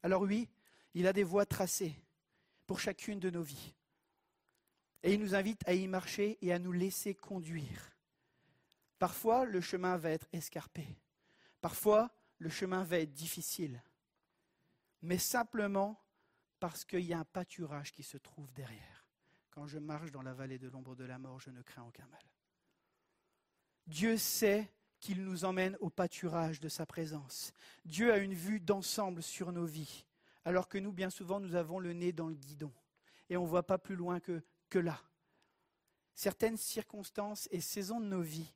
Alors 0.02 0.22
oui, 0.22 0.48
il 0.94 1.06
a 1.06 1.12
des 1.12 1.24
voies 1.24 1.46
tracées 1.46 1.94
pour 2.66 2.80
chacune 2.80 3.20
de 3.20 3.30
nos 3.30 3.42
vies. 3.42 3.74
Et 5.02 5.14
il 5.14 5.20
nous 5.20 5.34
invite 5.34 5.66
à 5.66 5.74
y 5.74 5.86
marcher 5.88 6.38
et 6.42 6.52
à 6.52 6.58
nous 6.58 6.72
laisser 6.72 7.14
conduire. 7.14 7.96
Parfois, 8.98 9.46
le 9.46 9.60
chemin 9.60 9.96
va 9.96 10.10
être 10.10 10.28
escarpé. 10.32 10.86
Parfois, 11.60 12.10
le 12.38 12.50
chemin 12.50 12.84
va 12.84 12.98
être 12.98 13.14
difficile. 13.14 13.82
Mais 15.02 15.18
simplement 15.18 15.98
parce 16.58 16.84
qu'il 16.84 17.00
y 17.00 17.14
a 17.14 17.18
un 17.18 17.24
pâturage 17.24 17.92
qui 17.92 18.02
se 18.02 18.18
trouve 18.18 18.52
derrière. 18.52 19.06
Quand 19.50 19.66
je 19.66 19.78
marche 19.78 20.10
dans 20.10 20.22
la 20.22 20.34
vallée 20.34 20.58
de 20.58 20.68
l'ombre 20.68 20.94
de 20.94 21.04
la 21.04 21.18
mort, 21.18 21.40
je 21.40 21.50
ne 21.50 21.62
crains 21.62 21.82
aucun 21.82 22.06
mal. 22.06 22.22
Dieu 23.86 24.16
sait 24.16 24.70
qu'il 25.00 25.24
nous 25.24 25.44
emmène 25.44 25.76
au 25.80 25.90
pâturage 25.90 26.60
de 26.60 26.68
sa 26.68 26.86
présence. 26.86 27.52
Dieu 27.84 28.12
a 28.12 28.18
une 28.18 28.34
vue 28.34 28.60
d'ensemble 28.60 29.22
sur 29.22 29.52
nos 29.52 29.66
vies, 29.66 30.04
alors 30.44 30.68
que 30.68 30.78
nous, 30.78 30.92
bien 30.92 31.10
souvent, 31.10 31.40
nous 31.40 31.54
avons 31.54 31.78
le 31.78 31.92
nez 31.92 32.12
dans 32.12 32.28
le 32.28 32.34
guidon 32.34 32.72
et 33.30 33.36
on 33.36 33.44
ne 33.44 33.48
voit 33.48 33.66
pas 33.66 33.78
plus 33.78 33.96
loin 33.96 34.20
que, 34.20 34.42
que 34.68 34.78
là. 34.78 35.00
Certaines 36.14 36.56
circonstances 36.56 37.48
et 37.50 37.60
saisons 37.60 38.00
de 38.00 38.06
nos 38.06 38.20
vies 38.20 38.52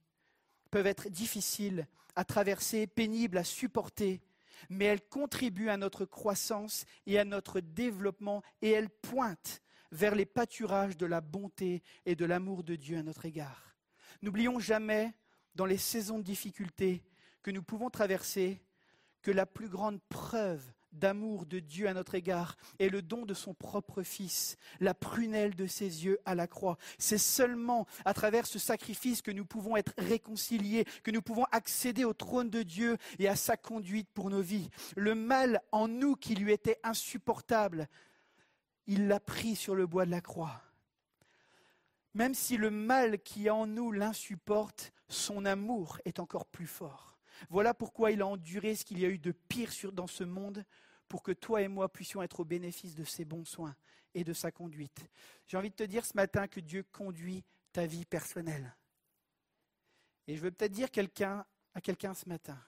peuvent 0.71 0.87
être 0.87 1.09
difficiles 1.09 1.87
à 2.17 2.25
traverser, 2.25 2.87
pénibles 2.87 3.39
à 3.39 3.45
supporter, 3.45 4.21
mais 4.69 4.85
elles 4.85 5.09
contribuent 5.09 5.71
à 5.71 5.77
notre 5.77 6.05
croissance 6.05 6.85
et 7.07 7.19
à 7.19 7.25
notre 7.25 7.61
développement 7.61 8.43
et 8.61 8.71
elles 8.71 8.91
pointent 8.91 9.63
vers 9.93 10.15
les 10.15 10.27
pâturages 10.27 10.97
de 10.97 11.07
la 11.07 11.21
bonté 11.21 11.83
et 12.05 12.17
de 12.17 12.25
l'amour 12.25 12.65
de 12.65 12.75
Dieu 12.75 12.99
à 12.99 13.03
notre 13.03 13.25
égard. 13.25 13.77
N'oublions 14.23 14.59
jamais 14.59 15.15
dans 15.55 15.67
les 15.67 15.79
saisons 15.79 16.19
de 16.19 16.25
difficulté 16.25 17.03
que 17.43 17.51
nous 17.51 17.63
pouvons 17.63 17.91
traverser 17.91 18.61
que 19.23 19.31
la 19.31 19.47
plus 19.47 19.69
grande 19.69 20.01
preuve 20.09 20.63
d'amour 20.95 21.47
de 21.47 21.59
Dieu 21.59 21.89
à 21.89 21.95
notre 21.95 22.15
égard 22.15 22.57
est 22.79 22.89
le 22.89 23.03
don 23.03 23.27
de 23.27 23.35
son 23.35 23.55
propre 23.55 24.03
Fils, 24.03 24.57
la 24.81 24.95
prunelle 24.95 25.55
de 25.55 25.67
ses 25.67 26.05
yeux 26.05 26.19
à 26.25 26.35
la 26.35 26.47
croix. 26.47 26.79
C'est 26.99 27.19
seulement 27.19 27.87
à 28.05 28.15
travers 28.15 28.47
ce 28.47 28.59
sacrifice 28.59 29.23
que 29.23 29.31
nous 29.31 29.45
pouvons 29.45 29.77
être 29.77 29.93
réconciliés, 29.99 30.85
que 31.03 31.11
nous 31.11 31.23
pouvons 31.23 31.47
accéder 31.53 32.05
au 32.05 32.13
trône 32.13 32.51
de 32.51 32.63
Dieu 32.63 32.97
et 33.19 33.29
à 33.29 33.37
sa 33.37 33.57
conduite 33.57 34.09
pour 34.15 34.31
nos 34.31 34.43
vies. 34.43 34.71
Le 34.97 35.15
mal 35.15 35.61
en 35.73 35.89
nous 35.89 36.17
qui 36.17 36.35
lui 36.35 36.53
était 36.53 36.79
insupportable, 36.85 37.89
il 38.87 39.09
l'a 39.09 39.21
pris 39.21 39.57
sur 39.57 39.75
le 39.75 39.87
bois 39.87 40.07
de 40.07 40.11
la 40.11 40.21
croix. 40.21 40.63
Même 42.15 42.35
si 42.35 42.57
le 42.57 42.71
mal 42.71 43.21
qui 43.21 43.47
est 43.47 43.51
en 43.51 43.67
nous 43.67 43.91
l'insupporte, 43.91 44.93
son 45.09 45.45
amour 45.45 45.99
est 46.05 46.21
encore 46.21 46.47
plus 46.47 46.67
fort. 46.67 47.19
Voilà 47.51 47.75
pourquoi 47.75 48.13
il 48.13 48.23
a 48.23 48.27
enduré 48.27 48.77
ce 48.77 48.85
qu'il 48.85 49.01
y 49.01 49.05
a 49.05 49.09
eu 49.09 49.19
de 49.19 49.33
pire 49.33 49.71
dans 49.93 50.07
ce 50.07 50.25
monde, 50.25 50.65
pour 51.09 51.23
que 51.23 51.33
toi 51.33 51.63
et 51.63 51.69
moi 51.69 51.93
puissions 51.93 52.23
être 52.23 52.41
au 52.41 52.45
bénéfice 52.45 52.95
de 52.95 53.05
ses 53.05 53.25
bons 53.25 53.45
soins 53.45 53.77
et 54.15 54.25
de 54.25 54.33
sa 54.33 54.51
conduite. 54.51 55.09
J'ai 55.47 55.57
envie 55.57 55.71
de 55.71 55.75
te 55.75 55.83
dire 55.83 56.05
ce 56.05 56.17
matin 56.17 56.49
que 56.49 56.61
Dieu 56.61 56.85
conduit 56.93 57.45
ta 57.73 57.87
vie 57.87 58.05
personnelle. 58.05 58.75
Et 60.27 60.37
je 60.37 60.41
veux 60.41 60.51
peut-être 60.51 60.73
dire 60.73 60.91
quelqu'un, 60.91 61.45
à 61.75 61.81
quelqu'un 61.81 62.15
ce 62.15 62.29
matin, 62.29 62.59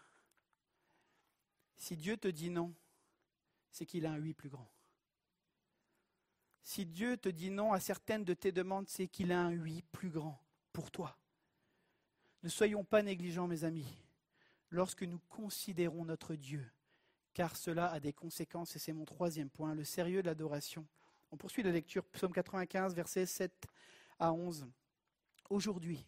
si 1.76 1.96
Dieu 1.96 2.16
te 2.16 2.28
dit 2.28 2.50
non, 2.50 2.74
c'est 3.70 3.86
qu'il 3.86 4.06
a 4.06 4.12
un 4.12 4.18
oui 4.18 4.34
plus 4.34 4.48
grand. 4.48 4.68
Si 6.66 6.84
Dieu 6.84 7.16
te 7.16 7.28
dit 7.28 7.50
non 7.50 7.72
à 7.72 7.78
certaines 7.78 8.24
de 8.24 8.34
tes 8.34 8.50
demandes, 8.50 8.88
c'est 8.88 9.06
qu'il 9.06 9.30
a 9.30 9.40
un 9.40 9.56
oui 9.56 9.84
plus 9.92 10.10
grand 10.10 10.42
pour 10.72 10.90
toi. 10.90 11.16
Ne 12.42 12.48
soyons 12.48 12.82
pas 12.82 13.04
négligents, 13.04 13.46
mes 13.46 13.62
amis, 13.62 13.86
lorsque 14.70 15.04
nous 15.04 15.20
considérons 15.28 16.04
notre 16.04 16.34
Dieu, 16.34 16.68
car 17.34 17.56
cela 17.56 17.92
a 17.92 18.00
des 18.00 18.12
conséquences, 18.12 18.74
et 18.74 18.80
c'est 18.80 18.92
mon 18.92 19.04
troisième 19.04 19.48
point, 19.48 19.76
le 19.76 19.84
sérieux 19.84 20.22
de 20.22 20.26
l'adoration. 20.26 20.84
On 21.30 21.36
poursuit 21.36 21.62
la 21.62 21.70
lecture, 21.70 22.04
psaume 22.06 22.32
95, 22.32 22.96
versets 22.96 23.26
7 23.26 23.52
à 24.18 24.32
11. 24.32 24.66
Aujourd'hui, 25.48 26.04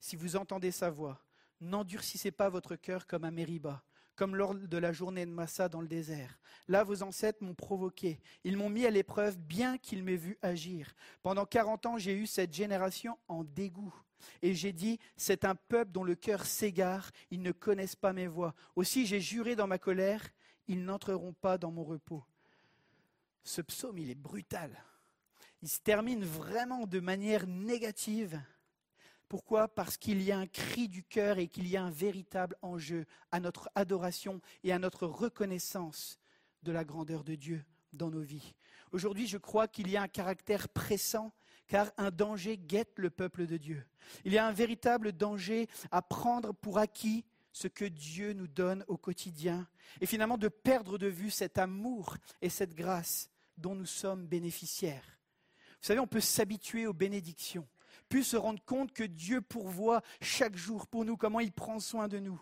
si 0.00 0.16
vous 0.16 0.36
entendez 0.36 0.70
sa 0.70 0.88
voix, 0.88 1.22
n'endurcissez 1.60 2.30
pas 2.30 2.48
votre 2.48 2.76
cœur 2.76 3.06
comme 3.06 3.24
à 3.24 3.30
Mériba, 3.30 3.84
comme 4.16 4.36
lors 4.36 4.54
de 4.54 4.78
la 4.78 4.92
journée 4.92 5.26
de 5.26 5.30
Massa 5.30 5.68
dans 5.68 5.80
le 5.80 5.88
désert. 5.88 6.38
Là, 6.68 6.84
vos 6.84 7.02
ancêtres 7.02 7.42
m'ont 7.42 7.54
provoqué. 7.54 8.20
Ils 8.44 8.56
m'ont 8.56 8.70
mis 8.70 8.86
à 8.86 8.90
l'épreuve, 8.90 9.38
bien 9.38 9.78
qu'ils 9.78 10.02
m'aient 10.02 10.16
vu 10.16 10.38
agir. 10.42 10.94
Pendant 11.22 11.46
quarante 11.46 11.86
ans, 11.86 11.98
j'ai 11.98 12.14
eu 12.14 12.26
cette 12.26 12.52
génération 12.52 13.18
en 13.28 13.44
dégoût. 13.44 13.94
Et 14.40 14.54
j'ai 14.54 14.72
dit, 14.72 14.98
c'est 15.16 15.44
un 15.44 15.54
peuple 15.54 15.90
dont 15.90 16.04
le 16.04 16.14
cœur 16.14 16.46
s'égare, 16.46 17.10
ils 17.30 17.42
ne 17.42 17.52
connaissent 17.52 17.96
pas 17.96 18.12
mes 18.12 18.28
voies. 18.28 18.54
Aussi, 18.76 19.06
j'ai 19.06 19.20
juré 19.20 19.56
dans 19.56 19.66
ma 19.66 19.78
colère, 19.78 20.22
ils 20.68 20.84
n'entreront 20.84 21.32
pas 21.32 21.58
dans 21.58 21.72
mon 21.72 21.84
repos. 21.84 22.22
Ce 23.42 23.60
psaume, 23.60 23.98
il 23.98 24.10
est 24.10 24.14
brutal. 24.14 24.70
Il 25.62 25.68
se 25.68 25.80
termine 25.80 26.24
vraiment 26.24 26.86
de 26.86 27.00
manière 27.00 27.46
négative. 27.46 28.40
Pourquoi 29.32 29.66
Parce 29.66 29.96
qu'il 29.96 30.20
y 30.20 30.30
a 30.30 30.38
un 30.38 30.46
cri 30.46 30.90
du 30.90 31.02
cœur 31.04 31.38
et 31.38 31.48
qu'il 31.48 31.66
y 31.66 31.78
a 31.78 31.82
un 31.82 31.90
véritable 31.90 32.54
enjeu 32.60 33.06
à 33.30 33.40
notre 33.40 33.70
adoration 33.74 34.42
et 34.62 34.74
à 34.74 34.78
notre 34.78 35.06
reconnaissance 35.06 36.20
de 36.62 36.70
la 36.70 36.84
grandeur 36.84 37.24
de 37.24 37.34
Dieu 37.34 37.64
dans 37.94 38.10
nos 38.10 38.20
vies. 38.20 38.52
Aujourd'hui, 38.92 39.26
je 39.26 39.38
crois 39.38 39.68
qu'il 39.68 39.88
y 39.88 39.96
a 39.96 40.02
un 40.02 40.06
caractère 40.06 40.68
pressant 40.68 41.32
car 41.66 41.90
un 41.96 42.10
danger 42.10 42.58
guette 42.58 42.92
le 42.98 43.08
peuple 43.08 43.46
de 43.46 43.56
Dieu. 43.56 43.82
Il 44.26 44.34
y 44.34 44.38
a 44.38 44.46
un 44.46 44.52
véritable 44.52 45.12
danger 45.12 45.66
à 45.90 46.02
prendre 46.02 46.52
pour 46.52 46.76
acquis 46.76 47.24
ce 47.52 47.68
que 47.68 47.86
Dieu 47.86 48.34
nous 48.34 48.48
donne 48.48 48.84
au 48.86 48.98
quotidien 48.98 49.66
et 50.02 50.06
finalement 50.06 50.36
de 50.36 50.48
perdre 50.48 50.98
de 50.98 51.06
vue 51.06 51.30
cet 51.30 51.56
amour 51.56 52.18
et 52.42 52.50
cette 52.50 52.74
grâce 52.74 53.30
dont 53.56 53.74
nous 53.74 53.86
sommes 53.86 54.26
bénéficiaires. 54.26 55.18
Vous 55.80 55.86
savez, 55.86 56.00
on 56.00 56.06
peut 56.06 56.20
s'habituer 56.20 56.86
aux 56.86 56.92
bénédictions, 56.92 57.66
puis 58.12 58.24
se 58.24 58.36
rendre 58.36 58.62
compte 58.66 58.92
que 58.92 59.04
Dieu 59.04 59.40
pourvoit 59.40 60.02
chaque 60.20 60.54
jour 60.54 60.86
pour 60.86 61.06
nous, 61.06 61.16
comment 61.16 61.40
il 61.40 61.50
prend 61.50 61.80
soin 61.80 62.08
de 62.08 62.18
nous. 62.18 62.38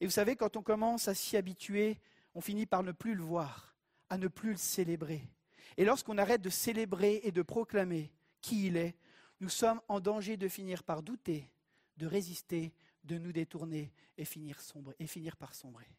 Et 0.00 0.06
vous 0.06 0.10
savez, 0.10 0.36
quand 0.36 0.56
on 0.56 0.62
commence 0.62 1.06
à 1.06 1.12
s'y 1.12 1.36
habituer, 1.36 2.00
on 2.34 2.40
finit 2.40 2.64
par 2.64 2.82
ne 2.82 2.92
plus 2.92 3.14
le 3.14 3.22
voir, 3.22 3.76
à 4.08 4.16
ne 4.16 4.26
plus 4.26 4.52
le 4.52 4.56
célébrer. 4.56 5.28
Et 5.76 5.84
lorsqu'on 5.84 6.16
arrête 6.16 6.40
de 6.40 6.48
célébrer 6.48 7.20
et 7.24 7.30
de 7.30 7.42
proclamer 7.42 8.10
qui 8.40 8.68
il 8.68 8.78
est, 8.78 8.96
nous 9.40 9.50
sommes 9.50 9.82
en 9.88 10.00
danger 10.00 10.38
de 10.38 10.48
finir 10.48 10.82
par 10.82 11.02
douter, 11.02 11.50
de 11.98 12.06
résister, 12.06 12.72
de 13.04 13.18
nous 13.18 13.32
détourner 13.32 13.92
et 14.16 14.24
finir, 14.24 14.62
sombre, 14.62 14.94
et 14.98 15.06
finir 15.06 15.36
par 15.36 15.54
sombrer. 15.54 15.94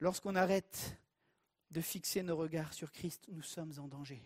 Lorsqu'on 0.00 0.36
arrête 0.36 0.98
de 1.70 1.80
fixer 1.80 2.22
nos 2.22 2.36
regards 2.36 2.74
sur 2.74 2.92
Christ, 2.92 3.24
nous 3.30 3.40
sommes 3.40 3.72
en 3.78 3.88
danger. 3.88 4.22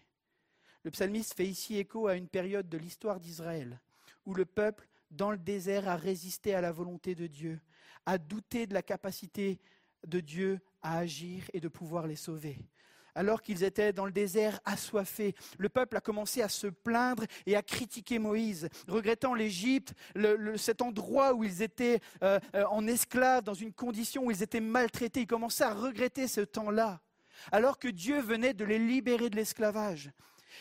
Le 0.84 0.90
psalmiste 0.90 1.34
fait 1.34 1.46
ici 1.46 1.78
écho 1.78 2.08
à 2.08 2.16
une 2.16 2.28
période 2.28 2.68
de 2.68 2.78
l'histoire 2.78 3.20
d'Israël 3.20 3.80
où 4.26 4.34
le 4.34 4.44
peuple, 4.44 4.88
dans 5.10 5.30
le 5.30 5.38
désert, 5.38 5.88
a 5.88 5.96
résisté 5.96 6.54
à 6.54 6.60
la 6.60 6.72
volonté 6.72 7.14
de 7.14 7.26
Dieu, 7.26 7.60
a 8.06 8.18
douté 8.18 8.66
de 8.66 8.74
la 8.74 8.82
capacité 8.82 9.60
de 10.06 10.20
Dieu 10.20 10.60
à 10.82 10.98
agir 10.98 11.44
et 11.52 11.60
de 11.60 11.68
pouvoir 11.68 12.06
les 12.06 12.16
sauver. 12.16 12.58
Alors 13.14 13.42
qu'ils 13.42 13.62
étaient 13.62 13.92
dans 13.92 14.06
le 14.06 14.12
désert 14.12 14.58
assoiffés, 14.64 15.34
le 15.58 15.68
peuple 15.68 15.98
a 15.98 16.00
commencé 16.00 16.40
à 16.40 16.48
se 16.48 16.66
plaindre 16.66 17.24
et 17.44 17.56
à 17.56 17.62
critiquer 17.62 18.18
Moïse, 18.18 18.68
regrettant 18.88 19.34
l'Égypte, 19.34 19.92
cet 20.56 20.80
endroit 20.80 21.34
où 21.34 21.44
ils 21.44 21.60
étaient 21.60 22.00
euh, 22.22 22.40
euh, 22.54 22.64
en 22.70 22.86
esclaves, 22.86 23.44
dans 23.44 23.54
une 23.54 23.72
condition 23.72 24.24
où 24.24 24.30
ils 24.30 24.42
étaient 24.42 24.60
maltraités. 24.60 25.20
Ils 25.20 25.26
commençaient 25.26 25.64
à 25.64 25.74
regretter 25.74 26.26
ce 26.26 26.40
temps-là, 26.40 27.02
alors 27.52 27.78
que 27.78 27.88
Dieu 27.88 28.20
venait 28.20 28.54
de 28.54 28.64
les 28.64 28.78
libérer 28.78 29.28
de 29.28 29.36
l'esclavage. 29.36 30.10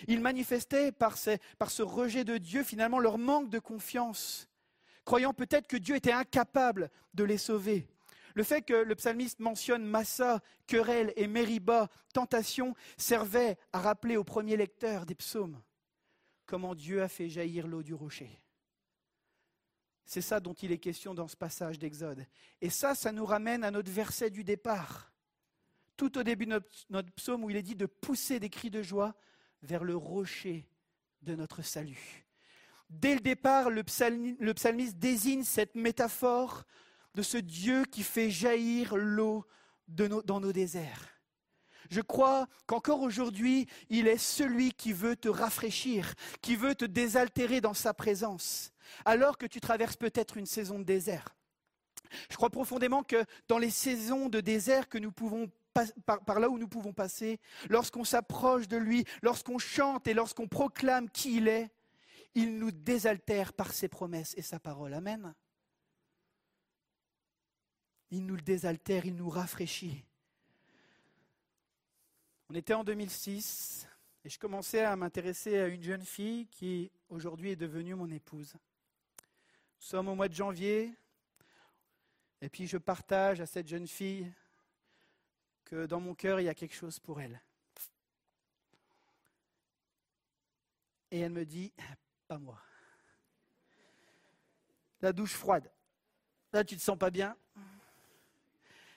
Ils 0.08 0.22
manifestaient 0.22 0.92
par, 0.92 1.18
ce 1.18 1.82
rejet 1.82 2.24
de 2.24 2.38
Dieu 2.38 2.64
finalement 2.64 3.00
leur 3.00 3.18
manque 3.18 3.50
de 3.50 3.60
confiance, 3.60 4.48
croyant 5.06 5.34
peut-être 5.34 5.68
que 5.68 5.78
Dieu 5.78 5.96
était 5.96 6.12
incapable 6.12 6.90
de 7.14 7.24
les 7.24 7.38
sauver. 7.38 7.88
Le 8.34 8.44
fait 8.44 8.62
que 8.62 8.74
le 8.74 8.96
psalmiste 8.96 9.40
mentionne 9.40 9.84
Massa, 9.84 10.40
querelle 10.66 11.12
et 11.18 11.28
Mériba, 11.28 11.90
tentation, 12.14 12.76
servait 12.98 13.58
à 13.74 13.80
rappeler 13.80 14.16
au 14.16 14.24
premier 14.24 14.56
lecteur 14.56 15.06
des 15.06 15.16
psaumes 15.16 15.62
comment 16.52 16.76
Dieu 16.76 17.02
a 17.02 17.08
fait 17.08 17.30
jaillir 17.30 17.66
l'eau 17.66 17.82
du 17.82 17.94
rocher. 17.94 18.42
C'est 20.04 20.20
ça 20.20 20.42
dont 20.42 20.54
il 20.54 20.74
est 20.74 20.80
question 20.80 21.14
dans 21.14 21.30
ce 21.30 21.38
passage 21.38 21.80
d'Exode. 21.80 22.26
Et 22.60 22.70
ça, 22.70 22.94
ça 22.94 23.14
nous 23.14 23.26
ramène 23.26 23.64
à 23.64 23.72
notre 23.72 23.90
verset 23.90 24.30
du 24.30 24.44
départ. 24.44 25.14
Tout 25.96 26.18
au 26.18 26.24
début 26.24 26.46
de 26.46 26.62
notre 26.90 27.12
psaume 27.14 27.46
où 27.46 27.50
il 27.50 27.56
est 27.56 27.64
dit 27.64 27.78
de 27.78 27.86
pousser 27.86 28.42
des 28.42 28.50
cris 28.50 28.70
de 28.70 28.82
joie 28.82 29.16
vers 29.62 29.84
le 29.84 29.96
rocher 29.96 30.68
de 31.22 31.36
notre 31.36 31.62
salut. 31.62 32.26
Dès 32.90 33.16
le 33.16 33.22
départ, 33.22 33.70
le, 33.70 33.84
psalmi- 33.84 34.36
le 34.40 34.54
psalmiste 34.54 34.98
désigne 34.98 35.44
cette 35.44 35.76
métaphore 35.76 36.64
de 37.16 37.22
ce 37.22 37.38
Dieu 37.38 37.86
qui 37.86 38.04
fait 38.04 38.30
jaillir 38.30 38.96
l'eau 38.96 39.46
dans 39.88 40.40
nos 40.40 40.52
déserts. 40.52 41.08
Je 41.90 42.02
crois 42.02 42.48
qu'encore 42.68 43.02
aujourd'hui, 43.02 43.68
il 43.90 44.08
est 44.08 44.18
celui 44.18 44.72
qui 44.72 44.94
veut 44.94 45.18
te 45.18 45.28
rafraîchir, 45.28 46.14
qui 46.42 46.56
veut 46.56 46.76
te 46.76 46.86
désaltérer 46.86 47.60
dans 47.60 47.74
sa 47.74 47.94
présence, 47.94 48.72
alors 49.04 49.38
que 49.38 49.46
tu 49.46 49.60
traverses 49.60 49.98
peut-être 49.98 50.38
une 50.38 50.46
saison 50.46 50.80
de 50.80 50.86
désert. 50.86 51.36
Je 52.30 52.36
crois 52.36 52.50
profondément 52.50 53.04
que 53.04 53.26
dans 53.48 53.58
les 53.58 53.70
saisons 53.70 54.30
de 54.30 54.40
désert 54.40 54.88
que 54.88 54.98
nous 54.98 55.12
pouvons 55.12 55.52
par, 55.74 56.40
là 56.40 56.50
où 56.50 56.58
nous 56.58 56.68
pouvons 56.68 56.94
passer, 56.94 57.40
lorsqu'on 57.70 58.04
s'approche 58.04 58.68
de 58.68 58.78
lui, 58.78 59.06
lorsqu'on 59.22 59.58
chante 59.58 60.08
et 60.08 60.14
lorsqu'on 60.14 60.48
proclame 60.48 61.10
qui 61.10 61.38
il 61.38 61.48
est, 61.48 61.70
il 62.36 62.58
nous 62.58 62.72
désaltère 62.72 63.54
par 63.54 63.74
ses 63.74 63.88
promesses 63.88 64.34
et 64.38 64.42
sa 64.42 64.60
parole. 64.60 64.94
Amen. 64.94 65.34
Il 68.10 68.26
nous 68.26 68.36
le 68.36 68.42
désaltère, 68.42 69.06
il 69.06 69.16
nous 69.16 69.30
rafraîchit. 69.30 70.04
On 72.50 72.56
était 72.56 72.74
en 72.74 72.84
2006 72.84 73.88
et 74.24 74.30
je 74.30 74.38
commençais 74.38 74.84
à 74.84 74.96
m'intéresser 74.96 75.58
à 75.58 75.68
une 75.68 75.84
jeune 75.84 76.04
fille 76.04 76.48
qui 76.48 76.92
aujourd'hui 77.10 77.52
est 77.52 77.56
devenue 77.56 77.96
mon 77.96 78.10
épouse. 78.10 78.54
Nous 78.54 79.88
sommes 79.88 80.10
au 80.10 80.16
mois 80.16 80.28
de 80.28 80.34
janvier 80.34 80.94
et 82.42 82.50
puis 82.50 82.68
je 82.68 82.78
partage 82.78 83.40
à 83.40 83.46
cette 83.46 83.68
jeune 83.68 83.88
fille 83.88 84.32
que 85.72 85.86
dans 85.86 86.02
mon 86.02 86.14
cœur 86.14 86.42
il 86.42 86.44
y 86.44 86.50
a 86.50 86.54
quelque 86.54 86.76
chose 86.76 87.00
pour 87.00 87.22
elle. 87.22 87.42
Et 91.12 91.20
elle 91.20 91.32
me 91.32 91.46
dit, 91.46 91.72
pas 92.28 92.38
moi. 92.38 92.62
La 95.00 95.14
douche 95.14 95.34
froide. 95.34 95.72
Là, 96.52 96.66
tu 96.66 96.76
te 96.76 96.82
sens 96.82 96.98
pas 96.98 97.10
bien. 97.10 97.38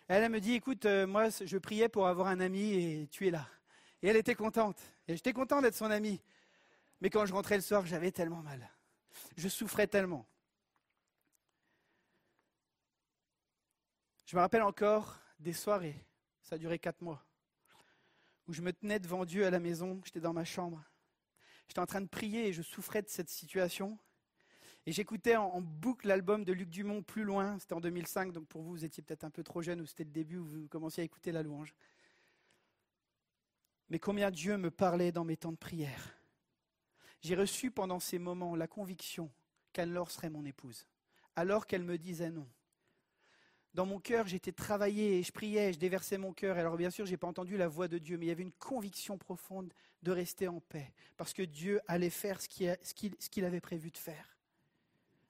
Elle, 0.08 0.28
me 0.30 0.40
dit, 0.40 0.54
écoute, 0.54 0.84
euh, 0.84 1.06
moi, 1.06 1.28
je 1.28 1.58
priais 1.58 1.88
pour 1.88 2.08
avoir 2.08 2.26
un 2.26 2.40
ami 2.40 2.74
et 2.74 3.08
tu 3.08 3.28
es 3.28 3.30
là. 3.30 3.48
Et 4.02 4.08
elle 4.08 4.16
était 4.16 4.34
contente. 4.34 4.80
Et 5.06 5.14
j'étais 5.14 5.32
content 5.32 5.62
d'être 5.62 5.76
son 5.76 5.90
ami. 5.90 6.20
Mais 7.00 7.08
quand 7.08 7.24
je 7.24 7.32
rentrais 7.32 7.56
le 7.56 7.62
soir, 7.62 7.86
j'avais 7.86 8.10
tellement 8.10 8.42
mal. 8.42 8.68
Je 9.36 9.48
souffrais 9.48 9.86
tellement. 9.86 10.26
Je 14.26 14.36
me 14.36 14.40
rappelle 14.40 14.62
encore 14.62 15.20
des 15.38 15.52
soirées 15.52 16.04
Ça 16.44 16.56
a 16.56 16.78
quatre 16.78 17.00
mois. 17.00 17.24
Où 18.46 18.52
je 18.52 18.60
me 18.60 18.72
tenais 18.72 19.00
devant 19.00 19.24
Dieu 19.24 19.46
à 19.46 19.50
la 19.50 19.58
maison, 19.58 20.00
j'étais 20.04 20.20
dans 20.20 20.34
ma 20.34 20.44
chambre. 20.44 20.84
J'étais 21.68 21.80
en 21.80 21.86
train 21.86 22.02
de 22.02 22.06
prier 22.06 22.48
et 22.48 22.52
je 22.52 22.60
souffrais 22.60 23.00
de 23.00 23.08
cette 23.08 23.30
situation. 23.30 23.98
Et 24.84 24.92
j'écoutais 24.92 25.36
en, 25.36 25.46
en 25.46 25.62
boucle 25.62 26.06
l'album 26.06 26.44
de 26.44 26.52
Luc 26.52 26.68
Dumont 26.68 27.02
plus 27.02 27.24
loin. 27.24 27.58
C'était 27.58 27.72
en 27.72 27.80
2005, 27.80 28.32
donc 28.32 28.46
pour 28.46 28.60
vous, 28.62 28.72
vous 28.72 28.84
étiez 28.84 29.02
peut-être 29.02 29.24
un 29.24 29.30
peu 29.30 29.42
trop 29.42 29.62
jeune 29.62 29.80
ou 29.80 29.86
c'était 29.86 30.04
le 30.04 30.10
début 30.10 30.36
où 30.36 30.44
vous 30.44 30.68
commenciez 30.68 31.00
à 31.00 31.04
écouter 31.04 31.32
la 31.32 31.42
louange. 31.42 31.74
Mais 33.88 33.98
combien 33.98 34.30
Dieu 34.30 34.58
me 34.58 34.70
parlait 34.70 35.12
dans 35.12 35.24
mes 35.24 35.38
temps 35.38 35.52
de 35.52 35.56
prière. 35.56 36.14
J'ai 37.22 37.36
reçu 37.36 37.70
pendant 37.70 38.00
ces 38.00 38.18
moments 38.18 38.54
la 38.54 38.66
conviction 38.66 39.32
qu'Anne-Laure 39.72 40.10
serait 40.10 40.28
mon 40.28 40.44
épouse, 40.44 40.86
alors 41.36 41.66
qu'elle 41.66 41.84
me 41.84 41.96
disait 41.96 42.30
non. 42.30 42.46
Dans 43.74 43.86
mon 43.86 43.98
cœur, 43.98 44.28
j'étais 44.28 44.52
travaillé 44.52 45.18
et 45.18 45.22
je 45.24 45.32
priais, 45.32 45.72
je 45.72 45.78
déversais 45.78 46.16
mon 46.16 46.32
cœur. 46.32 46.56
Alors 46.56 46.76
bien 46.76 46.90
sûr, 46.90 47.06
je 47.06 47.10
n'ai 47.10 47.16
pas 47.16 47.26
entendu 47.26 47.56
la 47.56 47.66
voix 47.66 47.88
de 47.88 47.98
Dieu, 47.98 48.16
mais 48.16 48.26
il 48.26 48.28
y 48.28 48.32
avait 48.32 48.44
une 48.44 48.52
conviction 48.52 49.18
profonde 49.18 49.72
de 50.02 50.12
rester 50.12 50.46
en 50.48 50.60
paix, 50.60 50.92
parce 51.16 51.32
que 51.32 51.42
Dieu 51.42 51.80
allait 51.88 52.10
faire 52.10 52.40
ce 52.40 52.48
qu'il 52.48 53.44
avait 53.44 53.60
prévu 53.60 53.90
de 53.90 53.98
faire. 53.98 54.38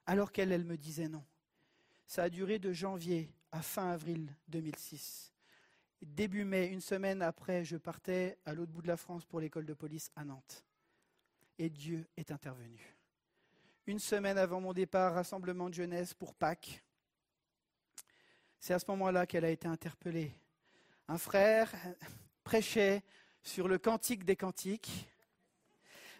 Alors 0.05 0.33
qu'elle, 0.33 0.53
elle 0.53 0.65
me 0.65 0.77
disait 0.77 1.09
non. 1.09 1.25
Ça 2.07 2.25
a 2.25 2.29
duré 2.29 2.59
de 2.59 2.73
janvier 2.73 3.33
à 3.51 3.63
fin 3.63 3.91
avril 3.91 4.29
2006. 4.49 5.33
Début 6.03 6.45
mai, 6.45 6.67
une 6.67 6.83
semaine 6.83 7.23
après, 7.23 7.65
je 7.65 7.79
partais 7.79 8.37
à 8.45 8.53
l'autre 8.53 8.73
bout 8.73 8.83
de 8.83 8.89
la 8.89 8.99
France 8.99 9.25
pour 9.25 9.41
l'école 9.41 9.65
de 9.65 9.73
police 9.73 10.11
à 10.17 10.25
Nantes. 10.25 10.67
Et 11.59 11.71
Dieu 11.71 12.07
est 12.17 12.31
intervenu. 12.31 12.95
Une 13.87 14.01
semaine 14.01 14.37
avant 14.37 14.61
mon 14.61 14.75
départ, 14.75 15.15
rassemblement 15.15 15.71
de 15.71 15.75
jeunesse 15.75 16.13
pour 16.13 16.35
Pâques. 16.35 16.83
C'est 18.65 18.73
à 18.73 18.79
ce 18.79 18.87
moment-là 18.93 19.27
qu'elle 19.27 19.45
a 19.45 19.51
été 19.51 19.69
interpellée. 19.69 20.33
Un 21.07 21.19
frère 21.19 21.71
prêchait 22.45 23.03
sur 23.43 23.69
le 23.69 23.77
cantique 23.77 24.25
des 24.25 24.37
cantiques. 24.37 25.07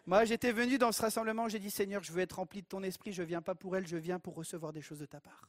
Moi, 0.05 0.27
j'étais 0.27 0.53
venu 0.53 0.77
dans 0.77 0.93
ce 0.93 1.01
rassemblement, 1.01 1.49
j'ai 1.49 1.59
dit 1.59 1.71
Seigneur, 1.71 2.03
je 2.03 2.13
veux 2.13 2.21
être 2.21 2.35
rempli 2.35 2.61
de 2.61 2.67
ton 2.67 2.83
esprit, 2.83 3.15
je 3.15 3.23
ne 3.23 3.27
viens 3.27 3.41
pas 3.41 3.55
pour 3.55 3.79
elle, 3.79 3.87
je 3.87 3.97
viens 3.97 4.19
pour 4.19 4.35
recevoir 4.35 4.75
des 4.75 4.83
choses 4.83 4.99
de 4.99 5.07
ta 5.07 5.21
part. 5.21 5.49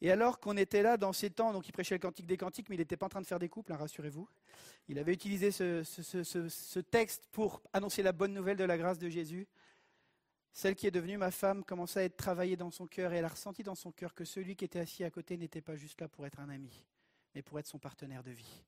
Et 0.00 0.10
alors 0.10 0.40
qu'on 0.40 0.56
était 0.56 0.80
là 0.80 0.96
dans 0.96 1.12
ces 1.12 1.28
temps, 1.28 1.52
donc 1.52 1.68
il 1.68 1.72
prêchait 1.72 1.96
le 1.96 2.00
cantique 2.00 2.24
des 2.24 2.38
cantiques, 2.38 2.70
mais 2.70 2.76
il 2.76 2.78
n'était 2.78 2.96
pas 2.96 3.04
en 3.04 3.10
train 3.10 3.20
de 3.20 3.26
faire 3.26 3.38
des 3.38 3.50
couples, 3.50 3.74
hein, 3.74 3.76
rassurez-vous. 3.76 4.26
Il 4.88 4.98
avait 4.98 5.12
utilisé 5.12 5.50
ce, 5.50 6.78
texte 6.78 7.28
pour 7.30 7.60
annoncer 7.74 8.02
la 8.02 8.12
bonne 8.12 8.32
nouvelle 8.32 8.56
de 8.56 8.64
la 8.64 8.78
grâce 8.78 8.98
de 8.98 9.10
Jésus. 9.10 9.46
Celle 10.52 10.74
qui 10.74 10.86
est 10.86 10.90
devenue 10.90 11.18
ma 11.18 11.30
femme 11.30 11.64
commençait 11.64 12.00
à 12.00 12.04
être 12.04 12.16
travaillée 12.16 12.56
dans 12.56 12.70
son 12.70 12.86
cœur 12.86 13.12
et 13.12 13.16
elle 13.16 13.24
a 13.24 13.28
ressenti 13.28 13.62
dans 13.62 13.74
son 13.74 13.92
cœur 13.92 14.14
que 14.14 14.24
celui 14.24 14.56
qui 14.56 14.64
était 14.64 14.80
assis 14.80 15.04
à 15.04 15.10
côté 15.10 15.36
n'était 15.36 15.60
pas 15.60 15.76
juste 15.76 16.00
là 16.00 16.08
pour 16.08 16.26
être 16.26 16.40
un 16.40 16.48
ami, 16.48 16.84
mais 17.34 17.42
pour 17.42 17.58
être 17.58 17.66
son 17.66 17.78
partenaire 17.78 18.22
de 18.22 18.30
vie. 18.30 18.64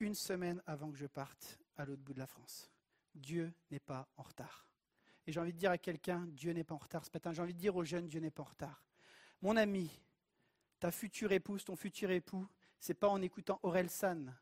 Une 0.00 0.14
semaine 0.14 0.62
avant 0.66 0.90
que 0.90 0.98
je 0.98 1.06
parte 1.06 1.58
à 1.76 1.84
l'autre 1.84 2.02
bout 2.02 2.14
de 2.14 2.18
la 2.18 2.26
France. 2.26 2.70
Dieu 3.14 3.52
n'est 3.70 3.80
pas 3.80 4.08
en 4.16 4.22
retard. 4.22 4.66
Et 5.26 5.32
j'ai 5.32 5.40
envie 5.40 5.52
de 5.52 5.58
dire 5.58 5.70
à 5.70 5.78
quelqu'un, 5.78 6.26
Dieu 6.28 6.52
n'est 6.52 6.64
pas 6.64 6.74
en 6.74 6.78
retard 6.78 7.04
ce 7.04 7.10
matin. 7.12 7.32
J'ai 7.32 7.42
envie 7.42 7.54
de 7.54 7.58
dire 7.58 7.76
aux 7.76 7.84
jeunes, 7.84 8.08
Dieu 8.08 8.20
n'est 8.20 8.30
pas 8.30 8.42
en 8.42 8.46
retard. 8.46 8.82
Mon 9.40 9.56
ami, 9.56 9.90
ta 10.80 10.90
future 10.90 11.32
épouse, 11.32 11.64
ton 11.64 11.76
futur 11.76 12.10
époux, 12.10 12.46
c'est 12.80 12.94
pas 12.94 13.08
en 13.08 13.22
écoutant 13.22 13.60
Aurel 13.62 13.88
San 13.88 14.34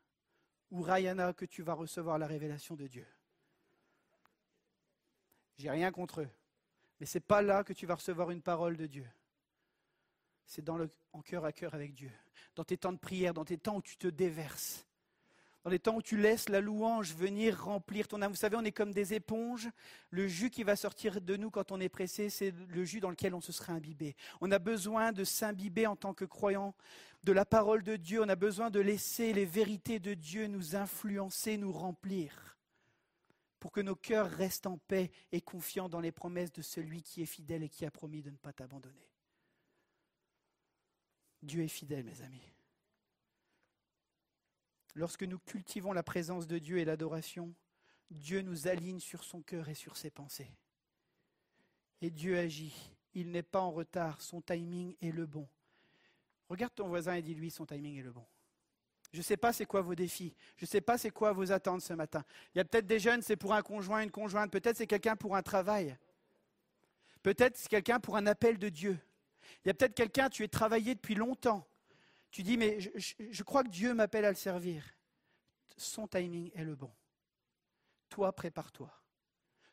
ou 0.71 0.81
Rayana 0.81 1.33
que 1.33 1.45
tu 1.45 1.61
vas 1.61 1.73
recevoir 1.73 2.17
la 2.17 2.25
révélation 2.25 2.75
de 2.75 2.87
Dieu. 2.87 3.05
J'ai 5.57 5.69
rien 5.69 5.91
contre 5.91 6.21
eux, 6.21 6.29
mais 6.99 7.05
c'est 7.05 7.19
pas 7.19 7.41
là 7.41 7.63
que 7.63 7.73
tu 7.73 7.85
vas 7.85 7.95
recevoir 7.95 8.31
une 8.31 8.41
parole 8.41 8.77
de 8.77 8.87
Dieu. 8.87 9.07
C'est 10.45 10.63
dans 10.63 10.77
le, 10.77 10.89
en 11.13 11.21
cœur 11.21 11.45
à 11.45 11.51
cœur 11.51 11.73
avec 11.73 11.93
Dieu, 11.93 12.11
dans 12.55 12.63
tes 12.63 12.77
temps 12.77 12.93
de 12.93 12.97
prière, 12.97 13.33
dans 13.33 13.45
tes 13.45 13.57
temps 13.57 13.77
où 13.77 13.81
tu 13.81 13.97
te 13.97 14.07
déverses, 14.07 14.85
dans 15.63 15.69
les 15.69 15.79
temps 15.79 15.95
où 15.95 16.01
tu 16.01 16.17
laisses 16.17 16.49
la 16.49 16.59
louange 16.59 17.13
venir 17.13 17.63
remplir 17.63 18.07
ton 18.07 18.21
âme. 18.21 18.31
Vous 18.31 18.37
savez, 18.37 18.57
on 18.57 18.63
est 18.63 18.71
comme 18.71 18.93
des 18.93 19.13
éponges. 19.13 19.69
Le 20.09 20.27
jus 20.27 20.49
qui 20.49 20.63
va 20.63 20.75
sortir 20.75 21.21
de 21.21 21.37
nous 21.37 21.51
quand 21.51 21.71
on 21.71 21.79
est 21.79 21.89
pressé, 21.89 22.29
c'est 22.29 22.51
le 22.69 22.83
jus 22.83 22.99
dans 22.99 23.11
lequel 23.11 23.35
on 23.35 23.41
se 23.41 23.51
serait 23.51 23.73
imbibé. 23.73 24.15
On 24.41 24.51
a 24.51 24.59
besoin 24.59 25.11
de 25.11 25.23
s'imbiber 25.23 25.85
en 25.85 25.95
tant 25.95 26.13
que 26.13 26.25
croyant 26.25 26.73
de 27.23 27.31
la 27.31 27.45
parole 27.45 27.83
de 27.83 27.95
Dieu. 27.95 28.21
On 28.23 28.29
a 28.29 28.35
besoin 28.35 28.71
de 28.71 28.79
laisser 28.79 29.33
les 29.33 29.45
vérités 29.45 29.99
de 29.99 30.15
Dieu 30.15 30.47
nous 30.47 30.75
influencer, 30.75 31.57
nous 31.57 31.71
remplir, 31.71 32.50
pour 33.61 33.71
que 33.71 33.79
nos 33.79 33.95
cœurs 33.95 34.27
restent 34.27 34.65
en 34.65 34.79
paix 34.79 35.11
et 35.31 35.39
confiants 35.39 35.87
dans 35.87 35.99
les 35.99 36.11
promesses 36.11 36.51
de 36.51 36.63
celui 36.63 37.03
qui 37.03 37.21
est 37.21 37.27
fidèle 37.27 37.61
et 37.61 37.69
qui 37.69 37.85
a 37.85 37.91
promis 37.91 38.23
de 38.23 38.31
ne 38.31 38.35
pas 38.35 38.51
t'abandonner. 38.51 39.07
Dieu 41.43 41.61
est 41.61 41.67
fidèle, 41.67 42.03
mes 42.03 42.23
amis. 42.23 42.41
Lorsque 44.95 45.21
nous 45.21 45.37
cultivons 45.37 45.93
la 45.93 46.01
présence 46.01 46.47
de 46.47 46.57
Dieu 46.57 46.79
et 46.79 46.85
l'adoration, 46.85 47.53
Dieu 48.09 48.41
nous 48.41 48.67
aligne 48.67 48.99
sur 48.99 49.23
son 49.23 49.43
cœur 49.43 49.69
et 49.69 49.75
sur 49.75 49.95
ses 49.95 50.09
pensées. 50.09 50.51
Et 52.01 52.09
Dieu 52.09 52.39
agit. 52.39 52.95
Il 53.13 53.29
n'est 53.29 53.43
pas 53.43 53.61
en 53.61 53.71
retard. 53.71 54.21
Son 54.23 54.41
timing 54.41 54.95
est 55.01 55.11
le 55.11 55.27
bon. 55.27 55.47
Regarde 56.49 56.73
ton 56.73 56.87
voisin 56.87 57.13
et 57.13 57.21
dis-lui 57.21 57.51
son 57.51 57.67
timing 57.67 57.99
est 57.99 58.03
le 58.03 58.11
bon. 58.11 58.25
Je 59.11 59.17
ne 59.17 59.23
sais 59.23 59.37
pas 59.37 59.51
c'est 59.51 59.65
quoi 59.65 59.81
vos 59.81 59.95
défis. 59.95 60.33
Je 60.55 60.63
ne 60.63 60.67
sais 60.67 60.81
pas 60.81 60.97
c'est 60.97 61.09
quoi 61.09 61.33
vos 61.33 61.51
attentes 61.51 61.81
ce 61.81 61.93
matin. 61.93 62.23
Il 62.53 62.59
y 62.59 62.61
a 62.61 62.65
peut-être 62.65 62.87
des 62.87 62.99
jeunes, 62.99 63.21
c'est 63.21 63.35
pour 63.35 63.53
un 63.53 63.61
conjoint, 63.61 64.01
une 64.01 64.11
conjointe. 64.11 64.51
Peut-être 64.51 64.77
c'est 64.77 64.87
quelqu'un 64.87 65.15
pour 65.15 65.35
un 65.35 65.41
travail. 65.41 65.97
Peut-être 67.21 67.57
c'est 67.57 67.69
quelqu'un 67.69 67.99
pour 67.99 68.15
un 68.15 68.25
appel 68.25 68.57
de 68.57 68.69
Dieu. 68.69 68.97
Il 69.63 69.67
y 69.67 69.71
a 69.71 69.73
peut-être 69.73 69.93
quelqu'un, 69.93 70.29
tu 70.29 70.43
es 70.43 70.47
travaillé 70.47 70.95
depuis 70.95 71.15
longtemps. 71.15 71.67
Tu 72.31 72.43
dis, 72.43 72.55
mais 72.55 72.79
je, 72.79 73.43
crois 73.43 73.63
que 73.63 73.69
Dieu 73.69 73.93
m'appelle 73.93 74.23
à 74.23 74.29
le 74.29 74.35
servir. 74.35 74.83
Son 75.75 76.07
timing 76.07 76.49
est 76.55 76.63
le 76.63 76.75
bon. 76.75 76.91
Toi, 78.09 78.31
prépare-toi. 78.33 78.89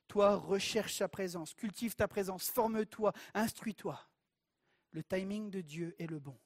Toi, 0.08 0.36
recherche 0.36 0.94
sa 0.94 1.08
présence, 1.08 1.54
cultive 1.54 1.94
ta 1.94 2.08
présence, 2.08 2.50
forme-toi, 2.50 3.12
instruis-toi. 3.34 4.00
Le 4.90 5.04
timing 5.04 5.50
de 5.50 5.60
Dieu 5.60 5.94
est 5.98 6.06
le 6.06 6.18
bon. 6.18 6.36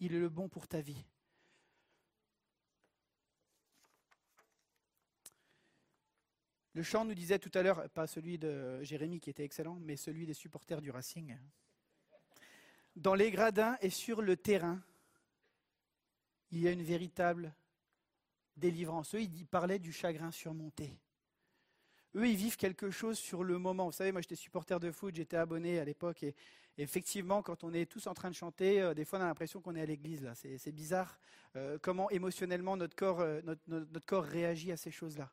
Il 0.00 0.14
est 0.14 0.18
le 0.18 0.28
bon 0.28 0.48
pour 0.48 0.68
ta 0.68 0.80
vie. 0.80 1.04
Le 6.74 6.82
chant 6.82 7.04
nous 7.04 7.14
disait 7.14 7.38
tout 7.38 7.52
à 7.54 7.62
l'heure, 7.62 7.88
pas 7.90 8.08
celui 8.08 8.36
de 8.36 8.82
Jérémie 8.82 9.20
qui 9.20 9.30
était 9.30 9.44
excellent, 9.44 9.78
mais 9.80 9.96
celui 9.96 10.26
des 10.26 10.34
supporters 10.34 10.80
du 10.80 10.90
Racing. 10.90 11.36
Dans 12.96 13.14
les 13.14 13.30
gradins 13.30 13.76
et 13.80 13.90
sur 13.90 14.22
le 14.22 14.36
terrain, 14.36 14.82
il 16.50 16.60
y 16.60 16.68
a 16.68 16.72
une 16.72 16.82
véritable 16.82 17.54
délivrance. 18.56 19.14
Eux, 19.14 19.22
ils 19.22 19.46
parlaient 19.46 19.78
du 19.78 19.92
chagrin 19.92 20.32
surmonté. 20.32 20.98
Eux, 22.16 22.28
ils 22.28 22.36
vivent 22.36 22.56
quelque 22.56 22.90
chose 22.90 23.18
sur 23.18 23.44
le 23.44 23.58
moment. 23.58 23.86
Vous 23.86 23.92
savez, 23.92 24.10
moi, 24.10 24.20
j'étais 24.20 24.36
supporter 24.36 24.78
de 24.80 24.90
foot, 24.90 25.14
j'étais 25.14 25.36
abonné 25.36 25.78
à 25.78 25.84
l'époque. 25.84 26.24
Et, 26.24 26.34
effectivement, 26.76 27.42
quand 27.42 27.62
on 27.62 27.72
est 27.72 27.86
tous 27.86 28.08
en 28.08 28.14
train 28.14 28.30
de 28.30 28.34
chanter, 28.34 28.80
euh, 28.80 28.94
des 28.94 29.04
fois, 29.04 29.20
on 29.20 29.22
a 29.22 29.26
l'impression 29.26 29.60
qu'on 29.60 29.76
est 29.76 29.82
à 29.82 29.86
l'église. 29.86 30.22
là. 30.22 30.34
C'est 30.34 30.72
bizarre 30.72 31.18
euh, 31.54 31.78
comment 31.80 32.10
émotionnellement 32.10 32.76
notre 32.76 32.96
corps, 32.96 33.20
euh, 33.20 33.40
notre 33.68 34.06
corps 34.06 34.24
réagit 34.24 34.72
à 34.72 34.76
ces 34.76 34.90
choses-là. 34.90 35.32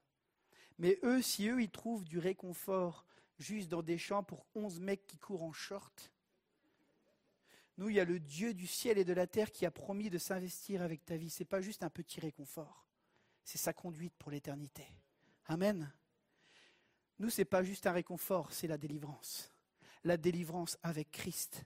Mais 0.80 1.00
eux, 1.04 1.22
si 1.22 1.48
eux, 1.48 1.62
ils 1.62 1.70
trouvent 1.70 2.06
du 2.06 2.20
réconfort 2.20 3.06
juste 3.40 3.70
dans 3.70 3.82
des 3.82 3.98
champs 3.98 4.24
pour 4.24 4.46
11 4.56 4.80
mecs 4.80 5.06
qui 5.08 5.18
courent 5.18 5.44
en 5.44 5.54
short, 5.54 6.12
nous, 7.78 7.90
il 7.90 7.96
y 7.96 8.00
a 8.00 8.06
le 8.06 8.20
Dieu 8.20 8.54
du 8.54 8.68
ciel 8.68 8.98
et 8.98 9.06
de 9.06 9.14
la 9.14 9.28
terre 9.28 9.52
qui 9.52 9.66
a 9.66 9.72
promis 9.72 10.10
de 10.10 10.18
s'investir 10.18 10.82
avec 10.82 11.04
ta 11.06 11.18
vie. 11.18 11.30
Ce 11.30 11.42
n'est 11.42 11.48
pas 11.48 11.62
juste 11.62 11.84
un 11.84 11.90
petit 11.90 12.20
réconfort, 12.20 12.86
c'est 13.44 13.58
sa 13.58 13.74
conduite 13.74 14.14
pour 14.20 14.32
l'éternité. 14.32 14.86
Amen. 15.48 15.92
Nous, 17.20 17.30
ce 17.30 17.42
n'est 17.42 17.46
pas 17.46 17.64
juste 17.64 17.88
un 17.88 17.92
réconfort, 17.92 18.52
c'est 18.52 18.68
la 18.68 18.78
délivrance. 18.78 19.52
La 20.04 20.18
délivrance 20.18 20.78
avec 20.84 21.12
Christ. 21.12 21.66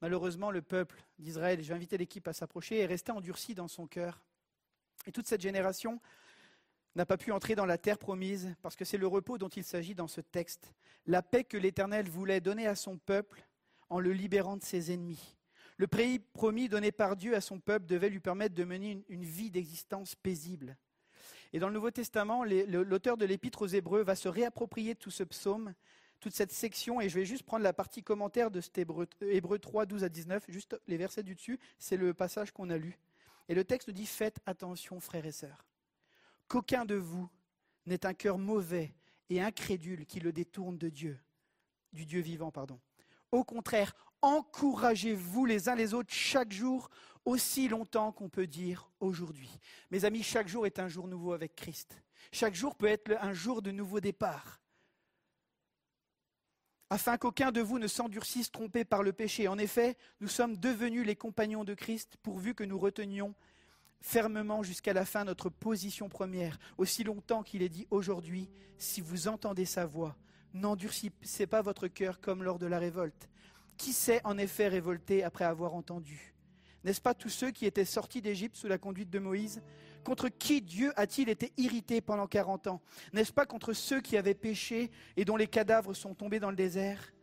Malheureusement, 0.00 0.50
le 0.50 0.60
peuple 0.60 1.02
d'Israël, 1.18 1.60
vais 1.60 1.74
inviter 1.74 1.96
l'équipe 1.96 2.28
à 2.28 2.32
s'approcher, 2.32 2.80
est 2.80 2.86
resté 2.86 3.12
endurci 3.12 3.54
dans 3.54 3.68
son 3.68 3.86
cœur. 3.86 4.22
Et 5.06 5.12
toute 5.12 5.26
cette 5.26 5.40
génération 5.40 6.00
n'a 6.96 7.06
pas 7.06 7.16
pu 7.16 7.32
entrer 7.32 7.54
dans 7.54 7.66
la 7.66 7.78
terre 7.78 7.98
promise, 7.98 8.54
parce 8.62 8.76
que 8.76 8.84
c'est 8.84 8.98
le 8.98 9.06
repos 9.06 9.38
dont 9.38 9.48
il 9.48 9.64
s'agit 9.64 9.94
dans 9.94 10.06
ce 10.06 10.20
texte. 10.20 10.72
La 11.06 11.22
paix 11.22 11.44
que 11.44 11.56
l'Éternel 11.56 12.08
voulait 12.08 12.40
donner 12.40 12.66
à 12.66 12.74
son 12.74 12.98
peuple 12.98 13.46
en 13.90 13.98
le 13.98 14.12
libérant 14.12 14.56
de 14.56 14.62
ses 14.62 14.92
ennemis. 14.92 15.36
Le 15.76 15.86
pays 15.88 16.20
promis 16.20 16.68
donné 16.68 16.92
par 16.92 17.16
Dieu 17.16 17.34
à 17.34 17.40
son 17.40 17.58
peuple 17.58 17.86
devait 17.86 18.08
lui 18.08 18.20
permettre 18.20 18.54
de 18.54 18.64
mener 18.64 19.04
une, 19.08 19.24
vie 19.24 19.50
d'existence 19.50 20.14
paisible. 20.14 20.76
Et 21.52 21.58
dans 21.58 21.68
le 21.68 21.74
Nouveau 21.74 21.90
Testament, 21.90 22.44
l'auteur 22.44 23.16
de 23.16 23.24
l'Épître 23.24 23.62
aux 23.62 23.66
Hébreux 23.66 24.02
va 24.02 24.14
se 24.14 24.28
réapproprier 24.28 24.94
tout 24.94 25.10
ce 25.10 25.24
psaume, 25.24 25.74
toute 26.20 26.34
cette 26.34 26.52
section, 26.52 27.00
et 27.00 27.08
je 27.08 27.14
vais 27.16 27.24
juste 27.24 27.42
prendre 27.42 27.64
la 27.64 27.72
partie 27.72 28.02
commentaire 28.02 28.50
de 28.50 28.60
cet 28.60 28.78
Hébreu, 28.78 29.06
Hébreu 29.20 29.58
3, 29.58 29.86
12 29.86 30.04
à 30.04 30.08
19, 30.08 30.44
juste 30.48 30.76
les 30.86 30.96
versets 30.96 31.22
du 31.22 31.34
dessus, 31.34 31.58
c'est 31.78 31.96
le 31.96 32.14
passage 32.14 32.52
qu'on 32.52 32.70
a 32.70 32.78
lu. 32.78 32.98
Et 33.48 33.54
le 33.54 33.64
texte 33.64 33.90
dit 33.90 34.06
Faites 34.06 34.38
attention, 34.46 35.00
frères 35.00 35.26
et 35.26 35.32
sœurs, 35.32 35.66
qu'aucun 36.48 36.84
de 36.84 36.94
vous 36.94 37.28
n'ait 37.86 38.06
un 38.06 38.14
cœur 38.14 38.38
mauvais 38.38 38.94
et 39.30 39.40
incrédule 39.40 40.06
qui 40.06 40.20
le 40.20 40.32
détourne 40.32 40.78
de 40.78 40.88
Dieu, 40.88 41.18
du 41.92 42.06
Dieu 42.06 42.20
vivant, 42.20 42.50
pardon. 42.50 42.80
Au 43.32 43.44
contraire, 43.44 43.94
encouragez-vous 44.22 45.44
les 45.44 45.68
uns 45.68 45.74
les 45.74 45.94
autres 45.94 46.12
chaque 46.12 46.52
jour, 46.52 46.88
aussi 47.24 47.68
longtemps 47.68 48.12
qu'on 48.12 48.28
peut 48.28 48.46
dire 48.46 48.90
aujourd'hui. 49.00 49.50
Mes 49.90 50.04
amis, 50.04 50.22
chaque 50.22 50.48
jour 50.48 50.66
est 50.66 50.78
un 50.78 50.88
jour 50.88 51.08
nouveau 51.08 51.32
avec 51.32 51.56
Christ. 51.56 52.02
Chaque 52.32 52.54
jour 52.54 52.76
peut 52.76 52.86
être 52.86 53.16
un 53.20 53.32
jour 53.32 53.62
de 53.62 53.70
nouveau 53.70 54.00
départ. 54.00 54.60
Afin 56.90 57.16
qu'aucun 57.16 57.50
de 57.50 57.60
vous 57.60 57.78
ne 57.78 57.86
s'endurcisse 57.86 58.52
trompé 58.52 58.84
par 58.84 59.02
le 59.02 59.12
péché. 59.12 59.48
En 59.48 59.58
effet, 59.58 59.96
nous 60.20 60.28
sommes 60.28 60.56
devenus 60.56 61.06
les 61.06 61.16
compagnons 61.16 61.64
de 61.64 61.74
Christ 61.74 62.16
pourvu 62.22 62.54
que 62.54 62.64
nous 62.64 62.78
retenions 62.78 63.34
fermement 64.04 64.62
jusqu'à 64.62 64.92
la 64.92 65.06
fin 65.06 65.24
notre 65.24 65.48
position 65.48 66.10
première, 66.10 66.58
aussi 66.76 67.04
longtemps 67.04 67.42
qu'il 67.42 67.62
est 67.62 67.70
dit 67.70 67.86
aujourd'hui, 67.90 68.50
si 68.76 69.00
vous 69.00 69.28
entendez 69.28 69.64
sa 69.64 69.86
voix, 69.86 70.14
n'endurcissez 70.52 71.46
pas 71.46 71.62
votre 71.62 71.88
cœur 71.88 72.20
comme 72.20 72.42
lors 72.42 72.58
de 72.58 72.66
la 72.66 72.78
révolte. 72.78 73.30
Qui 73.78 73.94
s'est 73.94 74.20
en 74.24 74.36
effet 74.36 74.68
révolté 74.68 75.24
après 75.24 75.46
avoir 75.46 75.74
entendu? 75.74 76.34
N'est-ce 76.84 77.00
pas 77.00 77.14
tous 77.14 77.30
ceux 77.30 77.50
qui 77.50 77.64
étaient 77.64 77.86
sortis 77.86 78.20
d'Égypte 78.20 78.56
sous 78.56 78.68
la 78.68 78.76
conduite 78.76 79.08
de 79.08 79.18
Moïse? 79.18 79.62
Contre 80.04 80.28
qui 80.28 80.60
Dieu 80.60 80.92
a-t-il 80.96 81.30
été 81.30 81.54
irrité 81.56 82.02
pendant 82.02 82.26
quarante 82.26 82.66
ans? 82.66 82.82
N'est-ce 83.14 83.32
pas 83.32 83.46
contre 83.46 83.72
ceux 83.72 84.02
qui 84.02 84.18
avaient 84.18 84.34
péché 84.34 84.90
et 85.16 85.24
dont 85.24 85.38
les 85.38 85.48
cadavres 85.48 85.94
sont 85.94 86.14
tombés 86.14 86.40
dans 86.40 86.50
le 86.50 86.56
désert? 86.56 87.14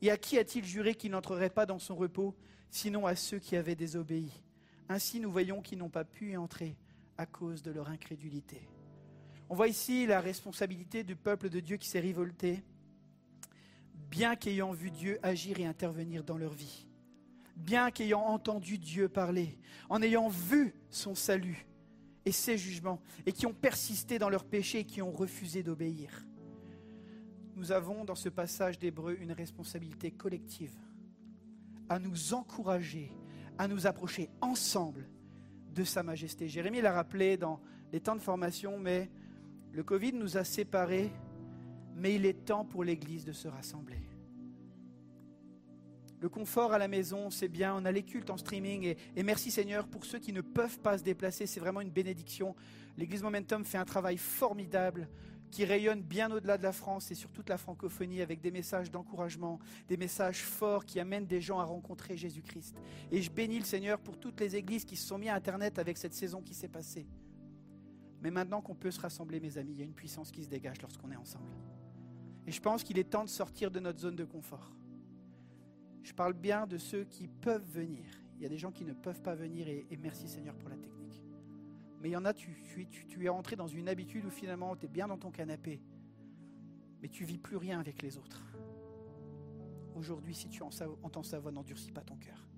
Et 0.00 0.10
à 0.10 0.16
qui 0.16 0.38
a-t-il 0.38 0.64
juré 0.64 0.94
qu'il 0.94 1.10
n'entrerait 1.10 1.50
pas 1.50 1.66
dans 1.66 1.78
son 1.78 1.96
repos, 1.96 2.34
sinon 2.70 3.04
à 3.04 3.14
ceux 3.14 3.38
qui 3.38 3.56
avaient 3.56 3.76
désobéi? 3.76 4.32
Ainsi 4.90 5.20
nous 5.20 5.30
voyons 5.30 5.62
qu'ils 5.62 5.78
n'ont 5.78 5.88
pas 5.88 6.02
pu 6.02 6.32
y 6.32 6.36
entrer 6.36 6.76
à 7.16 7.24
cause 7.24 7.62
de 7.62 7.70
leur 7.70 7.88
incrédulité. 7.88 8.60
On 9.48 9.54
voit 9.54 9.68
ici 9.68 10.04
la 10.04 10.20
responsabilité 10.20 11.04
du 11.04 11.14
peuple 11.14 11.48
de 11.48 11.60
Dieu 11.60 11.76
qui 11.76 11.88
s'est 11.88 12.00
révolté, 12.00 12.64
bien 14.10 14.34
qu'ayant 14.34 14.72
vu 14.72 14.90
Dieu 14.90 15.20
agir 15.22 15.60
et 15.60 15.64
intervenir 15.64 16.24
dans 16.24 16.36
leur 16.36 16.52
vie, 16.52 16.88
bien 17.54 17.92
qu'ayant 17.92 18.22
entendu 18.22 18.78
Dieu 18.78 19.08
parler, 19.08 19.60
en 19.88 20.02
ayant 20.02 20.28
vu 20.28 20.74
son 20.90 21.14
salut 21.14 21.68
et 22.24 22.32
ses 22.32 22.58
jugements, 22.58 23.00
et 23.26 23.32
qui 23.32 23.46
ont 23.46 23.54
persisté 23.54 24.18
dans 24.18 24.28
leur 24.28 24.44
péché 24.44 24.80
et 24.80 24.84
qui 24.84 25.02
ont 25.02 25.12
refusé 25.12 25.62
d'obéir. 25.62 26.26
Nous 27.54 27.70
avons 27.70 28.04
dans 28.04 28.16
ce 28.16 28.28
passage 28.28 28.76
d'Hébreu 28.76 29.16
une 29.20 29.32
responsabilité 29.32 30.10
collective 30.10 30.74
à 31.88 32.00
nous 32.00 32.34
encourager, 32.34 33.12
à 33.60 33.68
nous 33.68 33.86
approcher 33.86 34.30
ensemble 34.40 35.06
de 35.74 35.84
Sa 35.84 36.02
Majesté. 36.02 36.48
Jérémie 36.48 36.80
l'a 36.80 36.92
rappelé 36.92 37.36
dans 37.36 37.60
les 37.92 38.00
temps 38.00 38.16
de 38.16 38.22
formation, 38.22 38.78
mais 38.78 39.10
le 39.70 39.82
Covid 39.82 40.14
nous 40.14 40.38
a 40.38 40.44
séparés, 40.44 41.12
mais 41.94 42.14
il 42.14 42.24
est 42.24 42.46
temps 42.46 42.64
pour 42.64 42.84
l'Église 42.84 43.26
de 43.26 43.32
se 43.32 43.48
rassembler. 43.48 44.00
Le 46.20 46.30
confort 46.30 46.72
à 46.72 46.78
la 46.78 46.88
maison, 46.88 47.28
c'est 47.28 47.48
bien, 47.48 47.74
on 47.76 47.84
a 47.84 47.92
les 47.92 48.02
cultes 48.02 48.30
en 48.30 48.38
streaming, 48.38 48.84
et, 48.84 48.96
et 49.14 49.22
merci 49.22 49.50
Seigneur 49.50 49.86
pour 49.88 50.06
ceux 50.06 50.18
qui 50.18 50.32
ne 50.32 50.40
peuvent 50.40 50.80
pas 50.80 50.96
se 50.96 51.02
déplacer, 51.02 51.44
c'est 51.46 51.60
vraiment 51.60 51.82
une 51.82 51.90
bénédiction. 51.90 52.56
L'Église 52.96 53.22
Momentum 53.22 53.66
fait 53.66 53.76
un 53.76 53.84
travail 53.84 54.16
formidable 54.16 55.06
qui 55.50 55.64
rayonne 55.64 56.02
bien 56.02 56.30
au-delà 56.30 56.56
de 56.58 56.62
la 56.62 56.72
France 56.72 57.10
et 57.10 57.14
sur 57.14 57.30
toute 57.30 57.48
la 57.48 57.58
francophonie 57.58 58.22
avec 58.22 58.40
des 58.40 58.50
messages 58.50 58.90
d'encouragement, 58.90 59.58
des 59.88 59.96
messages 59.96 60.42
forts 60.42 60.84
qui 60.84 61.00
amènent 61.00 61.26
des 61.26 61.40
gens 61.40 61.58
à 61.58 61.64
rencontrer 61.64 62.16
Jésus-Christ. 62.16 62.76
Et 63.10 63.20
je 63.20 63.30
bénis 63.30 63.58
le 63.58 63.64
Seigneur 63.64 63.98
pour 63.98 64.18
toutes 64.18 64.40
les 64.40 64.56
églises 64.56 64.84
qui 64.84 64.96
se 64.96 65.06
sont 65.06 65.18
mis 65.18 65.28
à 65.28 65.34
Internet 65.34 65.78
avec 65.78 65.98
cette 65.98 66.14
saison 66.14 66.40
qui 66.40 66.54
s'est 66.54 66.68
passée. 66.68 67.06
Mais 68.22 68.30
maintenant 68.30 68.60
qu'on 68.60 68.74
peut 68.74 68.90
se 68.90 69.00
rassembler, 69.00 69.40
mes 69.40 69.58
amis, 69.58 69.72
il 69.72 69.78
y 69.78 69.82
a 69.82 69.84
une 69.84 69.94
puissance 69.94 70.30
qui 70.30 70.44
se 70.44 70.48
dégage 70.48 70.80
lorsqu'on 70.82 71.10
est 71.10 71.16
ensemble. 71.16 71.50
Et 72.46 72.52
je 72.52 72.60
pense 72.60 72.84
qu'il 72.84 72.98
est 72.98 73.04
temps 73.04 73.24
de 73.24 73.28
sortir 73.28 73.70
de 73.70 73.80
notre 73.80 74.00
zone 74.00 74.16
de 74.16 74.24
confort. 74.24 74.72
Je 76.02 76.12
parle 76.12 76.34
bien 76.34 76.66
de 76.66 76.78
ceux 76.78 77.04
qui 77.04 77.28
peuvent 77.28 77.68
venir. 77.70 78.04
Il 78.36 78.42
y 78.42 78.46
a 78.46 78.48
des 78.48 78.58
gens 78.58 78.72
qui 78.72 78.84
ne 78.84 78.92
peuvent 78.92 79.20
pas 79.20 79.34
venir 79.34 79.68
et, 79.68 79.86
et 79.90 79.96
merci 79.96 80.28
Seigneur 80.28 80.54
pour 80.54 80.68
la 80.68 80.76
technique. 80.76 80.99
Mais 82.00 82.08
il 82.08 82.12
y 82.12 82.16
en 82.16 82.24
a, 82.24 82.32
tu, 82.32 82.50
es 83.20 83.28
rentré 83.28 83.56
dans 83.56 83.66
une 83.66 83.88
habitude 83.88 84.24
où 84.24 84.30
finalement 84.30 84.74
tu 84.74 84.86
es 84.86 84.88
bien 84.88 85.06
dans 85.06 85.18
ton 85.18 85.30
canapé, 85.30 85.82
mais 87.02 87.08
tu 87.08 87.24
vis 87.24 87.38
plus 87.38 87.56
rien 87.56 87.78
avec 87.78 88.02
les 88.02 88.16
autres. 88.16 88.42
Aujourd'hui, 89.94 90.34
si 90.34 90.48
tu 90.48 90.62
entends 90.62 91.22
sa 91.22 91.38
voix, 91.38 91.52
n'endurcis 91.52 91.92
pas 91.92 92.00
ton 92.00 92.16
cœur. 92.16 92.48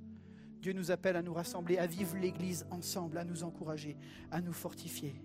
Dieu 0.60 0.72
nous 0.72 0.92
appelle 0.92 1.16
à 1.16 1.22
nous 1.22 1.34
rassembler, 1.34 1.78
à 1.78 1.86
vivre 1.88 2.16
l'Église 2.16 2.64
ensemble, 2.70 3.18
à 3.18 3.24
nous 3.24 3.42
encourager, 3.42 3.96
à 4.30 4.40
nous 4.40 4.52
fortifier. 4.52 5.20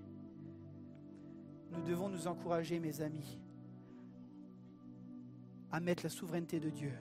Nous 1.71 1.83
devons 1.83 2.09
nous 2.09 2.25
encourager, 2.25 2.79
mes 2.79 3.01
amis, 3.01 3.39
à 5.71 5.79
mettre 5.79 6.03
la 6.03 6.09
souveraineté 6.09 6.59
de 6.59 6.71
Dieu 6.71 6.93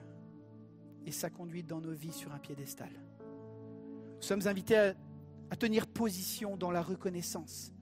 et 1.07 1.11
sa 1.11 1.31
conduite 1.31 1.65
dans 1.65 1.81
nos 1.81 1.93
vies 1.93 2.11
sur 2.11 2.31
un 2.31 2.37
piédestal. 2.37 2.91
Nous 4.17 4.21
sommes 4.21 4.45
invités 4.45 4.77
à, 4.77 4.93
à 5.49 5.55
tenir 5.55 5.87
position 5.87 6.57
dans 6.57 6.71
la 6.71 6.81
reconnaissance 6.81 7.73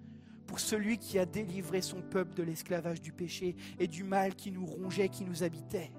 pour 0.47 0.59
celui 0.59 0.97
qui 0.97 1.17
a 1.19 1.25
délivré 1.25 1.81
son 1.81 2.01
peuple 2.01 2.35
de 2.35 2.43
l'esclavage 2.43 3.01
du 3.01 3.11
péché 3.11 3.55
et 3.79 3.87
du 3.87 4.03
mal 4.03 4.35
qui 4.35 4.51
nous 4.51 4.65
rongeait, 4.65 5.09
qui 5.09 5.25
nous 5.25 5.43
habitait, 5.43 5.91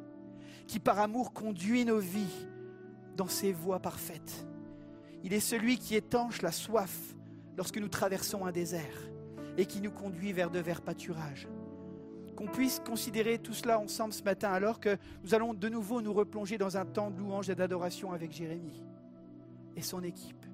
qui 0.67 0.79
par 0.79 0.99
amour 0.99 1.33
conduit 1.33 1.85
nos 1.85 1.99
vies 1.99 2.47
dans 3.17 3.29
ses 3.29 3.53
voies 3.53 3.81
parfaites. 3.81 4.47
Il 5.25 5.33
est 5.33 5.41
celui 5.41 5.79
qui 5.79 5.97
étanche 5.97 6.43
la 6.43 6.53
soif 6.53 7.15
lorsque 7.57 7.79
nous 7.79 7.89
traversons 7.89 8.45
un 8.45 8.53
désert 8.53 9.11
et 9.57 9.67
qui 9.67 9.81
nous 9.81 9.91
conduit 9.91 10.33
vers 10.33 10.51
de 10.51 10.61
verts 10.61 10.83
pâturages. 10.83 11.49
Qu'on 12.37 12.47
puisse 12.47 12.81
considérer 12.81 13.39
tout 13.39 13.55
cela 13.55 13.81
ensemble 13.81 14.13
ce 14.13 14.23
matin 14.23 14.51
alors 14.51 14.79
que 14.79 14.99
nous 15.25 15.35
allons 15.35 15.55
de 15.55 15.69
nouveau 15.69 16.03
nous 16.03 16.13
replonger 16.13 16.59
dans 16.59 16.77
un 16.77 16.85
temps 16.85 17.11
de 17.11 17.19
louange 17.19 17.49
et 17.49 17.55
d'adoration 17.55 18.13
avec 18.13 18.31
Jérémie 18.31 18.85
et 19.75 19.83
son 19.83 20.03
équipe. 20.03 20.45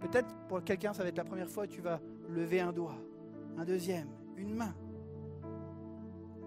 Peut-être 0.00 0.34
pour 0.48 0.64
quelqu'un, 0.64 0.92
ça 0.92 1.02
va 1.02 1.08
être 1.08 1.18
la 1.18 1.24
première 1.24 1.48
fois 1.48 1.66
tu 1.66 1.80
vas 1.80 2.00
lever 2.28 2.60
un 2.60 2.72
doigt, 2.72 2.98
un 3.58 3.64
deuxième, 3.64 4.08
une 4.36 4.54
main, 4.54 4.74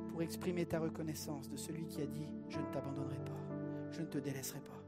pour 0.10 0.22
exprimer 0.22 0.66
ta 0.66 0.80
reconnaissance 0.80 1.49
de 1.49 1.58
celui 1.58 1.88
qui 1.88 2.01
a 2.01 2.06
dit, 2.06 2.28
je 2.49 2.60
ne 2.60 2.66
t'abandonnerai 2.66 3.18
pas, 3.18 3.91
je 3.91 4.01
ne 4.01 4.08
te 4.08 4.18
délaisserai 4.18 4.60
pas. 4.60 4.84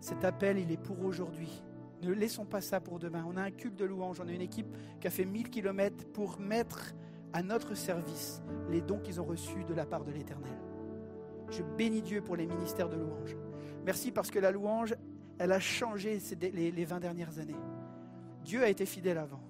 Cet 0.00 0.24
appel, 0.24 0.58
il 0.58 0.70
est 0.72 0.80
pour 0.80 1.04
aujourd'hui. 1.04 1.62
Ne 2.02 2.12
laissons 2.12 2.46
pas 2.46 2.62
ça 2.62 2.80
pour 2.80 2.98
demain. 2.98 3.24
On 3.28 3.36
a 3.36 3.42
un 3.42 3.50
culte 3.50 3.76
de 3.76 3.84
louange, 3.84 4.20
on 4.20 4.28
a 4.28 4.32
une 4.32 4.40
équipe 4.40 4.74
qui 5.00 5.06
a 5.06 5.10
fait 5.10 5.26
1000 5.26 5.50
kilomètres 5.50 6.06
pour 6.12 6.40
mettre 6.40 6.94
à 7.32 7.42
notre 7.42 7.74
service 7.74 8.42
les 8.70 8.80
dons 8.80 8.98
qu'ils 8.98 9.20
ont 9.20 9.24
reçus 9.24 9.64
de 9.64 9.74
la 9.74 9.84
part 9.84 10.04
de 10.04 10.10
l'Éternel. 10.10 10.58
Je 11.50 11.62
bénis 11.62 12.02
Dieu 12.02 12.22
pour 12.22 12.36
les 12.36 12.46
ministères 12.46 12.88
de 12.88 12.96
louange. 12.96 13.36
Merci 13.84 14.10
parce 14.12 14.30
que 14.30 14.38
la 14.38 14.50
louange, 14.50 14.94
elle 15.40 15.52
a 15.52 15.58
changé 15.58 16.18
les, 16.52 16.70
les 16.70 16.84
20 16.84 17.00
dernières 17.00 17.38
années. 17.38 17.56
Dieu 18.44 18.62
a 18.62 18.68
été 18.68 18.84
fidèle 18.84 19.16
avant. 19.16 19.40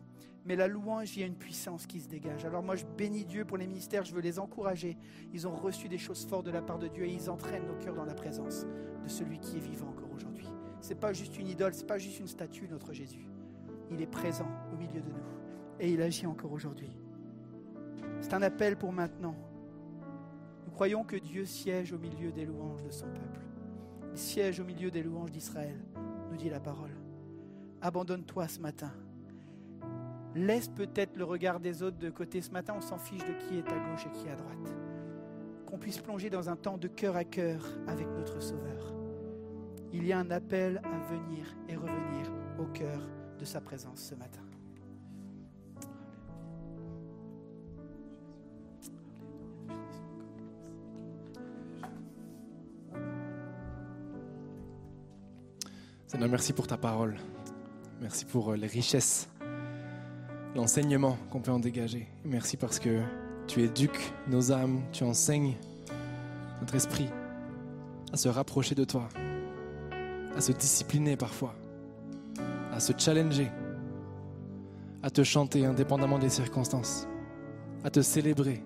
Mais 0.46 0.54
la 0.54 0.68
louange, 0.68 1.16
y 1.16 1.22
a 1.24 1.26
une 1.26 1.34
puissance 1.34 1.84
qui 1.86 1.98
se 1.98 2.08
dégage. 2.08 2.44
Alors 2.44 2.62
moi, 2.62 2.76
je 2.76 2.84
bénis 2.96 3.24
Dieu 3.24 3.44
pour 3.44 3.56
les 3.56 3.66
ministères, 3.66 4.04
je 4.04 4.14
veux 4.14 4.20
les 4.20 4.38
encourager. 4.38 4.96
Ils 5.34 5.48
ont 5.48 5.56
reçu 5.56 5.88
des 5.88 5.98
choses 5.98 6.24
fortes 6.24 6.46
de 6.46 6.52
la 6.52 6.62
part 6.62 6.78
de 6.78 6.86
Dieu 6.86 7.04
et 7.04 7.12
ils 7.12 7.28
entraînent 7.28 7.66
nos 7.66 7.74
cœurs 7.74 7.96
dans 7.96 8.04
la 8.04 8.14
présence 8.14 8.66
de 9.02 9.08
celui 9.08 9.40
qui 9.40 9.56
est 9.56 9.60
vivant 9.60 9.88
encore 9.88 10.12
aujourd'hui. 10.14 10.46
C'est 10.80 10.94
pas 10.94 11.12
juste 11.12 11.36
une 11.36 11.48
idole, 11.48 11.74
c'est 11.74 11.88
pas 11.88 11.98
juste 11.98 12.20
une 12.20 12.28
statue, 12.28 12.68
notre 12.68 12.92
Jésus. 12.92 13.26
Il 13.90 14.00
est 14.00 14.06
présent 14.06 14.48
au 14.72 14.76
milieu 14.76 15.00
de 15.00 15.08
nous 15.08 15.24
et 15.80 15.90
il 15.90 16.00
agit 16.00 16.26
encore 16.26 16.52
aujourd'hui. 16.52 16.96
C'est 18.20 18.32
un 18.32 18.42
appel 18.42 18.76
pour 18.76 18.92
maintenant. 18.92 19.34
Nous 20.66 20.70
croyons 20.70 21.02
que 21.02 21.16
Dieu 21.16 21.44
siège 21.44 21.92
au 21.92 21.98
milieu 21.98 22.30
des 22.30 22.44
louanges 22.44 22.84
de 22.84 22.90
son 22.90 23.06
peuple. 23.06 23.40
Il 24.12 24.18
siège 24.18 24.60
au 24.60 24.64
milieu 24.64 24.90
des 24.90 25.02
louanges 25.02 25.30
d'Israël, 25.30 25.78
nous 26.30 26.36
dit 26.36 26.50
la 26.50 26.60
parole. 26.60 26.96
Abandonne-toi 27.80 28.48
ce 28.48 28.60
matin. 28.60 28.92
Laisse 30.34 30.68
peut-être 30.68 31.16
le 31.16 31.24
regard 31.24 31.60
des 31.60 31.82
autres 31.82 31.98
de 31.98 32.10
côté 32.10 32.40
ce 32.40 32.50
matin, 32.50 32.74
on 32.76 32.80
s'en 32.80 32.98
fiche 32.98 33.24
de 33.24 33.32
qui 33.32 33.58
est 33.58 33.68
à 33.68 33.78
gauche 33.78 34.06
et 34.06 34.10
qui 34.10 34.26
est 34.26 34.30
à 34.30 34.36
droite. 34.36 34.76
Qu'on 35.66 35.78
puisse 35.78 35.98
plonger 35.98 36.30
dans 36.30 36.48
un 36.48 36.56
temps 36.56 36.78
de 36.78 36.88
cœur 36.88 37.16
à 37.16 37.24
cœur 37.24 37.64
avec 37.86 38.06
notre 38.08 38.40
Sauveur. 38.40 38.94
Il 39.92 40.06
y 40.06 40.12
a 40.12 40.18
un 40.18 40.30
appel 40.30 40.80
à 40.84 41.12
venir 41.12 41.46
et 41.68 41.74
revenir 41.74 42.32
au 42.58 42.66
cœur 42.66 43.00
de 43.38 43.44
sa 43.44 43.60
présence 43.60 44.00
ce 44.00 44.14
matin. 44.14 44.39
Seigneur, 56.10 56.28
merci 56.28 56.52
pour 56.52 56.66
ta 56.66 56.76
parole. 56.76 57.14
Merci 58.00 58.24
pour 58.24 58.50
euh, 58.50 58.56
les 58.56 58.66
richesses, 58.66 59.28
l'enseignement 60.56 61.16
qu'on 61.30 61.38
peut 61.38 61.52
en 61.52 61.60
dégager. 61.60 62.08
Merci 62.24 62.56
parce 62.56 62.80
que 62.80 62.98
tu 63.46 63.62
éduques 63.62 64.12
nos 64.26 64.50
âmes, 64.50 64.80
tu 64.90 65.04
enseignes 65.04 65.54
notre 66.58 66.74
esprit 66.74 67.08
à 68.12 68.16
se 68.16 68.28
rapprocher 68.28 68.74
de 68.74 68.82
toi, 68.82 69.08
à 70.34 70.40
se 70.40 70.50
discipliner 70.50 71.16
parfois, 71.16 71.54
à 72.72 72.80
se 72.80 72.92
challenger, 72.98 73.48
à 75.04 75.10
te 75.10 75.22
chanter 75.22 75.64
indépendamment 75.64 76.18
des 76.18 76.30
circonstances, 76.30 77.06
à 77.84 77.90
te 77.90 78.02
célébrer 78.02 78.64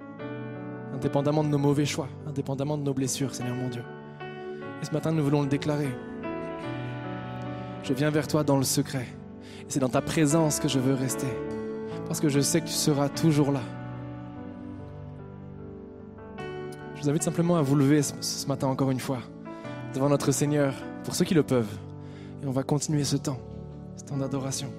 indépendamment 0.95 1.45
de 1.45 1.49
nos 1.49 1.59
mauvais 1.59 1.85
choix, 1.85 2.09
indépendamment 2.27 2.79
de 2.79 2.85
nos 2.85 2.95
blessures, 2.95 3.35
Seigneur 3.35 3.55
mon 3.55 3.69
Dieu. 3.69 3.85
Et 4.81 4.87
ce 4.87 4.93
matin, 4.93 5.13
nous 5.13 5.23
voulons 5.23 5.43
le 5.43 5.49
déclarer. 5.49 5.91
Je 7.85 7.93
viens 7.93 8.11
vers 8.11 8.27
toi 8.27 8.43
dans 8.45 8.57
le 8.57 8.65
secret. 8.65 9.07
Et 9.61 9.67
c'est 9.69 9.81
dans 9.81 9.91
ta 9.91 10.01
présence 10.01 10.59
que 10.59 10.69
je 10.69 10.79
veux 10.79 10.95
rester. 10.95 11.27
Parce 12.07 12.19
que 12.19 12.29
je 12.29 12.41
sais 12.41 12.61
que 12.61 12.67
tu 12.67 12.73
seras 12.73 13.11
toujours 13.11 13.53
là. 13.53 13.61
Je 16.97 17.03
vous 17.03 17.11
invite 17.11 17.23
simplement 17.23 17.57
à 17.57 17.63
vous 17.63 17.77
lever 17.77 18.03
ce, 18.03 18.15
ce 18.21 18.47
matin 18.47 18.69
encore 18.69 18.91
une 18.91 19.01
fois 19.01 19.19
devant 19.95 20.09
notre 20.09 20.33
Seigneur, 20.33 20.75
pour 21.05 21.15
ceux 21.15 21.25
qui 21.25 21.35
le 21.35 21.43
peuvent. 21.43 21.79
Et 22.43 22.47
on 22.47 22.51
va 22.51 22.63
continuer 22.63 23.05
ce 23.05 23.17
temps, 23.17 23.39
ce 23.97 24.05
temps 24.05 24.17
d'adoration. 24.17 24.73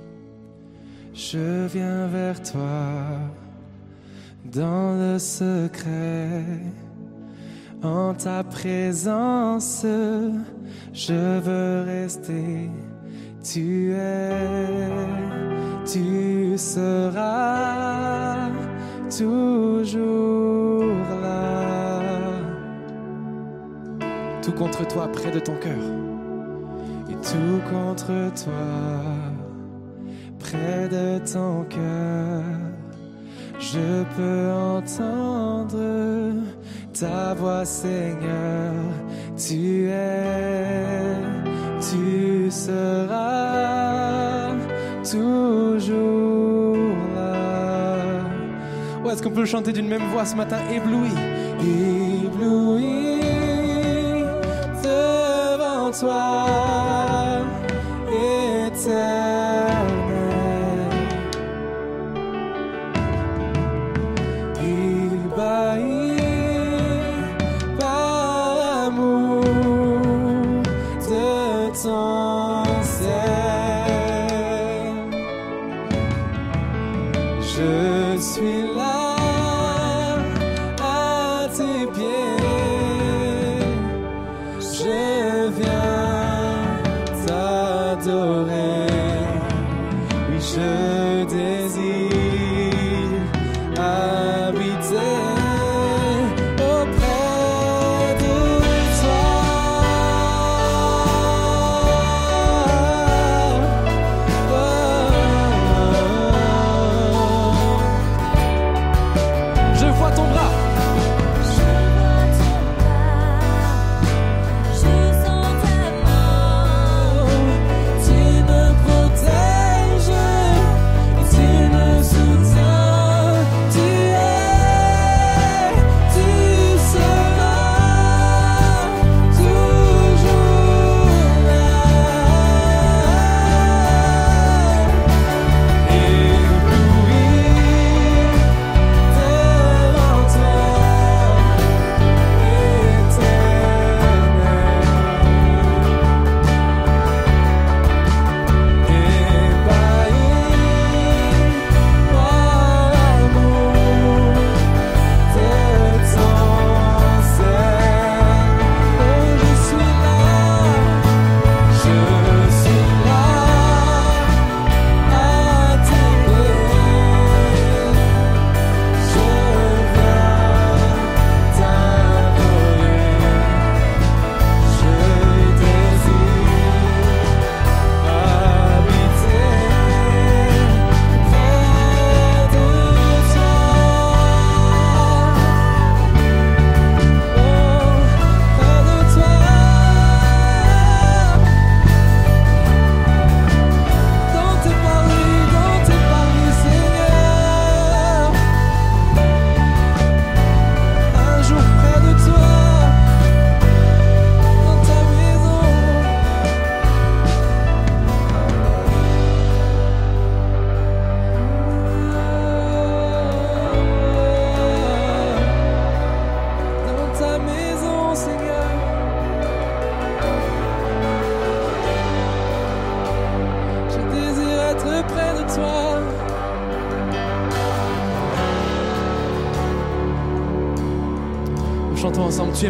Je 1.14 1.68
viens 1.68 2.08
vers 2.08 2.42
toi 2.42 3.20
dans 4.44 4.98
le 4.98 5.18
secret. 5.18 6.44
En 7.82 8.14
ta 8.14 8.44
présence, 8.44 9.86
je 10.94 11.40
veux 11.40 11.84
rester. 11.86 12.70
Tu 13.54 13.92
es, 13.94 14.90
tu 15.86 16.58
seras 16.58 18.50
toujours 19.16 21.06
là. 21.22 22.02
Tout 24.42 24.52
contre 24.52 24.88
toi, 24.88 25.08
près 25.12 25.30
de 25.30 25.38
ton 25.40 25.56
cœur. 25.58 25.84
Et 27.08 27.14
tout 27.14 27.62
contre 27.70 28.34
toi, 28.44 28.66
près 30.40 30.90
de 30.90 31.20
ton 31.32 31.66
cœur. 31.66 32.42
Je 33.60 34.04
peux 34.18 34.52
entendre 34.52 36.34
ta 37.00 37.36
voix, 37.36 37.64
Seigneur. 37.64 38.74
Tu 39.38 39.88
es, 39.90 41.35
tu 41.92 42.50
seras 42.50 43.76
toujours 45.04 46.76
là. 47.16 48.22
Ouais, 49.04 49.14
est-ce 49.14 49.22
qu'on 49.22 49.32
peut 49.32 49.46
chanter 49.46 49.72
d'une 49.72 49.88
même 49.88 50.04
voix 50.12 50.26
ce 50.26 50.36
matin? 50.36 50.58
Ébloui, 50.72 51.12
ébloui 51.62 53.20
devant 54.84 55.92
toi, 55.92 57.05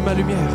ma 0.00 0.12
lumière. 0.14 0.45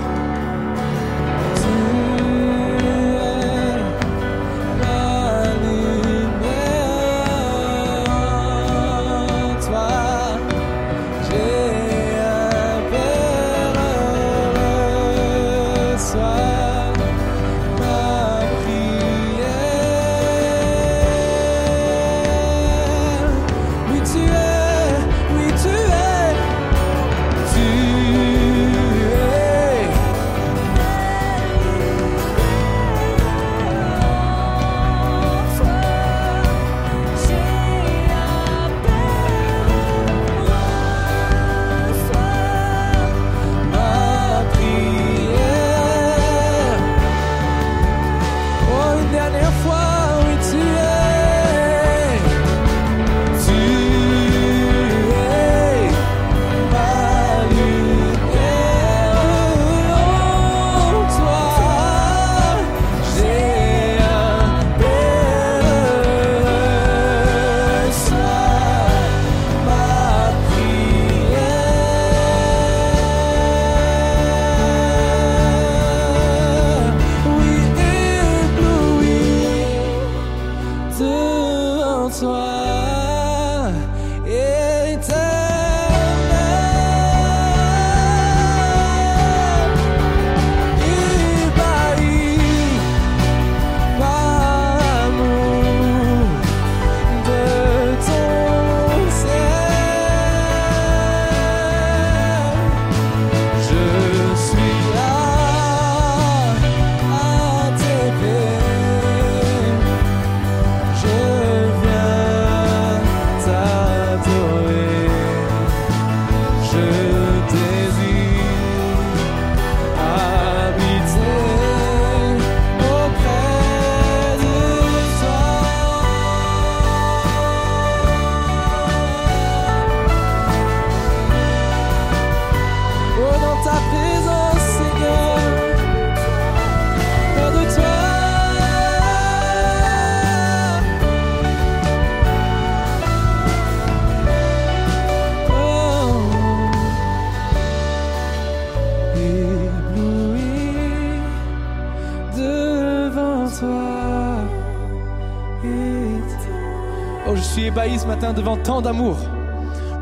Devant 158.29 158.55
tant 158.55 158.81
d'amour, 158.81 159.17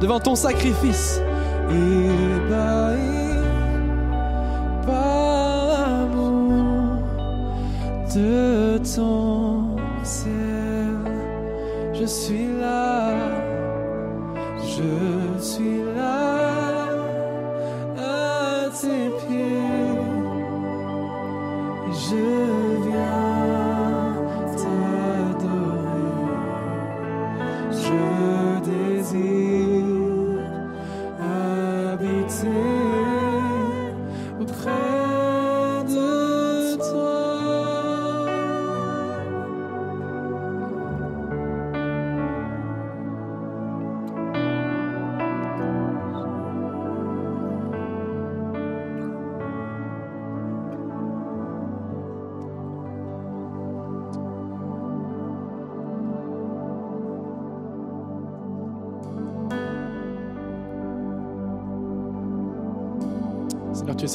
devant 0.01 0.19
ton 0.19 0.35
sacrifice. 0.35 1.21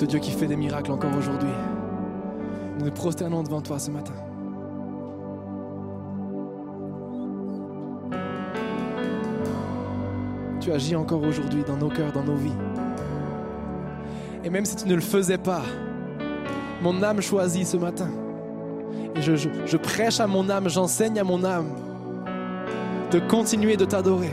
Dieu 0.07 0.19
qui 0.19 0.31
fait 0.31 0.47
des 0.47 0.57
miracles 0.57 0.93
encore 0.93 1.17
aujourd'hui. 1.17 1.51
Nous 2.79 2.87
nous 2.87 2.91
prosternons 2.91 3.43
devant 3.43 3.61
toi 3.61 3.79
ce 3.79 3.91
matin. 3.91 4.15
Tu 10.61 10.73
agis 10.73 10.97
encore 10.97 11.23
aujourd'hui 11.23 11.63
dans 11.67 11.77
nos 11.77 11.89
cœurs, 11.89 12.13
dans 12.13 12.25
nos 12.25 12.37
vies. 12.37 12.57
Et 14.43 14.51
même 14.51 14.65
si 14.65 14.77
tu 14.77 14.89
ne 14.89 14.95
le 14.95 15.01
faisais 15.01 15.39
pas, 15.39 15.63
mon 16.83 17.03
âme 17.03 17.21
choisit 17.21 17.67
ce 17.67 17.77
matin. 17.77 18.09
Et 19.15 19.23
je 19.23 19.77
prêche 19.77 20.21
à 20.21 20.27
mon 20.27 20.49
âme, 20.51 20.69
j'enseigne 20.69 21.19
à 21.19 21.25
mon 21.25 21.45
âme 21.45 21.69
de 23.11 23.21
continuer 23.21 23.77
de 23.77 23.85
t'adorer. 23.85 24.33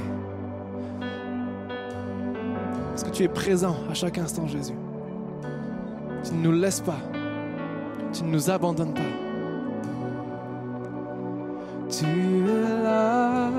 Parce 2.89 3.03
que 3.03 3.09
tu 3.09 3.23
es 3.23 3.27
présent 3.27 3.75
à 3.89 3.93
chaque 3.93 4.17
instant, 4.17 4.47
Jésus. 4.47 4.73
Tu 6.31 6.37
ne 6.37 6.43
nous 6.43 6.53
laisses 6.53 6.79
pas. 6.79 7.01
Tu 8.13 8.23
ne 8.23 8.29
nous 8.29 8.49
abandonnes 8.49 8.93
pas. 8.93 9.01
Tu 11.89 12.05
es 12.05 12.83
là, 12.83 13.49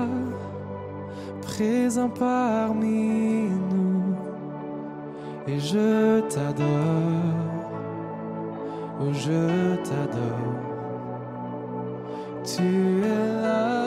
présent 1.43 2.09
parmi 2.09 3.43
nous. 3.71 4.15
Et 5.47 5.59
je 5.59 6.21
t'adore. 6.21 6.65
Oh, 9.01 9.13
je 9.13 9.75
t'adore. 9.83 10.55
Tu 12.43 13.03
es 13.03 13.41
là, 13.43 13.85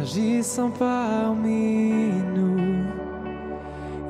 agissant 0.00 0.70
parmi 0.70 2.10
nous. 2.34 2.58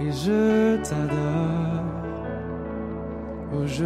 Et 0.00 0.10
je 0.12 0.76
t'adore. 0.82 1.71
Je 3.66 3.84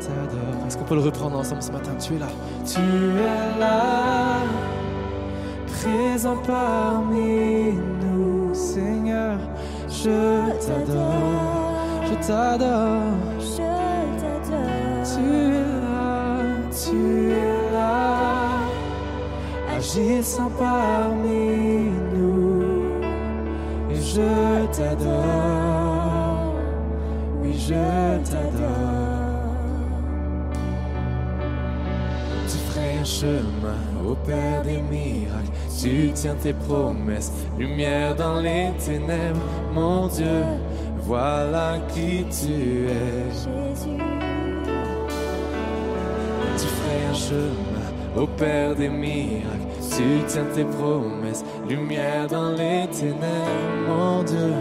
t'adore. 0.00 0.66
Est-ce 0.66 0.76
qu'on 0.76 0.84
peut 0.84 0.94
le 0.94 1.02
reprendre 1.02 1.38
ensemble 1.38 1.62
ce 1.62 1.72
matin? 1.72 1.92
Tu 1.98 2.14
es 2.14 2.18
là. 2.18 2.28
Tu 2.64 2.80
es 2.80 3.58
là, 3.60 4.40
présent 5.66 6.36
parmi 6.46 7.72
nous, 8.02 8.54
Seigneur. 8.54 9.38
Je 9.88 10.40
t'adore. 10.66 11.74
Je 12.04 12.14
t'adore. 12.26 13.02
Je 13.40 13.56
t'adore. 13.56 14.08
Tu 15.04 15.22
es 15.22 15.62
là, 15.80 16.38
tu 16.70 16.98
es 17.30 17.72
là, 17.72 18.16
agissant 19.76 20.50
parmi 20.58 21.90
nous. 22.14 23.00
Et 23.90 23.96
je 23.96 24.66
t'adore, 24.76 26.54
oui, 27.40 27.52
je 27.54 27.74
t'adore. 28.30 28.57
Chemin 33.20 33.88
Père 34.28 34.62
des 34.62 34.78
miracles. 34.78 35.50
Tu 35.80 36.10
tiens 36.12 36.34
tes 36.34 36.52
promesses, 36.52 37.32
lumière 37.58 38.14
dans 38.14 38.40
les 38.40 38.70
ténèbres. 38.78 39.40
Mon 39.72 40.06
Dieu, 40.08 40.42
voilà 40.98 41.78
qui 41.88 42.24
tu 42.24 42.86
es. 42.88 43.30
Jésus, 43.30 44.02
Tu 46.58 46.66
ferais 46.66 47.04
un 47.10 47.14
chemin 47.14 48.22
au 48.22 48.26
Père 48.26 48.74
des 48.74 48.88
miracles. 48.88 49.66
Tu 49.80 50.04
tiens 50.26 50.46
tes 50.54 50.64
promesses, 50.64 51.44
lumière 51.68 52.26
dans 52.28 52.50
les 52.50 52.86
ténèbres. 52.88 53.88
Mon 53.88 54.22
Dieu, 54.24 54.52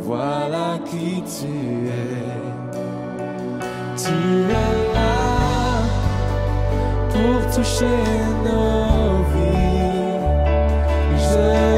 voilà 0.00 0.78
qui 0.86 1.22
tu 1.22 1.86
es. 1.86 2.24
Tu 3.96 4.10
es 4.12 4.94
là 4.94 5.53
pour 7.14 7.40
toucher 7.54 8.00
nos 8.44 9.22
vies. 9.32 10.18
Je 11.16 11.73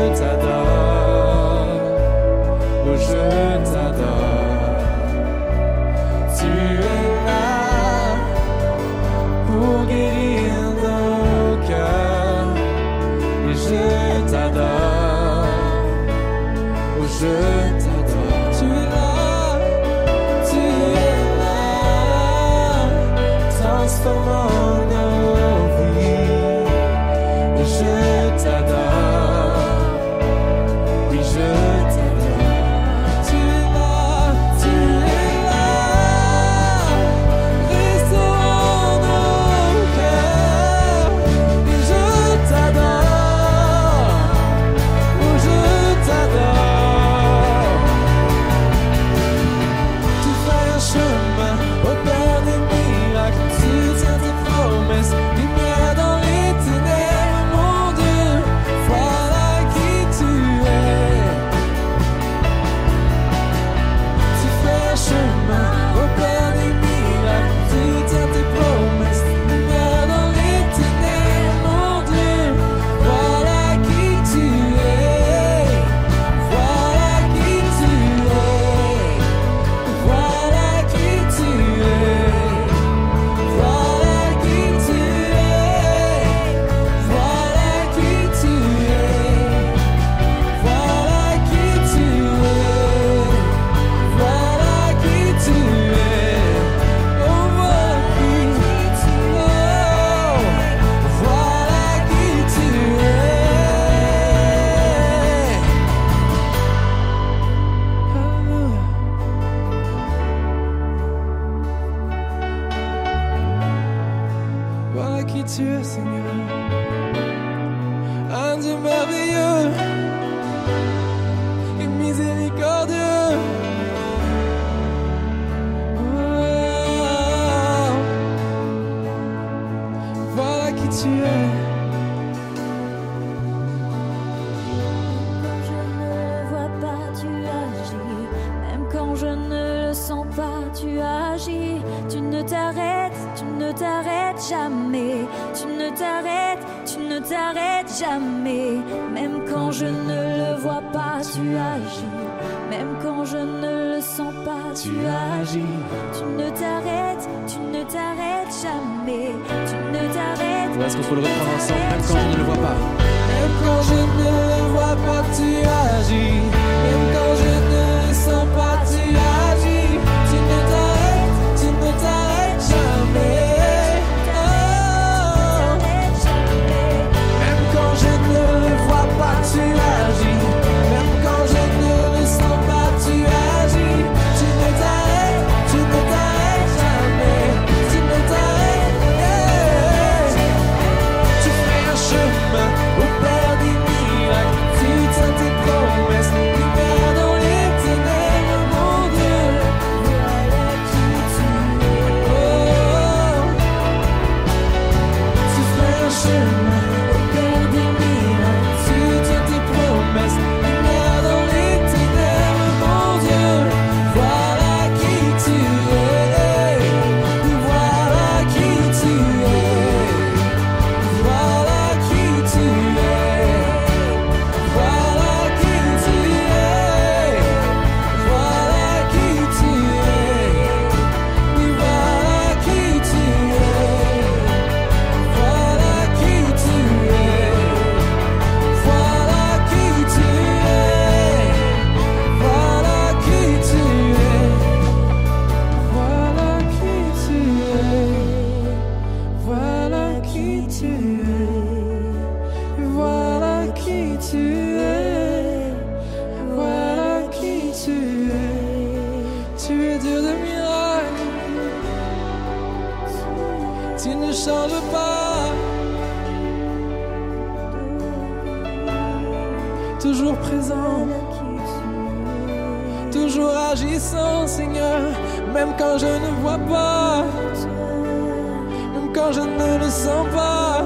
je 279.32 279.40
ne 279.40 279.78
le 279.78 279.90
sens 279.90 280.26
pas. 280.34 280.84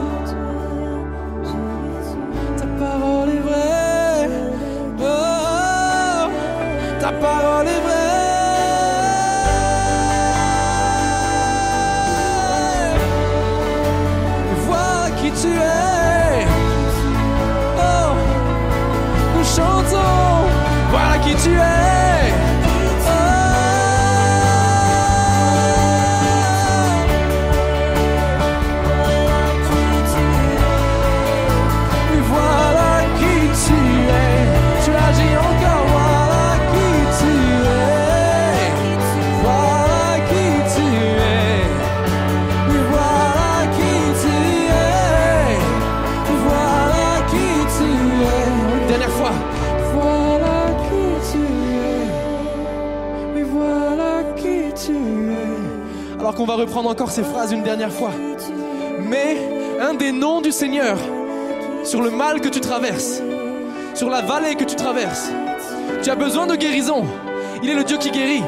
Ta 2.57 2.67
parole 2.79 3.29
est 3.29 3.41
vraie, 3.41 4.29
oh, 5.01 6.29
ta 7.01 7.13
parole 7.13 7.67
est 7.67 7.81
vraie. 7.81 7.90
Qu'on 56.41 56.47
va 56.47 56.55
reprendre 56.55 56.89
encore 56.89 57.11
ces 57.11 57.23
phrases 57.23 57.53
une 57.53 57.63
dernière 57.63 57.93
fois. 57.93 58.13
Mais 59.03 59.37
un 59.79 59.93
des 59.93 60.11
noms 60.11 60.41
du 60.41 60.53
Seigneur 60.53 60.97
sur 61.85 62.01
le 62.01 62.11
mal 62.11 62.41
que 62.41 62.49
tu 62.49 62.61
traverses, 62.61 63.21
sur 63.95 64.09
la 64.09 64.23
vallée 64.23 64.55
que 64.55 64.65
tu 64.65 64.75
traverses, 64.75 65.31
tu 66.03 66.09
as 66.09 66.15
besoin 66.15 66.47
de 66.47 66.57
guérison. 66.57 67.05
Il 67.63 67.69
est 67.69 67.75
le 67.75 67.85
Dieu 67.85 67.99
qui 67.99 68.11
guérit. 68.11 68.43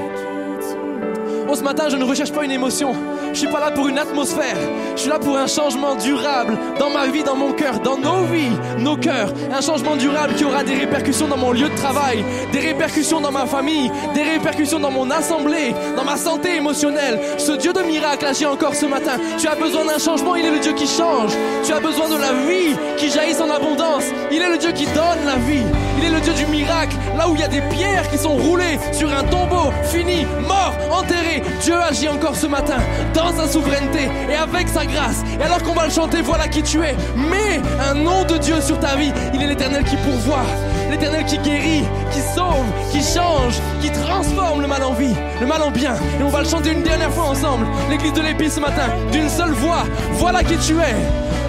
Oh, 1.51 1.55
ce 1.55 1.63
matin, 1.63 1.91
je 1.91 1.99
ne 1.99 2.05
recherche 2.05 2.33
pas 2.33 2.47
une 2.47 2.51
émotion. 2.51 2.95
Je 3.33 3.39
suis 3.39 3.49
pas 3.49 3.61
là 3.61 3.71
pour 3.71 3.89
une 3.89 3.99
atmosphère. 3.99 4.57
Je 4.95 5.01
suis 5.01 5.11
là 5.11 5.19
pour 5.19 5.37
un 5.37 5.47
changement 5.47 5.95
durable 5.95 6.59
dans 6.79 6.91
ma 6.91 7.07
vie, 7.07 7.23
dans 7.23 7.37
mon 7.37 7.53
cœur, 7.53 7.81
dans 7.81 7.97
nos 7.97 8.25
vies, 8.25 8.53
nos 8.79 8.97
cœurs. 8.97 9.33
Un 9.51 9.61
changement 9.61 9.97
durable 9.97 10.35
qui 10.35 10.45
aura 10.45 10.63
des 10.65 10.75
répercussions 10.75 11.29
dans 11.29 11.37
mon 11.37 11.53
lieu 11.53 11.69
de 11.69 11.77
travail, 11.77 12.25
des 12.53 12.61
répercussions 12.61 13.21
dans 13.21 13.33
ma 13.33 13.47
famille, 13.47 13.91
des 14.15 14.23
répercussions 14.23 14.81
dans 14.81 14.91
mon 14.91 15.11
assemblée, 15.11 15.75
dans 15.97 16.05
ma 16.05 16.17
santé 16.17 16.57
émotionnelle. 16.57 17.21
Ce 17.39 17.53
Dieu 17.53 17.73
de 17.73 17.81
miracle 17.81 18.27
agit 18.27 18.47
encore 18.47 18.75
ce 18.75 18.87
matin. 18.87 19.19
Tu 19.39 19.49
as 19.49 19.55
besoin 19.55 19.87
d'un 19.87 19.99
changement, 19.99 20.37
il 20.37 20.45
est 20.45 20.51
le 20.51 20.59
Dieu 20.59 20.73
qui 20.73 20.87
change. 20.87 21.33
Tu 21.65 21.73
as 21.73 21.81
besoin 21.81 22.09
de 22.09 22.17
la 22.17 22.33
vie 22.33 22.77
qui 22.99 23.11
jaillisse 23.11 23.41
en 23.41 23.51
abondance. 23.51 24.05
Il 24.31 24.43
est 24.43 24.51
le 24.51 24.59
Dieu 24.59 24.73
qui 24.73 24.85
donne 24.87 25.25
la 25.25 25.37
vie. 25.37 25.92
Il 26.03 26.09
est 26.09 26.11
le 26.11 26.21
Dieu 26.21 26.35
du 26.35 26.47
miracle. 26.47 26.97
Là 27.17 27.29
où 27.29 27.37
il 27.37 27.41
y 27.41 27.45
a 27.45 27.49
des 27.49 27.61
pierres 27.61 28.09
qui 28.11 28.19
sont 28.19 28.35
roulées 28.35 28.79
sur 28.93 29.09
un 29.13 29.23
tombeau, 29.23 29.73
fini, 29.85 30.27
mort, 30.41 30.75
enterré, 30.91 31.43
Dieu 31.63 31.75
agit 31.81 32.09
encore 32.09 32.35
ce 32.35 32.47
matin 32.47 32.79
dans 33.15 33.33
sa 33.33 33.47
souveraineté 33.47 34.11
et 34.29 34.35
avec 34.35 34.69
sa 34.69 34.85
grâce. 34.85 35.23
Et 35.39 35.43
alors 35.45 35.63
qu'on 35.63 35.75
va 35.75 35.87
le 35.87 35.93
chanter, 35.93 36.21
voilà 36.21 36.49
qui 36.49 36.63
tu 36.63 36.83
es. 36.83 36.97
Mets 37.17 37.63
un 37.89 37.95
nom 37.95 38.25
de 38.25 38.37
Dieu 38.39 38.61
sur 38.61 38.81
ta 38.81 38.97
vie. 38.97 39.13
Il 39.33 39.43
est 39.43 39.47
l'éternel 39.47 39.85
qui 39.85 39.97
pourvoit, 39.97 40.45
l'éternel 40.91 41.25
qui 41.25 41.39
guérit, 41.39 41.85
qui 42.11 42.21
sauve, 42.21 42.67
qui 42.91 43.01
change, 43.01 43.61
qui 43.81 43.91
transforme 43.91 44.61
le 44.61 44.67
mal 44.67 44.83
en 44.83 44.95
vie, 44.95 45.15
le 45.41 45.47
mal 45.47 45.63
en 45.63 45.71
bien. 45.71 45.95
Et 46.19 46.23
on 46.25 46.29
va 46.31 46.41
le 46.43 46.49
chanter 46.49 46.73
une 46.73 46.83
dernière 46.83 47.13
fois 47.13 47.27
ensemble. 47.27 47.67
L'église 47.91 48.13
de 48.13 48.23
l'épice 48.23 48.55
ce 48.55 48.61
matin, 48.61 48.89
d'une 49.13 49.29
seule 49.29 49.53
voix. 49.53 49.85
Voilà 50.15 50.43
qui 50.43 50.57
tu 50.57 50.73
es. 50.81 50.97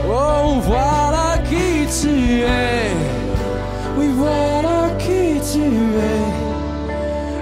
Oh, 0.08 0.60
voilà 0.62 1.40
qui 1.50 1.88
tu 1.88 2.42
es. 2.42 3.23
Oui, 4.04 4.10
voilà 4.18 4.90
qui 5.00 5.40
tu 5.54 5.64
es. 5.64 6.24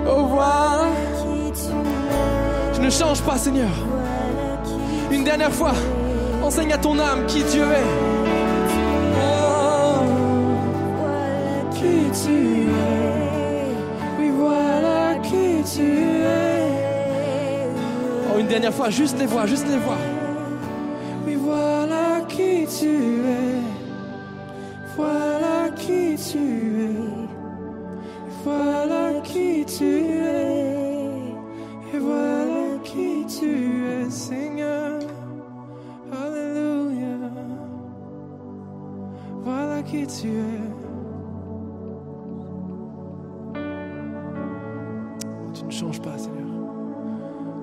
Oh, 0.08 0.26
voilà. 0.30 0.90
Je 2.74 2.82
ne 2.82 2.90
change 2.90 3.22
pas, 3.22 3.38
Seigneur. 3.38 3.70
Une 5.12 5.24
dernière 5.24 5.52
fois, 5.52 5.74
enseigne 6.44 6.74
à 6.74 6.78
ton 6.78 7.00
âme 7.00 7.26
qui 7.26 7.44
Dieu 7.44 7.64
est. 7.64 7.90
Oh, 9.18 10.04
qui 11.74 12.12
tu 12.24 12.68
es. 12.68 13.76
Oui, 14.20 14.32
voilà 14.38 15.16
qui 15.24 15.64
tu 15.64 15.82
es. 15.82 16.90
Oh, 18.32 18.40
une 18.40 18.48
dernière 18.48 18.74
fois, 18.74 18.92
juste 18.92 19.18
les 19.18 19.26
voix, 19.26 19.48
juste 19.48 19.66
les 19.68 19.78
voix. 19.78 19.98
Oui, 21.26 21.38
voilà 21.42 22.22
qui 22.28 22.68
tu 22.68 23.22
es. 23.26 23.41
Tu 26.32 26.38
es. 26.38 27.28
Voilà 28.46 29.20
qui 29.22 29.66
tu 29.66 29.84
es. 29.84 31.36
Et 31.94 32.00
voilà 32.00 32.78
qui 32.86 33.26
tu 33.26 33.86
es, 33.86 34.10
Seigneur. 34.10 35.00
Alléluia. 36.10 37.18
Voilà 39.44 39.84
qui 39.84 40.08
tu 40.08 40.30
es. 40.30 40.72
Tu 45.54 45.66
ne 45.66 45.72
changes 45.72 46.02
pas, 46.02 46.18
Seigneur. 46.18 46.48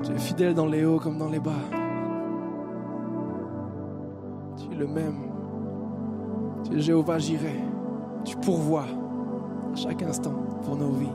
Tu 0.03 0.12
es 0.12 0.19
fidèle 0.19 0.53
dans 0.53 0.66
les 0.66 0.85
hauts 0.85 0.99
comme 0.99 1.16
dans 1.16 1.31
les 1.31 1.40
bas. 1.40 1.65
Tu 4.59 4.70
es 4.74 4.77
le 4.77 4.86
même. 4.86 5.23
Tu 6.65 6.77
es 6.77 6.81
Jéhovah 6.81 7.19
Jireh. 7.19 7.77
Tu 8.28 8.36
pourvois 8.36 8.84
à 9.72 9.74
chaque 9.74 10.02
instant 10.02 10.34
pour 10.62 10.76
nos 10.76 10.90
vies. 10.90 11.06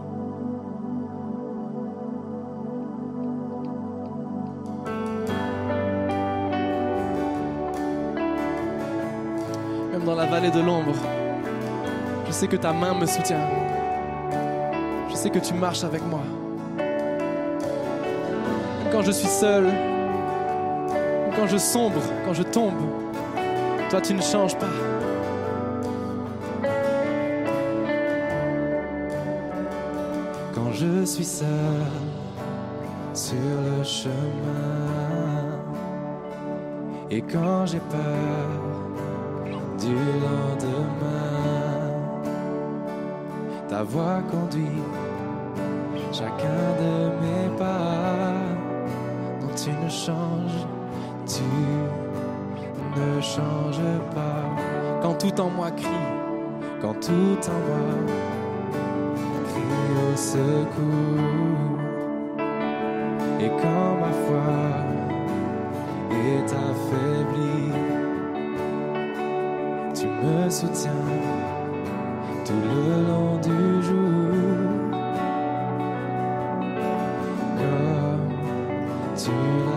Même 9.91 10.03
dans 10.03 10.15
la 10.15 10.25
vallée 10.25 10.49
de 10.49 10.59
l'ombre, 10.59 10.93
je 12.25 12.31
sais 12.31 12.47
que 12.47 12.55
ta 12.55 12.73
main 12.73 12.95
me 12.95 13.05
soutient. 13.05 13.47
Je 15.11 15.15
sais 15.15 15.29
que 15.29 15.37
tu 15.37 15.53
marches 15.53 15.83
avec 15.83 16.01
moi. 16.07 16.21
Quand 18.91 19.03
je 19.03 19.11
suis 19.11 19.27
seul, 19.27 19.65
quand 21.35 21.45
je 21.45 21.57
sombre, 21.57 22.01
quand 22.25 22.33
je 22.33 22.41
tombe, 22.41 22.81
toi 23.91 24.01
tu 24.01 24.15
ne 24.15 24.21
changes 24.21 24.57
pas. 24.57 24.65
Je 31.03 31.07
suis 31.07 31.25
seul 31.25 31.47
sur 33.13 33.35
le 33.35 33.83
chemin 33.83 35.59
et 37.11 37.21
quand 37.21 37.65
j'ai 37.65 37.81
peur 37.81 38.47
du 39.77 39.95
lendemain, 40.25 41.41
ta 43.67 43.83
voix 43.83 44.21
conduit 44.31 44.81
chacun 46.13 46.63
de 46.79 46.93
mes 47.21 47.57
pas. 47.57 48.35
Non, 49.41 49.53
tu 49.61 49.71
ne 49.71 49.89
changes, 49.89 50.65
tu 51.27 51.43
ne 52.97 53.19
changes 53.19 53.91
pas. 54.15 54.45
Quand 55.01 55.15
tout 55.15 55.41
en 55.41 55.49
moi 55.49 55.69
crie, 55.71 56.05
Quand 56.81 56.93
tout 56.93 57.49
en 57.49 57.59
moi 57.67 58.32
secours 60.15 61.79
et 63.39 63.49
quand 63.61 63.95
ma 63.99 64.11
foi 64.25 64.53
est 66.11 66.51
affaiblie, 66.69 67.71
tu 69.93 70.07
me 70.07 70.49
soutiens 70.49 70.91
tout 72.45 72.53
le 72.53 73.07
long 73.07 73.37
du 73.37 73.83
jour. 73.83 74.29
Comme 77.57 78.29
tu 79.15 79.72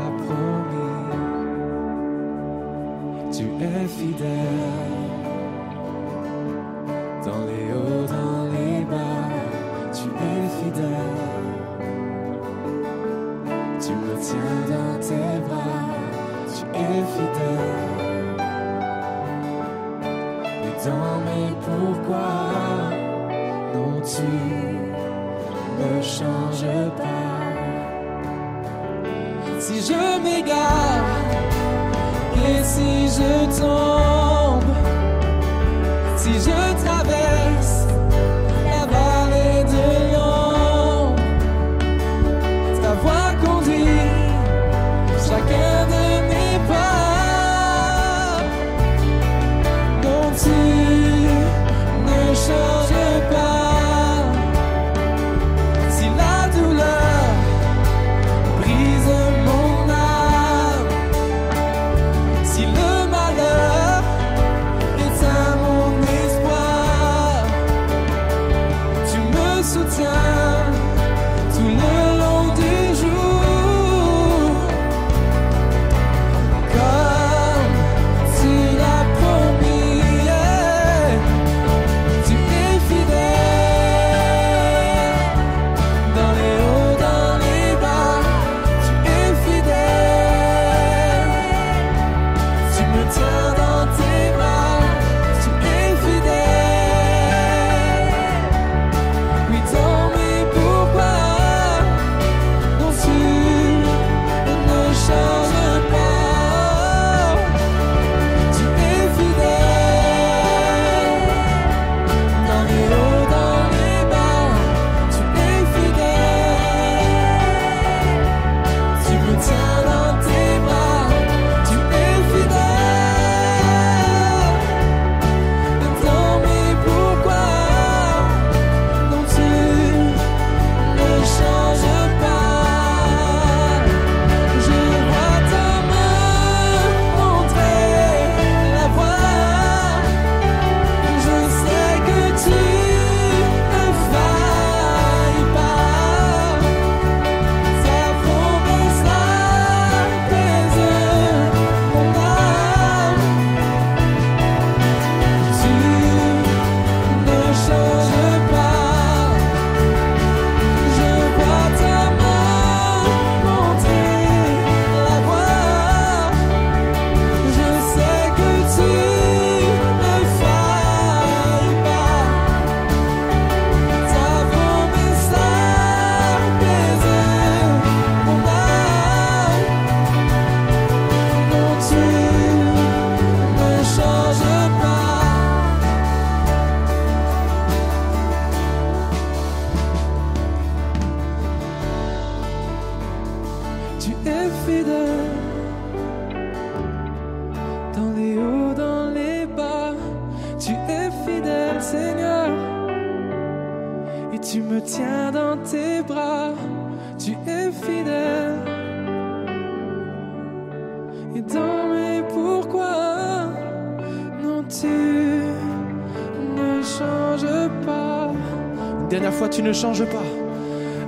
ne 219.66 219.72
changes 219.72 220.04
pas. 220.04 220.22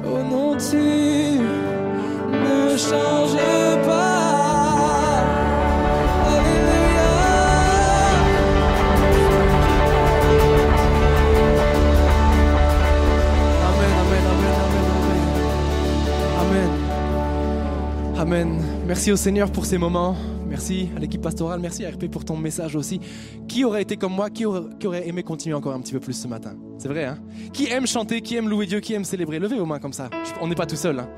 Oh 0.04 0.18
non, 0.28 0.56
tu 0.56 0.76
ne 0.76 2.76
changes 2.76 3.36
pas. 3.86 4.24
Amen, 16.40 16.70
amen. 18.16 18.62
Merci 18.86 19.12
au 19.12 19.16
Seigneur 19.16 19.52
pour 19.52 19.66
ces 19.66 19.78
moments. 19.78 20.16
Merci 20.48 20.88
à 20.96 20.98
l'équipe 20.98 21.20
pastorale. 21.20 21.60
Merci 21.60 21.84
à 21.84 21.90
RP 21.90 22.08
pour 22.10 22.24
ton 22.24 22.36
message 22.36 22.74
aussi. 22.74 23.00
Qui 23.46 23.64
aurait 23.64 23.82
été 23.82 23.96
comme 23.96 24.14
moi? 24.14 24.30
Qui 24.30 24.46
aurait 24.46 25.06
aimé 25.06 25.22
continuer 25.22 25.54
encore 25.54 25.74
un 25.74 25.80
petit 25.80 25.92
peu 25.92 26.00
plus 26.00 26.14
ce 26.14 26.26
matin? 26.26 26.54
C'est 26.78 26.88
vrai, 26.88 27.04
hein 27.04 27.18
Qui 27.52 27.66
aime 27.66 27.86
chanter 27.86 28.20
Qui 28.22 28.36
aime 28.36 28.48
louer 28.48 28.66
Dieu 28.66 28.80
Qui 28.80 28.94
aime 28.94 29.04
célébrer 29.04 29.38
Levez 29.38 29.58
vos 29.58 29.66
mains 29.66 29.80
comme 29.80 29.92
ça. 29.92 30.08
On 30.40 30.46
n'est 30.46 30.54
pas 30.54 30.66
tout 30.66 30.76
seul. 30.76 30.98
hein. 30.98 31.08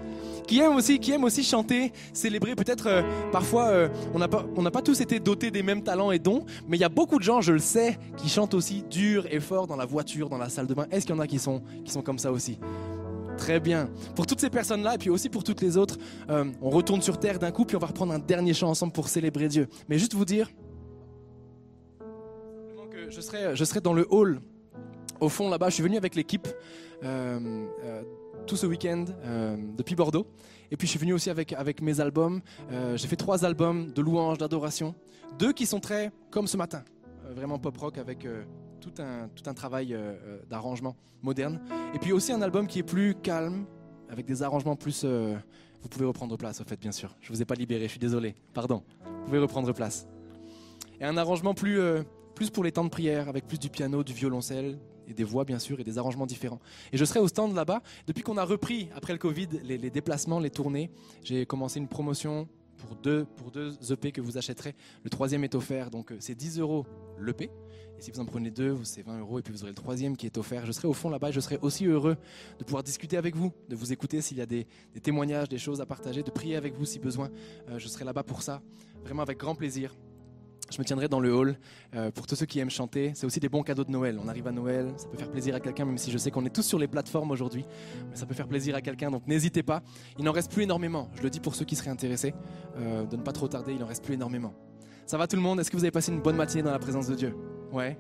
Qui 0.47 0.59
aime 0.59 0.75
aussi, 0.75 0.99
qui 0.99 1.13
aime 1.13 1.23
aussi 1.23 1.45
chanter, 1.45 1.93
célébrer. 2.13 2.57
Peut-être 2.57 2.89
euh, 2.89 3.03
parfois 3.31 3.67
euh, 3.69 3.89
on 4.15 4.19
n'a 4.19 4.27
pas, 4.27 4.43
pas 4.73 4.83
tous 4.83 5.01
été 5.01 5.21
dotés 5.21 5.53
des 5.53 5.63
mêmes 5.63 5.83
talents 5.83 6.11
et 6.11 6.19
dons, 6.19 6.45
mais 6.67 6.77
il 6.77 6.81
y 6.81 6.85
a 6.85 6.89
beaucoup 6.89 7.19
de 7.19 7.23
gens, 7.23 7.41
je 7.41 7.53
le 7.53 7.61
sais, 7.61 7.97
qui 8.17 8.29
chantent 8.29 8.55
aussi 8.55 8.83
dur 8.91 9.27
et 9.31 9.39
fort 9.39 9.69
dans 9.69 9.77
la 9.77 9.85
voiture, 9.85 10.29
dans 10.29 10.39
la 10.39 10.49
salle 10.49 10.67
de 10.67 10.75
bain. 10.75 10.87
Est-ce 10.91 11.07
qu'il 11.07 11.15
y 11.15 11.19
en 11.19 11.21
a 11.21 11.29
qui 11.29 11.39
sont, 11.39 11.63
qui 11.85 11.93
sont 11.93 12.03
comme 12.03 12.19
ça 12.19 12.33
aussi? 12.33 12.59
Très 13.37 13.61
bien. 13.61 13.89
Pour 14.17 14.27
toutes 14.27 14.41
ces 14.41 14.51
personnes-là 14.51 14.97
et 14.97 14.99
puis 14.99 15.09
aussi 15.11 15.29
pour 15.29 15.45
toutes 15.45 15.61
les 15.61 15.77
autres, 15.77 15.99
euh, 16.31 16.47
on 16.61 16.71
retourne 16.71 17.01
sur 17.01 17.21
terre 17.21 17.39
d'un 17.39 17.53
coup 17.53 17.65
puis 17.65 17.77
on 17.77 17.81
va 17.81 17.87
reprendre 17.87 18.13
un 18.13 18.19
dernier 18.19 18.53
chant 18.55 18.71
ensemble 18.71 18.93
pour 18.93 19.09
célébrer 19.09 19.47
Dieu. 19.47 19.69
Mais 19.89 19.99
juste 19.99 20.15
vous 20.15 20.25
dire 20.25 20.51
je 23.09 23.21
serai, 23.21 23.57
je 23.57 23.65
serai 23.65 23.81
dans 23.81 23.93
le 23.93 24.07
hall 24.11 24.41
au 25.21 25.29
fond 25.29 25.49
là-bas. 25.49 25.69
Je 25.69 25.75
suis 25.75 25.83
venu 25.83 25.97
avec 25.97 26.15
l'équipe 26.15 26.49
euh, 27.03 27.67
euh, 27.85 28.03
tout 28.47 28.57
ce 28.57 28.67
week-end 28.67 29.05
euh, 29.25 29.57
depuis 29.77 29.95
Bordeaux. 29.95 30.27
Et 30.71 30.77
puis 30.77 30.87
je 30.87 30.91
suis 30.91 30.99
venu 30.99 31.13
aussi 31.13 31.31
avec, 31.31 31.83
mes 31.83 32.01
albums. 32.01 32.41
J'ai 32.95 33.09
fait 33.09 33.17
trois 33.17 33.45
albums 33.45 33.93
de 33.93 34.03
louanges, 34.03 34.39
d'adoration. 34.39 34.95
Deux 35.39 35.53
qui 35.53 35.67
sont 35.67 35.81
très 35.81 36.13
comme 36.31 36.47
ce 36.47 36.57
matin, 36.57 36.85
vraiment 37.35 37.59
pop 37.59 37.77
rock 37.77 37.99
avec 37.99 38.27
tout, 38.81 38.93
un, 38.99 39.29
tout 39.35 39.49
un 39.51 39.55
travail 39.55 39.99
d'arrangement 40.49 40.97
moderne. 41.23 41.61
Et 41.93 41.99
puis 41.99 42.13
aussi 42.13 42.33
un 42.33 42.41
album 42.41 42.69
qui 42.69 42.79
est 42.79 42.85
plus 42.85 43.17
calme, 43.17 43.67
avec 44.09 44.27
des 44.27 44.45
arrangements 44.45 44.77
plus... 44.77 45.05
vous 45.05 45.89
pouvez 45.89 46.07
reprendre 46.07 46.37
place, 46.37 46.61
au 46.61 46.65
fait, 46.65 46.79
bien 46.79 46.93
sûr. 46.93 47.17
Je 47.21 47.33
vous 47.33 47.43
ai 47.43 47.45
pas 47.45 47.57
libéré, 47.57 47.85
je 47.85 47.91
suis 47.91 47.99
désolé. 47.99 48.37
Pardon. 48.55 48.85
Vous 49.05 49.25
pouvez 49.25 49.41
reprendre 49.41 49.73
place. 49.73 50.07
Et 51.01 51.05
un 51.05 51.17
arrangement 51.17 51.53
plus, 51.53 51.81
plus 52.37 52.49
pour 52.51 52.63
les 52.63 52.71
temps 52.71 52.85
de 52.85 52.91
prière, 52.91 53.29
avec 53.29 53.49
plus 53.49 53.59
du 53.59 53.71
piano, 53.71 54.05
du 54.05 54.13
violoncelle, 54.13 54.79
et 55.11 55.15
des 55.15 55.25
voix, 55.25 55.45
bien 55.45 55.59
sûr, 55.59 55.81
et 55.81 55.85
des 55.85 55.99
arrangements 55.99 56.27
différents. 56.27 56.61
Et 56.93 56.97
je 56.97 57.05
serai 57.05 57.21
au 57.21 57.29
stand 57.29 57.55
là-bas. 57.55 57.83
Depuis 58.07 58.23
qu'on 58.23 58.37
a 58.37 58.45
repris, 58.45 58.89
après 58.95 59.13
le 59.13 59.19
Covid, 59.19 59.49
les, 59.65 59.91
déplacements, 59.91 60.39
les 60.39 60.51
tournées, 60.51 60.91
j'ai 61.23 61.45
commencé 61.47 61.79
une 61.79 61.89
promotion 61.89 62.49
pour 62.79 62.97
deux, 62.97 63.27
pour 63.37 63.51
deux 63.51 63.75
EP 63.91 64.13
que 64.13 64.21
vous 64.21 64.39
achèterez. 64.39 64.75
Le 65.05 65.11
troisième 65.11 65.45
est 65.45 65.55
offert, 65.55 65.91
donc 65.91 66.13
euh, 66.13 66.17
c'est 66.21 66.35
10 66.35 66.61
euros 66.61 66.87
l'EP. 67.21 67.51
Et 67.99 68.03
si 68.03 68.11
vous 68.11 68.21
en 68.21 68.25
prenez 68.25 68.51
deux, 68.51 68.79
c'est 68.85 69.03
20 69.03 69.19
euros, 69.21 69.39
et 69.39 69.43
puis 69.43 69.53
vous 69.53 69.63
aurez 69.63 69.73
le 69.73 69.77
troisième 69.77 70.17
qui 70.17 70.25
est 70.25 70.39
offert. 70.39 70.65
Je 70.65 70.73
serai 70.73 70.89
au 70.89 70.95
fond 70.95 71.11
là-bas 71.11 71.29
et 71.29 71.33
je 71.33 71.41
serai 71.41 71.59
aussi 71.61 71.85
heureux 71.85 72.17
de 72.59 72.65
pouvoir 72.65 72.83
discuter 72.83 73.19
avec 73.19 73.37
vous, 73.37 73.53
de 73.69 73.77
vous 73.77 73.93
écouter 73.93 74.23
s'il 74.23 74.39
y 74.39 74.41
a 74.41 74.47
des, 74.47 74.67
des 74.95 75.01
témoignages, 75.01 75.51
des 75.51 75.59
choses 75.59 75.83
à 75.83 75.87
partager, 75.87 76.23
de 76.23 76.31
prier 76.31 76.57
avec 76.57 76.75
vous 76.75 76.87
si 76.87 76.99
besoin. 76.99 77.29
Euh, 77.69 77.79
je 77.79 77.89
serai 77.89 78.07
là-bas 78.07 78.23
pour 78.23 78.43
ça, 78.43 78.63
vraiment 79.05 79.23
avec 79.23 79.37
grand 79.37 79.55
plaisir. 79.55 79.95
Je 80.71 80.79
me 80.79 80.85
tiendrai 80.85 81.09
dans 81.09 81.21
le 81.21 81.35
hall 81.35 81.57
euh, 81.95 82.11
pour 82.13 82.27
tous 82.27 82.37
ceux 82.37 82.47
qui 82.47 82.61
aiment 82.61 82.71
chanter. 82.71 83.13
C'est 83.15 83.27
aussi 83.27 83.41
des 83.41 83.49
bons 83.49 83.63
cadeaux 83.63 83.85
de 83.85 83.91
Noël. 83.91 84.19
On 84.23 84.29
arrive 84.29 84.47
à 84.47 84.53
Noël, 84.53 84.93
ça 84.97 85.09
peut 85.09 85.19
faire 85.19 85.31
plaisir 85.31 85.55
à 85.55 85.61
quelqu'un, 85.61 85.85
même 85.85 85.99
si 85.99 86.11
je 86.11 86.19
sais 86.19 86.31
qu'on 86.31 86.45
est 86.45 86.55
tous 86.55 86.63
sur 86.63 86.79
les 86.79 86.87
plateformes 86.87 87.31
aujourd'hui. 87.33 87.65
Mais 88.09 88.17
ça 88.17 88.25
peut 88.25 88.35
faire 88.35 88.47
plaisir 88.47 88.77
à 88.77 88.81
quelqu'un, 88.81 89.11
donc 89.11 89.27
n'hésitez 89.27 89.63
pas. 89.63 89.83
Il 90.19 90.25
n'en 90.25 90.33
reste 90.33 90.53
plus 90.53 90.63
énormément. 90.63 91.11
Je 91.17 91.23
le 91.23 91.31
dis 91.31 91.41
pour 91.41 91.55
ceux 91.55 91.65
qui 91.65 91.75
seraient 91.75 91.91
intéressés, 91.91 92.35
euh, 92.79 93.05
de 93.05 93.17
ne 93.17 93.23
pas 93.23 93.33
trop 93.33 93.49
tarder, 93.49 93.73
il 93.73 93.81
n'en 93.81 93.87
reste 93.87 94.05
plus 94.05 94.15
énormément. 94.15 94.55
Ça 95.07 95.19
va 95.19 95.27
tout 95.27 95.37
le 95.37 95.43
monde? 95.43 95.59
Est-ce 95.59 95.71
que 95.71 95.77
vous 95.77 95.83
avez 95.85 95.91
passé 95.91 96.13
une 96.13 96.21
bonne 96.21 96.37
matinée 96.37 96.63
dans 96.63 96.71
la 96.71 96.79
présence 96.79 97.09
de 97.09 97.17
Dieu? 97.17 97.35
Ouais. 97.73 97.99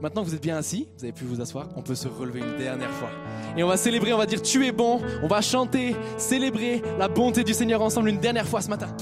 Maintenant 0.00 0.22
que 0.22 0.28
vous 0.28 0.34
êtes 0.34 0.42
bien 0.42 0.56
assis, 0.56 0.88
vous 0.96 1.04
avez 1.04 1.12
pu 1.12 1.24
vous 1.24 1.40
asseoir, 1.40 1.68
on 1.76 1.82
peut 1.82 1.96
se 1.96 2.08
relever 2.08 2.40
une 2.40 2.56
dernière 2.56 2.90
fois. 2.90 3.10
Et 3.56 3.64
on 3.64 3.68
va 3.68 3.76
célébrer, 3.76 4.14
on 4.14 4.18
va 4.18 4.26
dire 4.26 4.40
tu 4.40 4.64
es 4.64 4.72
bon, 4.72 5.00
on 5.22 5.26
va 5.26 5.42
chanter, 5.42 5.96
célébrer 6.16 6.82
la 6.98 7.08
bonté 7.08 7.42
du 7.42 7.52
Seigneur 7.52 7.82
ensemble 7.82 8.08
une 8.08 8.20
dernière 8.20 8.46
fois 8.46 8.62
ce 8.62 8.68
matin. 8.68 8.96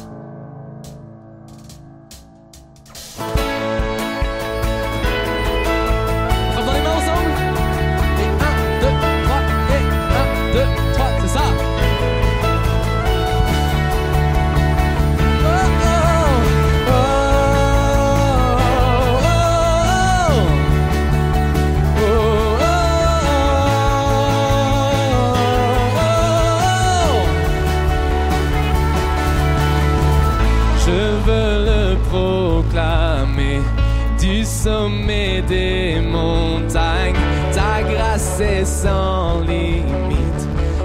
Sommet 34.67 35.43
des 35.43 36.01
montagnes. 36.01 37.15
Ta 37.53 37.83
grâce 37.83 38.41
est 38.41 38.65
sans 38.65 39.41
limite, 39.43 40.43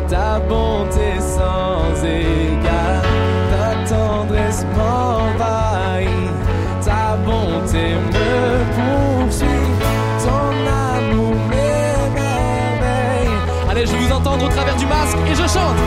ta 0.07 0.39
bonté 0.39 1.09
sans 1.19 1.91
égard, 2.05 3.03
ta 3.51 3.67
tendresse 3.91 4.63
m'envahit, 4.77 6.37
ta 6.85 7.17
bonté 7.25 7.85
me 8.13 8.31
poursuit, 8.75 9.69
ton 10.25 10.51
amour 10.93 11.35
m'émerveille. 11.49 13.35
Allez, 13.67 13.85
je 13.87 13.91
vais 13.93 14.03
vous 14.05 14.13
entendre 14.13 14.45
au 14.45 14.49
travers 14.49 14.75
du 14.75 14.85
masque 14.85 15.17
et 15.27 15.33
je 15.33 15.47
chante. 15.55 15.77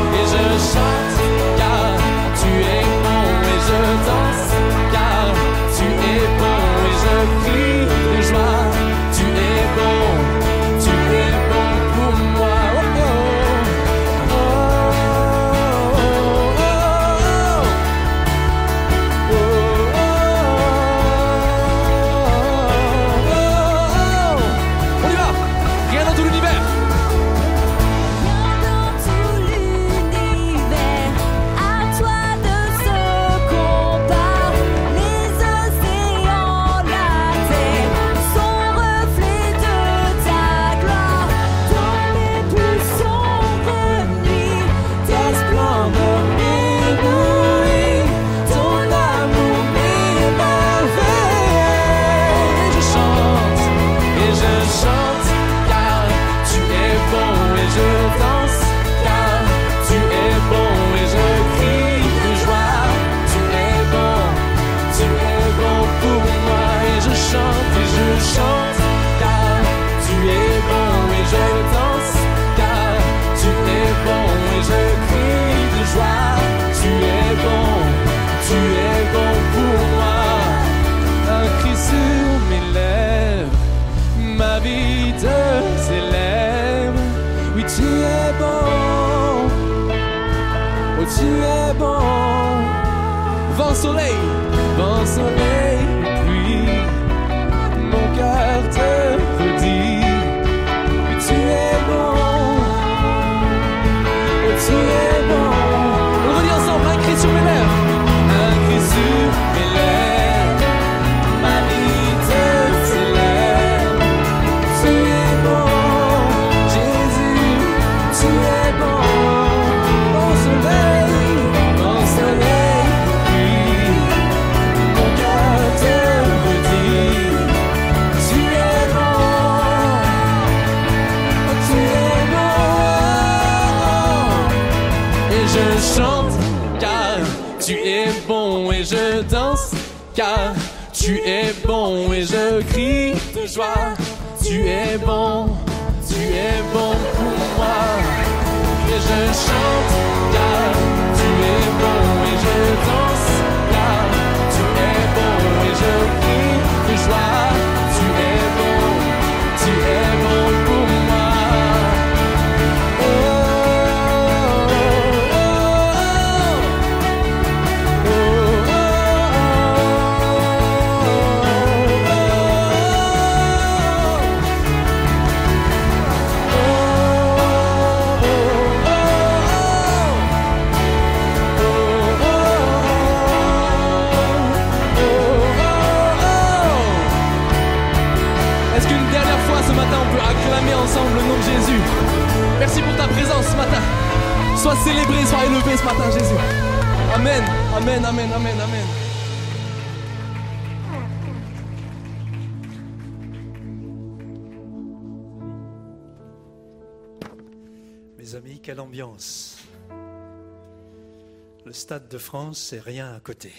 Stade 211.85 212.09
de 212.09 212.16
France, 212.16 212.59
c'est 212.61 212.81
rien 212.81 213.12
à 213.12 213.20
côté. 213.20 213.52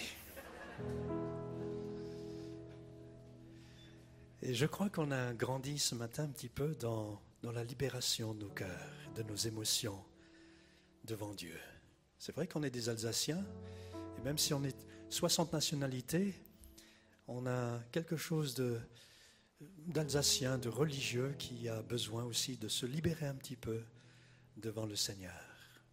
Et 4.42 4.52
je 4.52 4.66
crois 4.66 4.90
qu'on 4.90 5.12
a 5.12 5.32
grandi 5.32 5.78
ce 5.78 5.94
matin 5.94 6.24
un 6.24 6.30
petit 6.30 6.48
peu 6.48 6.74
dans, 6.74 7.22
dans 7.44 7.52
la 7.52 7.62
libération 7.62 8.34
de 8.34 8.40
nos 8.40 8.48
cœurs, 8.48 8.90
de 9.14 9.22
nos 9.22 9.36
émotions 9.36 10.02
devant 11.04 11.34
Dieu. 11.34 11.54
C'est 12.18 12.34
vrai 12.34 12.48
qu'on 12.48 12.64
est 12.64 12.70
des 12.70 12.88
Alsaciens, 12.88 13.46
et 14.18 14.22
même 14.22 14.38
si 14.38 14.52
on 14.52 14.64
est 14.64 14.76
60 15.08 15.52
nationalités, 15.52 16.34
on 17.28 17.46
a 17.46 17.78
quelque 17.92 18.16
chose 18.16 18.56
d'alsacien, 19.86 20.58
de 20.58 20.68
religieux 20.68 21.32
qui 21.38 21.68
a 21.68 21.80
besoin 21.80 22.24
aussi 22.24 22.56
de 22.56 22.66
se 22.66 22.86
libérer 22.86 23.26
un 23.26 23.36
petit 23.36 23.54
peu 23.54 23.84
devant 24.56 24.84
le 24.84 24.96
Seigneur. 24.96 25.46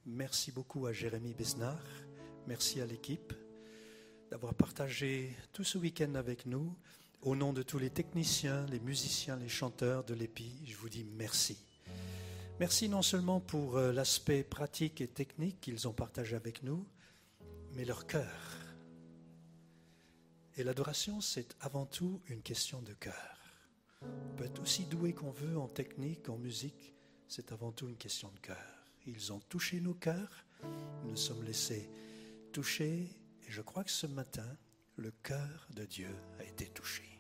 Merci 0.05 0.51
beaucoup 0.51 0.85
à 0.85 0.91
Jérémy 0.91 1.33
Besnard, 1.33 1.79
merci 2.47 2.81
à 2.81 2.85
l'équipe 2.85 3.33
d'avoir 4.31 4.53
partagé 4.53 5.35
tout 5.51 5.63
ce 5.63 5.77
week-end 5.77 6.15
avec 6.15 6.45
nous. 6.45 6.75
Au 7.21 7.35
nom 7.35 7.53
de 7.53 7.63
tous 7.63 7.77
les 7.77 7.89
techniciens, 7.89 8.65
les 8.65 8.79
musiciens, 8.79 9.37
les 9.37 9.47
chanteurs 9.47 10.03
de 10.03 10.13
l'EPI, 10.13 10.65
je 10.65 10.75
vous 10.75 10.89
dis 10.89 11.05
merci. 11.15 11.57
Merci 12.59 12.89
non 12.89 13.01
seulement 13.01 13.39
pour 13.39 13.77
euh, 13.77 13.91
l'aspect 13.91 14.43
pratique 14.43 15.01
et 15.01 15.07
technique 15.07 15.61
qu'ils 15.61 15.87
ont 15.87 15.93
partagé 15.93 16.35
avec 16.35 16.63
nous, 16.63 16.85
mais 17.73 17.85
leur 17.85 18.07
cœur. 18.07 18.57
Et 20.57 20.63
l'adoration, 20.63 21.21
c'est 21.21 21.55
avant 21.61 21.85
tout 21.85 22.21
une 22.27 22.41
question 22.41 22.81
de 22.81 22.93
cœur. 22.93 23.37
On 24.01 24.35
peut 24.35 24.45
être 24.45 24.61
aussi 24.61 24.85
doué 24.85 25.13
qu'on 25.13 25.31
veut 25.31 25.57
en 25.57 25.67
technique, 25.67 26.29
en 26.29 26.37
musique, 26.37 26.93
c'est 27.27 27.51
avant 27.51 27.71
tout 27.71 27.87
une 27.87 27.97
question 27.97 28.29
de 28.29 28.39
cœur. 28.39 28.85
Ils 29.05 29.31
ont 29.31 29.39
touché 29.49 29.79
nos 29.79 29.93
cœurs, 29.93 30.45
nous 31.03 31.11
nous 31.11 31.17
sommes 31.17 31.43
laissés 31.43 31.89
toucher, 32.53 33.09
et 33.47 33.51
je 33.51 33.61
crois 33.61 33.83
que 33.83 33.91
ce 33.91 34.05
matin, 34.05 34.47
le 34.95 35.11
cœur 35.23 35.67
de 35.75 35.85
Dieu 35.85 36.15
a 36.39 36.43
été 36.43 36.67
touché. 36.67 37.19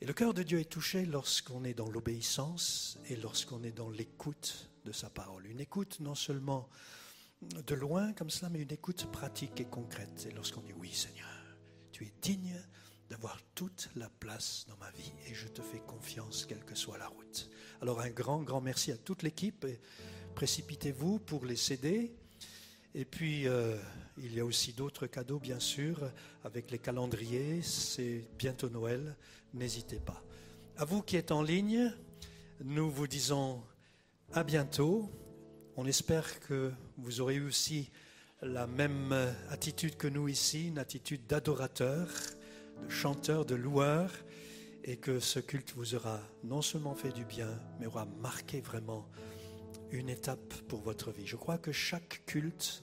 Et 0.00 0.04
le 0.04 0.12
cœur 0.12 0.34
de 0.34 0.42
Dieu 0.42 0.58
est 0.58 0.70
touché 0.70 1.06
lorsqu'on 1.06 1.62
est 1.62 1.72
dans 1.72 1.88
l'obéissance 1.88 2.98
et 3.08 3.14
lorsqu'on 3.14 3.62
est 3.62 3.70
dans 3.70 3.90
l'écoute 3.90 4.72
de 4.84 4.90
sa 4.90 5.08
parole. 5.08 5.46
Une 5.46 5.60
écoute 5.60 6.00
non 6.00 6.16
seulement 6.16 6.68
de 7.40 7.74
loin 7.76 8.12
comme 8.12 8.28
cela, 8.28 8.50
mais 8.50 8.60
une 8.60 8.72
écoute 8.72 9.06
pratique 9.12 9.60
et 9.60 9.66
concrète. 9.66 10.26
Et 10.28 10.34
lorsqu'on 10.34 10.62
dit 10.62 10.72
oui 10.72 10.92
Seigneur, 10.92 11.56
tu 11.92 12.04
es 12.04 12.12
digne 12.20 12.60
d'avoir 13.08 13.40
toute 13.54 13.88
la 13.94 14.10
place 14.10 14.66
dans 14.68 14.76
ma 14.78 14.90
vie 14.90 15.12
et 15.28 15.34
je 15.34 15.46
te 15.46 15.62
fais 15.62 15.78
confiance 15.78 16.44
quelle 16.44 16.64
que 16.64 16.74
soit 16.74 16.98
la 16.98 17.06
route. 17.06 17.48
Alors 17.80 18.00
un 18.00 18.10
grand, 18.10 18.42
grand 18.42 18.60
merci 18.60 18.90
à 18.90 18.98
toute 18.98 19.22
l'équipe. 19.22 19.64
et 19.64 19.80
Précipitez-vous 20.34 21.20
pour 21.20 21.44
les 21.44 21.56
CD. 21.56 22.16
Et 22.94 23.06
puis, 23.06 23.48
euh, 23.48 23.76
il 24.18 24.34
y 24.34 24.40
a 24.40 24.44
aussi 24.44 24.74
d'autres 24.74 25.06
cadeaux, 25.06 25.38
bien 25.38 25.58
sûr, 25.58 25.98
avec 26.44 26.70
les 26.70 26.78
calendriers. 26.78 27.62
C'est 27.62 28.26
bientôt 28.38 28.68
Noël. 28.68 29.16
N'hésitez 29.54 29.98
pas. 29.98 30.22
À 30.76 30.84
vous 30.84 31.00
qui 31.00 31.16
êtes 31.16 31.32
en 31.32 31.42
ligne, 31.42 31.90
nous 32.62 32.90
vous 32.90 33.06
disons 33.06 33.62
à 34.32 34.44
bientôt. 34.44 35.10
On 35.76 35.86
espère 35.86 36.40
que 36.40 36.70
vous 36.98 37.22
aurez 37.22 37.36
eu 37.36 37.46
aussi 37.46 37.90
la 38.42 38.66
même 38.66 39.14
attitude 39.48 39.96
que 39.96 40.08
nous 40.08 40.28
ici, 40.28 40.68
une 40.68 40.78
attitude 40.78 41.26
d'adorateur, 41.26 42.08
de 42.84 42.90
chanteur, 42.90 43.46
de 43.46 43.54
loueur, 43.54 44.10
et 44.84 44.96
que 44.96 45.20
ce 45.20 45.38
culte 45.38 45.72
vous 45.76 45.94
aura 45.94 46.20
non 46.44 46.60
seulement 46.60 46.94
fait 46.94 47.12
du 47.12 47.24
bien, 47.24 47.48
mais 47.78 47.86
aura 47.86 48.04
marqué 48.20 48.60
vraiment 48.60 49.08
une 49.92 50.08
étape 50.08 50.54
pour 50.68 50.80
votre 50.80 51.10
vie. 51.10 51.26
Je 51.26 51.36
crois 51.36 51.58
que 51.58 51.72
chaque 51.72 52.22
culte 52.26 52.82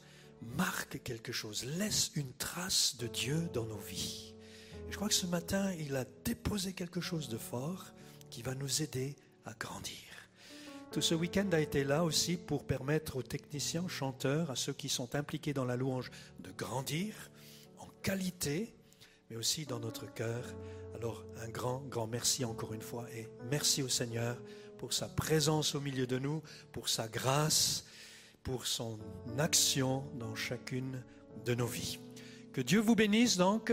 marque 0.57 1.01
quelque 1.03 1.31
chose, 1.31 1.65
laisse 1.65 2.11
une 2.15 2.33
trace 2.33 2.95
de 2.97 3.07
Dieu 3.07 3.49
dans 3.53 3.65
nos 3.65 3.77
vies. 3.77 4.33
Je 4.89 4.95
crois 4.95 5.07
que 5.07 5.13
ce 5.13 5.27
matin, 5.27 5.71
il 5.79 5.95
a 5.95 6.05
déposé 6.23 6.73
quelque 6.73 7.01
chose 7.01 7.29
de 7.29 7.37
fort 7.37 7.93
qui 8.29 8.41
va 8.41 8.55
nous 8.55 8.81
aider 8.81 9.15
à 9.45 9.53
grandir. 9.53 9.95
Tout 10.91 11.01
ce 11.01 11.13
week-end 11.13 11.47
a 11.51 11.59
été 11.59 11.83
là 11.83 12.03
aussi 12.03 12.35
pour 12.35 12.65
permettre 12.65 13.17
aux 13.17 13.23
techniciens, 13.23 13.87
chanteurs, 13.87 14.49
à 14.49 14.55
ceux 14.55 14.73
qui 14.73 14.89
sont 14.89 15.13
impliqués 15.13 15.53
dans 15.53 15.65
la 15.65 15.75
louange 15.75 16.09
de 16.39 16.51
grandir 16.51 17.13
en 17.77 17.87
qualité, 18.01 18.73
mais 19.29 19.35
aussi 19.35 19.67
dans 19.67 19.79
notre 19.79 20.11
cœur. 20.11 20.43
Alors 20.95 21.23
un 21.43 21.49
grand, 21.49 21.81
grand 21.87 22.07
merci 22.07 22.43
encore 22.43 22.73
une 22.73 22.81
fois 22.81 23.05
et 23.13 23.27
merci 23.51 23.83
au 23.83 23.87
Seigneur 23.87 24.41
pour 24.79 24.93
sa 24.93 25.07
présence 25.07 25.75
au 25.75 25.81
milieu 25.81 26.07
de 26.07 26.17
nous, 26.17 26.41
pour 26.71 26.89
sa 26.89 27.07
grâce, 27.07 27.85
pour 28.41 28.65
son 28.65 28.97
action 29.37 30.03
dans 30.17 30.33
chacune 30.33 31.03
de 31.45 31.53
nos 31.53 31.67
vies. 31.67 31.99
Que 32.53 32.61
Dieu 32.61 32.79
vous 32.79 32.95
bénisse 32.95 33.37
donc 33.37 33.71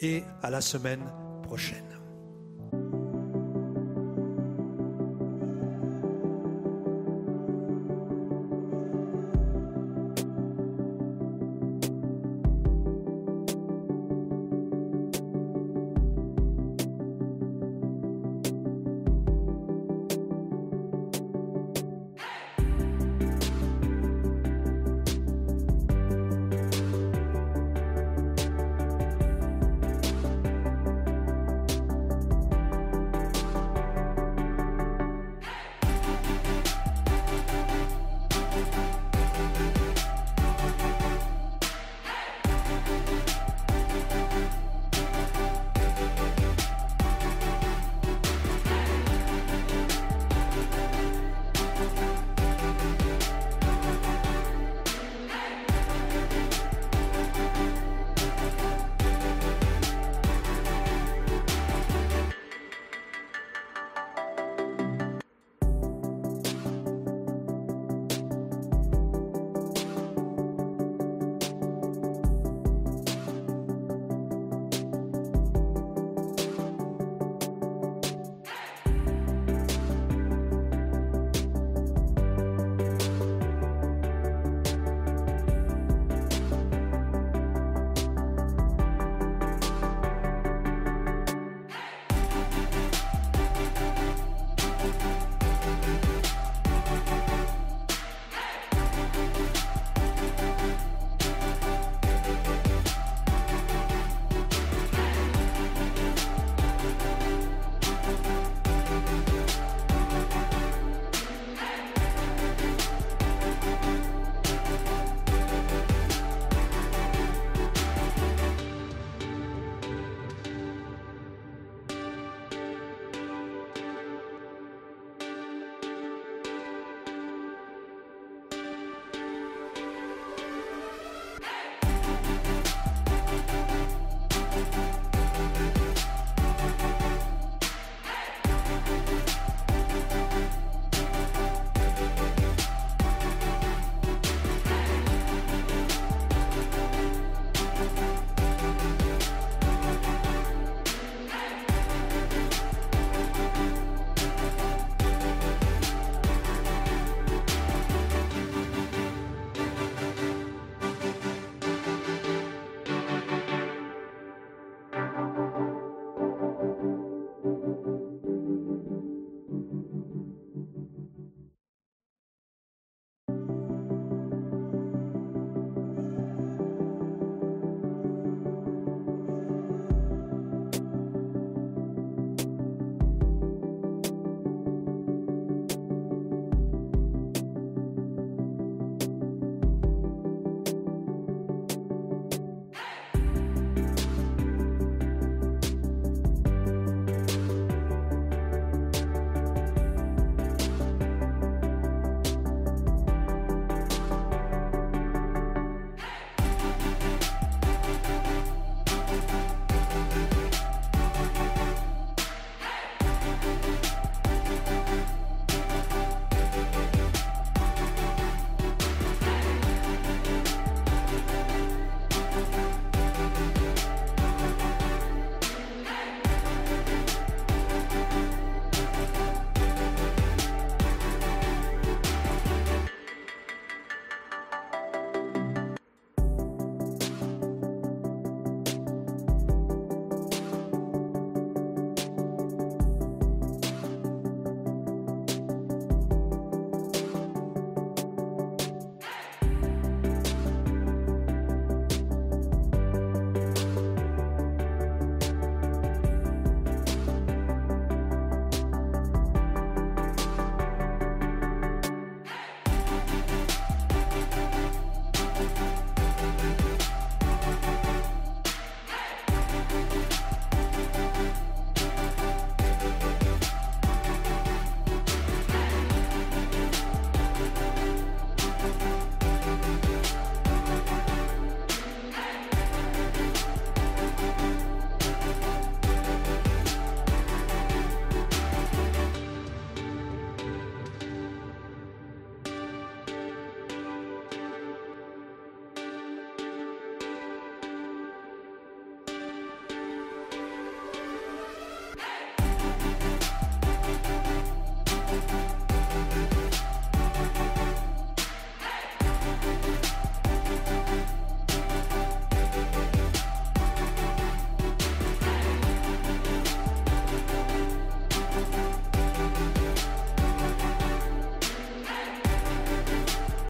et 0.00 0.24
à 0.42 0.50
la 0.50 0.60
semaine 0.60 1.04
prochaine. 1.42 1.95